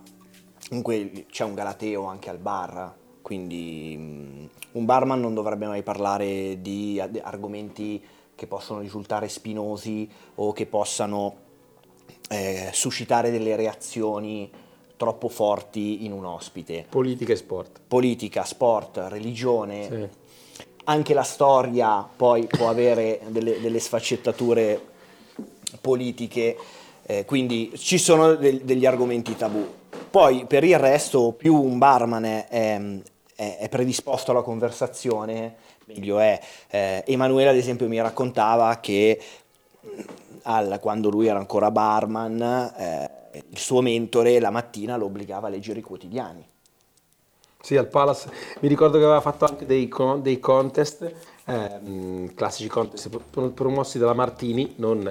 comunque 0.69 1.27
c'è 1.31 1.45
un 1.45 1.55
galateo 1.55 2.05
anche 2.05 2.31
al 2.31 2.39
bar, 2.39 2.93
quindi 3.23 3.97
mh, 3.97 4.49
un 4.73 4.85
barman 4.85 5.21
non 5.21 5.35
dovrebbe 5.35 5.67
mai 5.67 5.85
parlare 5.85 6.61
di 6.61 7.01
argomenti 7.23 8.03
che 8.35 8.47
possono 8.49 8.81
risultare 8.81 9.29
spinosi 9.29 10.09
o 10.37 10.53
che 10.53 10.67
possano 10.67 11.37
eh, 12.29 12.71
suscitare 12.73 13.31
delle 13.31 13.55
reazioni 13.55 14.51
troppo 14.99 15.29
forti 15.29 16.05
in 16.05 16.13
un 16.13 16.27
ospite. 16.27 16.85
Politica 16.87 17.33
e 17.33 17.37
sport. 17.37 17.81
Politica, 17.89 18.45
sport, 18.45 18.99
religione, 19.09 19.89
Sì. 19.89 20.09
anche 20.85 21.15
la 21.15 21.23
storia 21.23 22.07
poi 22.15 22.47
può 22.47 22.69
avere 22.69 23.21
delle, 23.29 23.61
delle 23.61 23.79
sfaccettature 23.79 24.79
politiche, 25.81 26.57
eh, 27.07 27.25
quindi 27.25 27.73
ci 27.77 27.97
sono 27.97 28.35
del- 28.35 28.61
degli 28.63 28.85
argomenti 28.85 29.37
tabù. 29.37 29.67
Poi 30.11 30.45
per 30.47 30.65
il 30.65 30.79
resto 30.79 31.33
più 31.33 31.55
un 31.55 31.79
barman 31.79 32.25
è, 32.25 32.47
è- 32.49 33.59
è- 33.59 33.69
predisposto 33.69 34.33
alla 34.33 34.43
conversazione, 34.43 35.55
meglio 35.85 36.19
è. 36.19 36.41
Eh, 36.69 37.05
Emanuele 37.07 37.51
ad 37.51 37.57
esempio 37.57 37.87
mi 37.87 38.01
raccontava 38.01 38.79
che 38.81 39.21
al- 40.43 40.79
quando 40.81 41.09
lui 41.11 41.27
era 41.29 41.39
ancora 41.39 41.71
barman, 41.71 42.41
eh, 42.77 43.11
il 43.51 43.59
suo 43.59 43.81
mentore 43.81 44.39
la 44.41 44.51
mattina 44.51 44.97
lo 44.97 45.07
obbligava 45.07 45.49
a 45.49 45.51
leggere 45.51 45.81
i 45.81 45.83
quotidiani. 45.83 46.47
Sì, 47.61 47.77
al 47.77 47.89
Palace 47.89 48.31
mi 48.61 48.69
ricordo 48.69 48.99
che 48.99 49.05
aveva 49.05 49.21
fatto 49.21 49.45
anche 49.45 49.67
dei, 49.67 49.89
con- 49.89 50.23
dei 50.23 50.39
contest, 50.39 51.13
ehm, 51.45 52.33
classici 52.35 52.69
contest 52.69 53.09
pro- 53.09 53.51
promossi 53.51 53.99
dalla 53.99 54.15
Martini, 54.15 54.75
non 54.77 55.11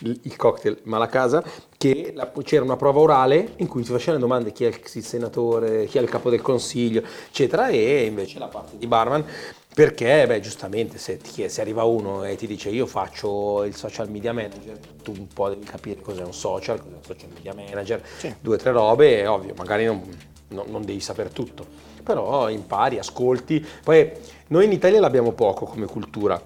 il, 0.00 0.18
il 0.22 0.36
cocktail 0.36 0.78
ma 0.84 0.96
la 0.96 1.06
casa, 1.06 1.44
che 1.76 2.12
la- 2.14 2.32
c'era 2.42 2.64
una 2.64 2.76
prova 2.76 2.98
orale 2.98 3.52
in 3.56 3.68
cui 3.68 3.82
ti 3.82 3.90
facevano 3.90 4.20
domande 4.20 4.52
chi 4.52 4.64
è 4.64 4.68
il 4.68 5.04
senatore, 5.04 5.84
chi 5.84 5.98
è 5.98 6.00
il 6.00 6.08
capo 6.08 6.30
del 6.30 6.40
consiglio, 6.40 7.02
eccetera, 7.28 7.68
e 7.68 8.04
invece 8.06 8.38
la 8.38 8.48
parte 8.48 8.78
di 8.78 8.86
barman, 8.86 9.24
perché 9.74 10.26
beh, 10.26 10.40
giustamente 10.40 10.98
se, 10.98 11.16
ti 11.16 11.30
chiede- 11.30 11.50
se 11.50 11.60
arriva 11.62 11.84
uno 11.84 12.24
e 12.24 12.36
ti 12.36 12.46
dice 12.46 12.68
io 12.68 12.86
faccio 12.86 13.64
il 13.64 13.74
social 13.74 14.10
media 14.10 14.32
manager, 14.32 14.78
tu 15.02 15.12
un 15.12 15.26
po' 15.28 15.48
devi 15.48 15.64
capire 15.64 16.00
cos'è 16.00 16.22
un 16.22 16.34
social, 16.34 16.78
cos'è 16.78 16.94
un 16.94 17.02
social 17.02 17.30
media 17.32 17.54
manager, 17.54 18.02
Sì. 18.18 18.34
due 18.40 18.56
o 18.56 18.58
tre 18.58 18.70
robe, 18.72 19.20
è 19.22 19.28
ovvio, 19.28 19.54
magari 19.56 19.84
non, 19.86 20.02
non- 20.48 20.66
non 20.68 20.84
devi 20.84 21.00
sapere 21.00 21.30
tutto, 21.30 21.64
però 22.02 22.50
impari, 22.50 22.98
ascolti. 22.98 23.64
Poi 23.82 24.10
noi 24.48 24.66
in 24.66 24.72
Italia 24.72 25.00
l'abbiamo 25.00 25.32
poco 25.32 25.64
come 25.64 25.86
cultura. 25.86 26.40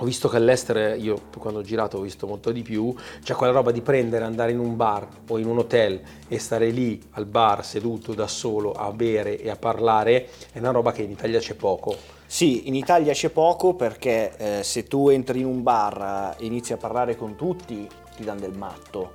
Ho 0.00 0.04
visto 0.04 0.28
che 0.28 0.36
all'estero, 0.36 0.94
io 0.94 1.20
quando 1.36 1.58
ho 1.58 1.62
girato 1.62 1.98
ho 1.98 2.00
visto 2.00 2.26
molto 2.28 2.52
di 2.52 2.62
più, 2.62 2.94
c'è 3.22 3.34
quella 3.34 3.52
roba 3.52 3.72
di 3.72 3.80
prendere, 3.82 4.24
andare 4.24 4.52
in 4.52 4.60
un 4.60 4.76
bar 4.76 5.06
o 5.28 5.38
in 5.38 5.46
un 5.46 5.58
hotel 5.58 6.00
e 6.28 6.38
stare 6.38 6.70
lì 6.70 7.02
al 7.12 7.26
bar 7.26 7.64
seduto 7.64 8.14
da 8.14 8.28
solo 8.28 8.70
a 8.72 8.92
bere 8.92 9.38
e 9.40 9.50
a 9.50 9.56
parlare, 9.56 10.28
è 10.52 10.58
una 10.60 10.70
roba 10.70 10.92
che 10.92 11.02
in 11.02 11.10
Italia 11.10 11.40
c'è 11.40 11.54
poco. 11.54 12.16
Sì, 12.30 12.68
in 12.68 12.74
Italia 12.74 13.14
c'è 13.14 13.30
poco 13.30 13.72
perché 13.72 14.36
eh, 14.36 14.62
se 14.62 14.84
tu 14.86 15.08
entri 15.08 15.40
in 15.40 15.46
un 15.46 15.62
bar 15.62 16.36
e 16.38 16.44
inizi 16.44 16.74
a 16.74 16.76
parlare 16.76 17.16
con 17.16 17.36
tutti, 17.36 17.88
ti 18.16 18.22
danno 18.22 18.40
del 18.40 18.52
matto, 18.52 19.12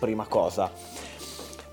prima 0.00 0.26
cosa. 0.26 0.68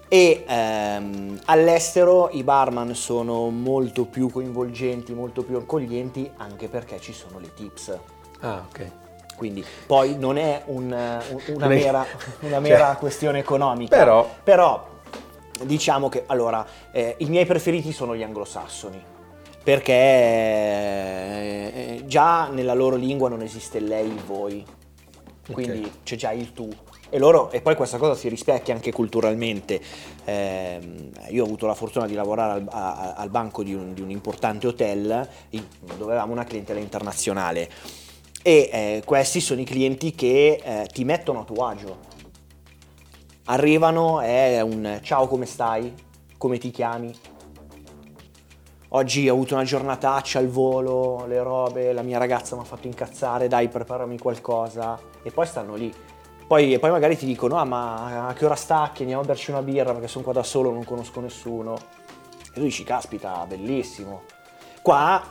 E 0.08 0.46
ehm, 0.48 1.40
all'estero 1.46 2.30
i 2.32 2.44
barman 2.44 2.94
sono 2.94 3.50
molto 3.50 4.06
più 4.06 4.30
coinvolgenti, 4.30 5.14
molto 5.14 5.42
più 5.44 5.58
accoglienti, 5.58 6.30
anche 6.38 6.68
perché 6.70 7.00
ci 7.02 7.12
sono 7.12 7.40
le 7.40 7.54
tips. 7.56 7.98
Ah, 8.42 8.64
ok. 8.70 8.92
Quindi 9.36 9.66
poi 9.88 10.16
non 10.16 10.38
è 10.38 10.62
un- 10.68 10.92
un- 11.32 11.42
una 11.56 11.68
mera, 11.68 12.06
una 12.42 12.60
mera 12.60 12.90
Cioè, 12.92 12.98
questione 12.98 13.40
economica. 13.40 13.96
però- 13.98 14.30
Però 14.44 14.88
diciamo 15.64 16.08
che 16.08 16.24
allora 16.28 16.64
eh, 16.92 17.16
i 17.18 17.26
miei 17.26 17.46
preferiti 17.48 17.92
sono 17.92 18.16
gli 18.16 18.22
anglosassoni. 18.24 19.16
Perché 19.68 19.92
eh, 22.00 22.04
già 22.06 22.48
nella 22.48 22.74
loro 22.74 22.96
lingua 22.96 23.28
non 23.28 23.42
esiste 23.42 23.82
lei, 23.82 24.08
il 24.08 24.24
voi, 24.24 24.66
quindi 25.52 25.84
Ok. 25.84 26.04
c'è 26.04 26.16
già 26.16 26.32
il 26.32 26.54
tu. 26.54 26.70
E, 27.10 27.18
loro, 27.20 27.52
e 27.52 27.60
poi 27.60 27.76
questa 27.76 27.98
cosa 27.98 28.16
si 28.16 28.30
rispecchia 28.30 28.74
anche 28.74 28.94
culturalmente. 28.94 29.82
Ehm, 30.24 31.10
io 31.32 31.44
ho 31.44 31.46
avuto 31.46 31.66
la 31.66 31.74
fortuna 31.74 32.08
di 32.08 32.14
lavorare 32.14 32.62
al, 32.62 32.68
a- 32.70 33.16
al 33.16 33.30
banco 33.30 33.62
di 33.62 33.74
un, 33.74 33.94
di 33.94 34.00
un 34.00 34.10
importante 34.10 34.68
hotel 34.68 35.28
dove 35.50 36.12
avevamo 36.12 36.32
una 36.32 36.46
clientela 36.46 36.80
internazionale 36.80 37.70
e 38.42 38.70
eh, 38.72 39.02
questi 39.04 39.42
sono 39.42 39.60
i 39.60 39.66
clienti 39.66 40.16
che 40.16 40.62
eh, 40.64 40.88
ti 40.94 41.04
mettono 41.04 41.42
a 41.42 41.44
tuo 41.44 41.68
agio. 41.68 41.98
Arrivano, 43.48 44.22
è 44.22 44.62
un 44.62 45.00
ciao 45.04 45.28
come 45.28 45.46
stai, 45.46 45.94
come 46.38 46.58
ti 46.58 46.72
chiami. 46.72 47.14
Oggi 48.90 49.28
ho 49.28 49.34
avuto 49.34 49.54
una 49.54 49.66
giornataccia 49.66 50.40
al 50.40 50.48
volo, 50.48 51.26
le 51.28 51.44
robe, 51.44 51.92
la 51.92 52.04
mia 52.04 52.18
ragazza 52.18 52.56
mi 52.56 52.62
ha 52.62 52.66
fatto 52.66 52.88
incazzare, 52.88 53.50
dai 53.50 53.68
preparami 53.68 54.18
qualcosa. 54.18 54.98
E 55.24 55.32
poi 55.32 55.46
stanno 55.46 55.76
lì. 55.76 55.94
Poi, 56.48 56.74
e 56.74 56.80
poi 56.80 56.92
magari 56.92 57.18
ti 57.18 57.26
dicono, 57.26 57.58
ah 57.58 57.66
ma 57.66 58.28
a 58.30 58.34
che 58.34 58.46
ora 58.46 58.56
stacchi, 58.56 59.02
andiamo 59.02 59.24
a 59.24 59.26
berci 59.26 59.52
una 59.52 59.62
birra 59.62 59.92
perché 59.92 60.08
sono 60.08 60.24
qua 60.24 60.32
da 60.32 60.44
solo, 60.44 60.72
non 60.72 60.86
conosco 60.86 61.20
nessuno. 61.20 61.76
E 61.76 62.52
tu 62.54 62.62
dici, 62.62 62.86
caspita, 62.86 63.46
bellissimo. 63.46 64.22
Qua 64.82 65.22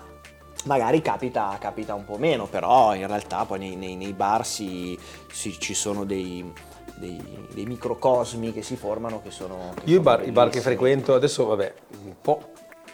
magari 0.66 1.00
capita, 1.00 1.56
capita 1.58 1.94
un 1.94 2.04
po' 2.04 2.18
meno, 2.18 2.44
però 2.46 2.94
in 2.94 3.06
realtà 3.06 3.46
poi 3.46 3.58
nei, 3.60 3.76
nei- 3.76 3.96
nei 3.96 4.12
bar 4.12 4.44
si- 4.44 4.98
si- 5.32 5.58
ci 5.58 5.72
sono 5.72 6.04
dei, 6.04 6.52
dei- 6.96 7.46
dei 7.54 7.64
microcosmi 7.64 8.52
che 8.52 8.60
si 8.60 8.76
formano 8.76 9.22
che 9.22 9.30
sono... 9.30 9.72
che 9.76 9.84
Io 9.84 9.92
i 9.92 9.92
sono 9.92 10.02
bar, 10.02 10.26
i 10.28 10.30
bar 10.32 10.50
che 10.50 10.60
frequento 10.60 11.14
adesso, 11.14 11.46
vabbè, 11.46 11.74
un 12.04 12.14
po'. 12.20 12.50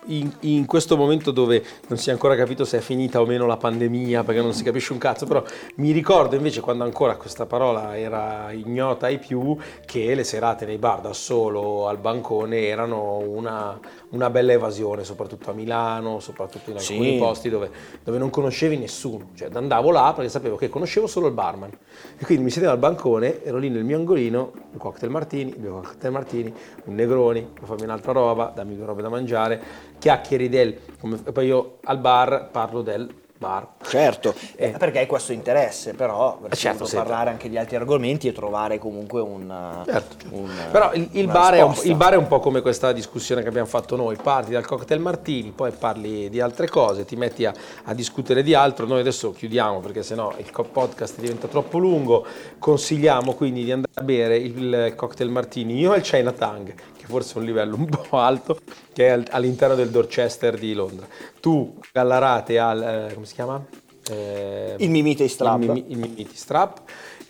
In, 0.07 0.32
in 0.40 0.66
questo 0.66 0.96
momento 0.96 1.30
dove 1.30 1.64
non 1.86 1.96
si 1.96 2.09
è 2.09 2.12
ancora 2.12 2.34
capito 2.34 2.64
se 2.64 2.78
è 2.78 2.80
finita 2.80 3.20
o 3.20 3.24
meno 3.24 3.46
la 3.46 3.57
pandemia, 3.57 4.24
perché 4.24 4.42
non 4.42 4.53
si 4.53 4.64
capisce 4.64 4.92
un 4.92 4.98
cazzo, 4.98 5.26
però 5.26 5.44
mi 5.76 5.92
ricordo 5.92 6.34
invece 6.34 6.61
quando 6.61 6.82
ancora 6.82 7.14
questa 7.14 7.46
parola 7.46 7.96
era 7.96 8.50
ignota 8.50 9.07
ai 9.07 9.18
più, 9.18 9.57
che 9.86 10.14
le 10.14 10.24
serate 10.24 10.66
nei 10.66 10.78
bar 10.78 11.00
da 11.00 11.12
solo 11.12 11.86
al 11.86 11.98
bancone 11.98 12.66
erano 12.66 13.18
una, 13.18 13.78
una 14.12 14.30
bella 14.30 14.52
evasione, 14.52 15.04
soprattutto 15.04 15.50
a 15.50 15.52
Milano, 15.54 16.20
soprattutto 16.20 16.70
in 16.70 16.78
Sì. 16.78 16.92
alcuni 16.92 17.18
posti 17.18 17.48
dove, 17.48 17.70
dove 18.02 18.18
non 18.18 18.30
conoscevi 18.30 18.76
nessuno. 18.76 19.30
Cioè 19.34 19.48
andavo 19.52 19.90
là 19.90 20.12
perché 20.14 20.30
sapevo 20.30 20.56
che 20.56 20.68
conoscevo 20.68 21.06
solo 21.06 21.26
il 21.26 21.32
barman. 21.32 21.70
E 22.18 22.24
quindi 22.24 22.44
mi 22.44 22.50
sedevo 22.50 22.72
al 22.72 22.78
bancone, 22.78 23.42
ero 23.42 23.58
lì 23.58 23.68
nel 23.70 23.84
mio 23.84 23.96
angolino, 23.96 24.52
un 24.72 24.78
cocktail 24.78 25.10
martini, 25.10 25.54
due 25.56 25.70
cocktail 25.70 26.12
martini, 26.12 26.54
un 26.84 26.94
negroni, 26.94 27.48
fammi 27.62 27.82
un'altra 27.82 28.12
roba, 28.12 28.52
dammi 28.54 28.76
due 28.76 28.86
robe 28.86 29.02
da 29.02 29.08
mangiare, 29.08 29.60
chiacchieri 29.98 30.48
del... 30.48 30.76
come- 31.00 31.16
poi 31.18 31.46
io 31.46 31.78
al 31.84 31.98
bar 31.98 32.48
parlo 32.50 32.82
del 32.82 33.08
bar. 33.43 33.66
Certo, 33.82 34.34
Eh. 34.57 34.68
eh, 34.68 34.70
perché 34.70 35.01
hai 35.01 35.07
questo 35.07 35.32
interesse, 35.32 35.95
però 35.95 36.36
avresti 36.38 36.57
certo, 36.61 36.84
sì. 36.84 36.95
parlare 36.97 37.30
anche 37.30 37.49
di 37.49 37.59
altri 37.59 37.76
argomenti 37.76 38.28
e 38.28 38.32
trovare 38.32 38.78
comunque 38.78 39.20
un... 39.20 39.82
Certo. 39.84 40.26
un- 40.30 40.51
Però 40.70 40.93
il, 40.95 41.09
il 41.12 41.26
bar 41.26 41.55
è 41.55 41.62
un, 41.62 41.74
il 41.82 41.95
bar 41.97 42.12
è 42.12 42.16
un 42.16 42.28
po' 42.28 42.38
come 42.38 42.61
questa 42.61 42.93
discussione 42.93 43.43
che 43.43 43.49
abbiamo 43.49 43.66
fatto 43.66 43.97
noi, 43.97 44.16
parti 44.16 44.53
dal 44.53 44.64
cocktail 44.64 45.01
martini, 45.01 45.51
poi 45.51 45.72
parli 45.72 46.28
di 46.30 46.40
altre 46.40 46.68
cose, 46.68 47.05
ti 47.05 47.16
metti 47.16 47.45
a, 47.45 47.53
a 47.84 47.95
discutere 47.95 48.43
di 48.43 48.55
altro, 48.55 48.86
noi 48.86 49.01
adesso 49.01 49.32
chiudiamo 49.32 49.80
perché 49.80 50.03
sennò 50.03 50.32
il 50.38 50.51
podcast 50.70 51.18
diventa 51.18 51.49
troppo 51.49 51.78
lungo, 51.78 52.24
consigliamo 52.59 53.34
quindi 53.34 53.64
di 53.64 53.72
andare 53.72 53.93
a 53.95 54.03
bere 54.03 54.36
il 54.36 54.93
cocktail 54.97 55.30
martini, 55.30 55.78
io 55.78 55.93
al 55.93 56.01
Chinatown, 56.01 56.72
che 57.03 57.09
forse 57.09 57.34
è 57.34 57.38
un 57.38 57.44
livello 57.44 57.76
un 57.76 57.86
po' 57.90 58.18
alto, 58.18 58.59
che 58.92 59.07
è 59.07 59.11
al- 59.11 59.26
all'interno 59.30 59.74
del 59.74 59.90
Dorchester 59.90 60.57
di 60.59 60.72
Londra, 60.74 61.07
tu 61.40 61.78
Gallarate 61.92 62.59
al, 62.59 62.82
eh, 63.11 63.14
come 63.14 63.26
si 63.26 63.34
chiama? 63.34 63.64
Eh, 64.11 64.74
Il 64.78 64.90
Mimite 64.90 65.28
Strap. 65.28 65.62
il 65.62 65.68
Mimi- 65.70 65.84
il 65.88 65.98
Mimiti 65.98 66.34
Strap. 66.36 66.80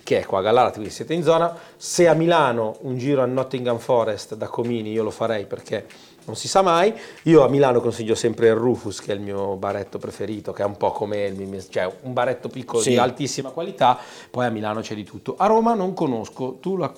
che 0.05 0.21
è 0.21 0.25
qua 0.27 0.41
a 0.41 0.43
Gallarate, 0.43 0.75
quindi 0.77 0.91
siete 0.93 1.15
in 1.15 1.23
zona. 1.23 1.57
Se 1.77 2.09
a 2.09 2.15
Milano 2.15 2.77
un 2.81 2.99
giro 2.99 3.23
a 3.23 3.27
Nottingham 3.27 3.79
Forest 3.79 4.35
da 4.35 4.49
Comini 4.49 4.91
io 4.91 5.03
lo 5.05 5.11
farei 5.11 5.47
perché 5.47 5.87
non 6.25 6.37
si 6.37 6.49
sa 6.49 6.63
mai. 6.63 6.93
Io 7.25 7.43
a 7.45 7.49
Milano 7.49 7.81
consiglio 7.81 8.15
sempre 8.15 8.49
il 8.49 8.55
Rufus, 8.55 9.01
che 9.01 9.13
è 9.13 9.15
il 9.15 9.21
mio 9.21 9.57
baretto 9.57 9.99
preferito, 9.99 10.53
che 10.53 10.63
è 10.63 10.67
un 10.67 10.77
po' 10.77 10.93
come 10.93 11.25
il, 11.27 11.67
cioè 11.69 11.91
un 12.03 12.13
baretto 12.13 12.49
piccolo 12.49 12.81
Sì. 12.83 12.91
di 12.91 12.97
altissima 12.99 13.51
qualità. 13.51 13.99
Poi 14.31 14.47
a 14.47 14.51
Milano 14.51 14.81
c'è 14.81 14.95
di 14.95 15.05
tutto. 15.05 15.35
A 15.39 15.47
Roma 15.47 15.75
non 15.75 15.95
conosco. 15.95 16.59
Tu 16.61 16.77
la, 16.77 16.93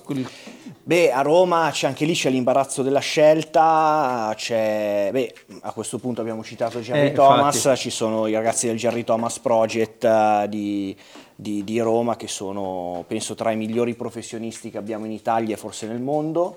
Beh, 0.87 1.11
a 1.11 1.21
Roma 1.21 1.69
c'è 1.71 1.87
anche 1.87 2.05
lì 2.05 2.13
c'è 2.13 2.29
l'imbarazzo 2.29 2.83
della 2.83 2.99
scelta, 2.99 4.31
c'è, 4.35 5.09
beh, 5.11 5.33
a 5.61 5.71
questo 5.71 5.97
punto 5.97 6.21
abbiamo 6.21 6.43
citato 6.43 6.79
Jerry 6.79 7.07
Eh, 7.07 7.11
Thomas, 7.13 7.55
infatti. 7.55 7.79
ci 7.79 7.89
sono 7.89 8.27
i 8.27 8.33
ragazzi 8.33 8.67
del 8.67 8.77
Jerry 8.77 9.03
Thomas 9.03 9.39
Project 9.39 10.03
eh, 10.03 10.45
di, 10.47 10.95
di- 11.35 11.63
di 11.63 11.79
Roma 11.79 12.15
che 12.15 12.27
sono, 12.27 13.03
penso, 13.07 13.33
tra 13.33 13.49
i 13.51 13.55
migliori 13.55 13.95
professionisti 13.95 14.69
che 14.69 14.77
abbiamo 14.77 15.05
in 15.05 15.11
Italia 15.11 15.55
e 15.55 15.57
forse 15.57 15.87
nel 15.87 15.99
mondo. 16.01 16.55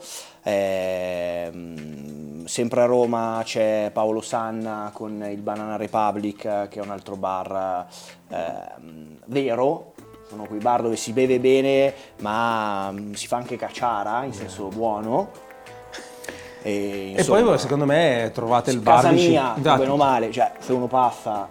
Ehm, 0.48 2.44
sempre 2.46 2.80
a 2.80 2.86
Roma 2.86 3.42
c'è 3.44 3.90
Paolo 3.92 4.22
Sanna 4.22 4.90
con 4.94 5.22
il 5.30 5.40
Banana 5.42 5.76
Republic, 5.76 6.68
che 6.68 6.78
è 6.78 6.80
un 6.80 6.90
altro 6.90 7.16
bar 7.16 7.86
ehm, 8.30 9.18
vero, 9.26 9.92
sono 10.28 10.44
quei 10.46 10.58
bar 10.60 10.82
dove 10.82 10.96
si 10.96 11.12
beve 11.12 11.38
bene 11.38 11.92
ma 12.20 12.90
mm, 12.90 13.12
si 13.12 13.26
fa 13.26 13.36
anche 13.36 13.56
cacciara 13.56 14.24
in 14.24 14.32
senso 14.32 14.68
buono. 14.68 15.28
E, 16.62 17.12
E 17.14 17.18
insomma, 17.18 17.42
poi 17.42 17.58
secondo 17.58 17.84
me 17.84 18.30
trovate 18.32 18.70
il 18.70 18.80
bar 18.80 19.02
casa 19.02 19.10
mia, 19.10 19.54
Esatto. 19.58 19.78
bene 19.78 19.90
o 19.90 19.96
male, 19.96 20.30
cioè 20.32 20.52
se 20.58 20.72
uno 20.72 20.86
passa, 20.86 21.46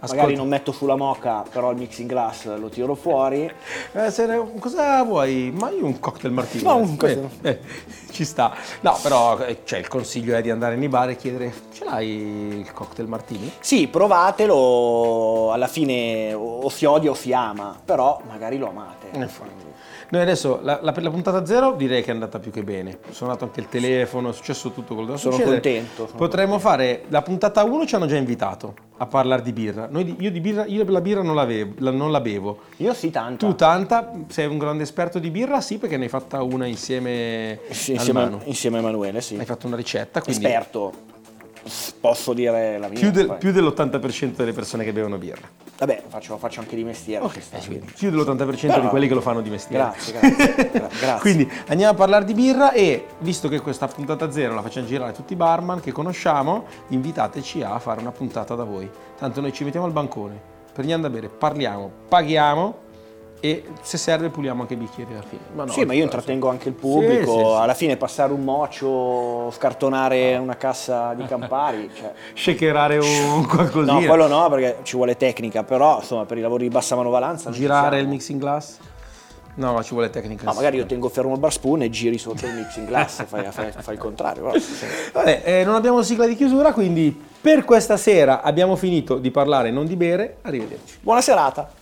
Ascolta. 0.00 0.14
magari 0.14 0.36
non 0.36 0.48
metto 0.48 0.72
sulla 0.72 0.96
moca, 0.96 1.44
però 1.50 1.70
il 1.72 1.76
mixing 1.76 2.08
glass 2.08 2.56
lo 2.56 2.68
tiro 2.68 2.94
fuori. 2.94 3.50
Eh, 3.92 4.10
se 4.10 4.26
cosa 4.58 5.02
vuoi? 5.02 5.52
Ma 5.54 5.70
io 5.70 5.84
un 5.84 5.98
cocktail 6.00 6.32
martini. 6.32 6.62
Ma 6.62 6.74
un 6.74 6.96
cocktail. 6.96 7.28
Eh, 7.42 7.48
eh, 7.50 7.60
ci 8.18 8.24
sta. 8.24 8.52
No, 8.80 8.98
però 9.00 9.38
eh, 9.38 9.58
cioè, 9.64 9.78
il 9.78 9.86
consiglio 9.86 10.34
è 10.34 10.42
di 10.42 10.50
andare 10.50 10.74
nei 10.74 10.88
bar 10.88 11.10
e 11.10 11.16
chiedere: 11.16 11.52
ce 11.72 11.84
l'hai 11.84 12.08
il 12.58 12.72
cocktail 12.72 13.06
martini? 13.08 13.50
Sì, 13.60 13.86
provatelo, 13.86 15.52
alla 15.52 15.68
fine 15.68 16.32
o 16.34 16.68
si 16.68 16.84
odia 16.84 17.10
o 17.10 17.14
si 17.14 17.32
ama, 17.32 17.78
però 17.84 18.20
magari 18.26 18.58
lo 18.58 18.68
amate. 18.68 19.08
Infatti. 19.12 19.66
Noi 20.10 20.22
adesso 20.22 20.60
la, 20.62 20.78
la- 20.80 20.94
la 20.96 21.10
puntata 21.10 21.44
zero 21.44 21.72
direi 21.72 22.02
che 22.02 22.08
è 22.10 22.14
andata 22.14 22.38
più 22.38 22.50
che 22.50 22.62
bene. 22.64 22.98
Ho 23.08 23.12
suonato 23.12 23.44
anche 23.44 23.60
il 23.60 23.68
telefono, 23.68 24.30
è 24.30 24.32
successo 24.32 24.70
tutto 24.70 24.94
quello 24.94 25.12
che 25.12 25.18
Sono 25.18 25.34
succedere. 25.34 25.60
contento, 25.60 26.06
sono 26.06 26.18
Potremmo 26.18 26.58
fare 26.58 27.04
la 27.08 27.20
puntata 27.20 27.62
1 27.62 27.86
ci 27.86 27.94
hanno 27.94 28.06
già 28.06 28.16
invitato 28.16 28.74
a 29.00 29.06
parlare 29.06 29.42
di 29.42 29.52
birra. 29.52 29.86
Noi 29.90 30.16
io 30.18 30.30
di 30.30 30.40
birra, 30.40 30.64
io 30.64 30.82
la 30.88 31.00
birra 31.02 31.22
non 31.22 31.34
la, 31.34 31.44
bevo, 31.44 31.74
la- 31.78 31.90
non 31.90 32.10
la 32.10 32.20
bevo. 32.22 32.60
Io 32.78 32.94
sì 32.94 33.10
tanto. 33.10 33.46
Tu 33.46 33.54
tanta, 33.54 34.10
sei 34.28 34.46
un 34.46 34.56
grande 34.56 34.82
esperto 34.82 35.18
di 35.18 35.28
birra? 35.30 35.60
Sì, 35.60 35.76
perché 35.76 35.98
ne 35.98 36.04
hai 36.04 36.08
fatta 36.08 36.42
una 36.42 36.64
insieme, 36.64 37.60
Sì, 37.68 37.92
al 37.92 37.98
insieme, 38.12 38.38
insieme 38.44 38.76
a 38.76 38.80
Emanuele, 38.80 39.20
sì. 39.20 39.36
Hai 39.36 39.44
fatto 39.44 39.66
una 39.66 39.76
ricetta, 39.76 40.20
quindi 40.22 40.44
Esperto. 40.44 40.92
Posso 42.00 42.32
dire 42.32 42.78
la 42.78 42.88
mia. 42.88 42.98
più, 42.98 43.10
del- 43.10 43.36
più 43.38 43.52
dell'80% 43.52 44.36
delle 44.36 44.52
persone 44.52 44.84
che 44.84 44.92
bevono 44.92 45.18
birra. 45.18 45.46
Vabbè, 45.78 46.04
faccio, 46.08 46.38
faccio 46.38 46.60
anche 46.60 46.74
di 46.76 46.82
mestiere. 46.82 47.22
Ok, 47.24 47.32
ci 47.34 47.40
sta, 47.42 47.58
eh, 47.58 47.82
più 47.94 48.10
dell'80% 48.10 48.74
di 48.74 48.80
Però- 48.80 48.88
quelli 48.88 49.06
che 49.06 49.14
lo 49.14 49.20
fanno 49.20 49.42
di 49.42 49.50
mestiere. 49.50 49.82
Grazie, 49.84 50.12
grazie, 50.18 50.70
gra- 50.72 50.88
grazie. 50.88 51.18
Quindi 51.20 51.50
andiamo 51.66 51.92
a 51.92 51.94
parlare 51.94 52.24
di 52.24 52.32
birra 52.32 52.72
e 52.72 53.06
visto 53.18 53.48
che 53.48 53.60
questa 53.60 53.86
puntata 53.86 54.30
zero 54.30 54.54
la 54.54 54.62
facciamo 54.62 54.86
girare 54.86 55.10
a 55.10 55.14
tutti 55.14 55.34
i 55.34 55.36
barman 55.36 55.80
che 55.80 55.92
conosciamo, 55.92 56.64
invitateci 56.88 57.62
a 57.62 57.78
fare 57.78 58.00
una 58.00 58.12
puntata 58.12 58.54
da 58.54 58.64
voi. 58.64 58.88
Tanto 59.18 59.40
noi 59.42 59.52
ci 59.52 59.62
mettiamo 59.64 59.84
al 59.84 59.92
bancone, 59.92 60.40
prendiamo 60.72 61.02
da 61.02 61.10
bere, 61.10 61.28
parliamo, 61.28 61.90
paghiamo 62.08 62.78
e 63.40 63.64
se 63.82 63.96
serve 63.98 64.30
puliamo 64.30 64.62
anche 64.62 64.74
i 64.74 64.76
bicchieri 64.76 65.12
alla 65.12 65.22
fine. 65.22 65.42
Ma 65.54 65.64
no, 65.64 65.72
sì, 65.72 65.84
ma 65.84 65.92
io 65.92 66.04
però, 66.04 66.04
intrattengo 66.04 66.48
anche 66.48 66.68
il 66.68 66.74
pubblico, 66.74 67.32
sì, 67.32 67.44
sì. 67.44 67.60
alla 67.60 67.74
fine 67.74 67.96
passare 67.96 68.32
un 68.32 68.42
mocio, 68.42 69.50
scartonare 69.50 70.36
una 70.36 70.56
cassa 70.56 71.14
di 71.14 71.24
Campari, 71.24 71.90
cioè... 71.94 72.12
Shakerare 72.34 72.98
un 72.98 73.46
qualcosina. 73.46 74.00
No, 74.00 74.06
quello 74.06 74.26
no, 74.26 74.48
perché 74.48 74.78
ci 74.82 74.96
vuole 74.96 75.16
tecnica, 75.16 75.62
però 75.62 75.98
insomma 75.98 76.24
per 76.24 76.38
i 76.38 76.40
lavori 76.40 76.64
di 76.64 76.70
bassa 76.70 76.96
manovalanza... 76.96 77.50
Girare 77.50 78.00
il 78.00 78.08
mixing 78.08 78.40
glass? 78.40 78.78
No, 79.58 79.82
ci 79.82 79.92
vuole 79.92 80.08
tecnica. 80.08 80.44
No, 80.44 80.52
magari 80.52 80.76
io 80.76 80.86
tengo 80.86 81.08
fermo 81.08 81.32
il 81.32 81.40
bar 81.40 81.52
spoon 81.52 81.82
e 81.82 81.90
giri 81.90 82.16
sotto 82.16 82.46
il 82.46 82.54
mixing 82.54 82.86
glass, 82.86 83.24
fai, 83.26 83.50
fai- 83.50 83.72
fai 83.72 83.94
il 83.94 84.00
contrario. 84.00 84.44
Però, 84.44 84.58
sì. 84.58 84.86
Vabbè, 85.12 85.42
eh, 85.44 85.64
non 85.64 85.74
abbiamo 85.74 86.02
sigla 86.02 86.26
di 86.26 86.36
chiusura, 86.36 86.72
quindi 86.72 87.26
per 87.40 87.64
questa 87.64 87.96
sera 87.96 88.42
abbiamo 88.42 88.76
finito 88.76 89.18
di 89.18 89.30
parlare, 89.30 89.70
non 89.70 89.86
di 89.86 89.96
bere. 89.96 90.36
Arrivederci. 90.42 90.98
Buona 91.00 91.20
serata! 91.20 91.77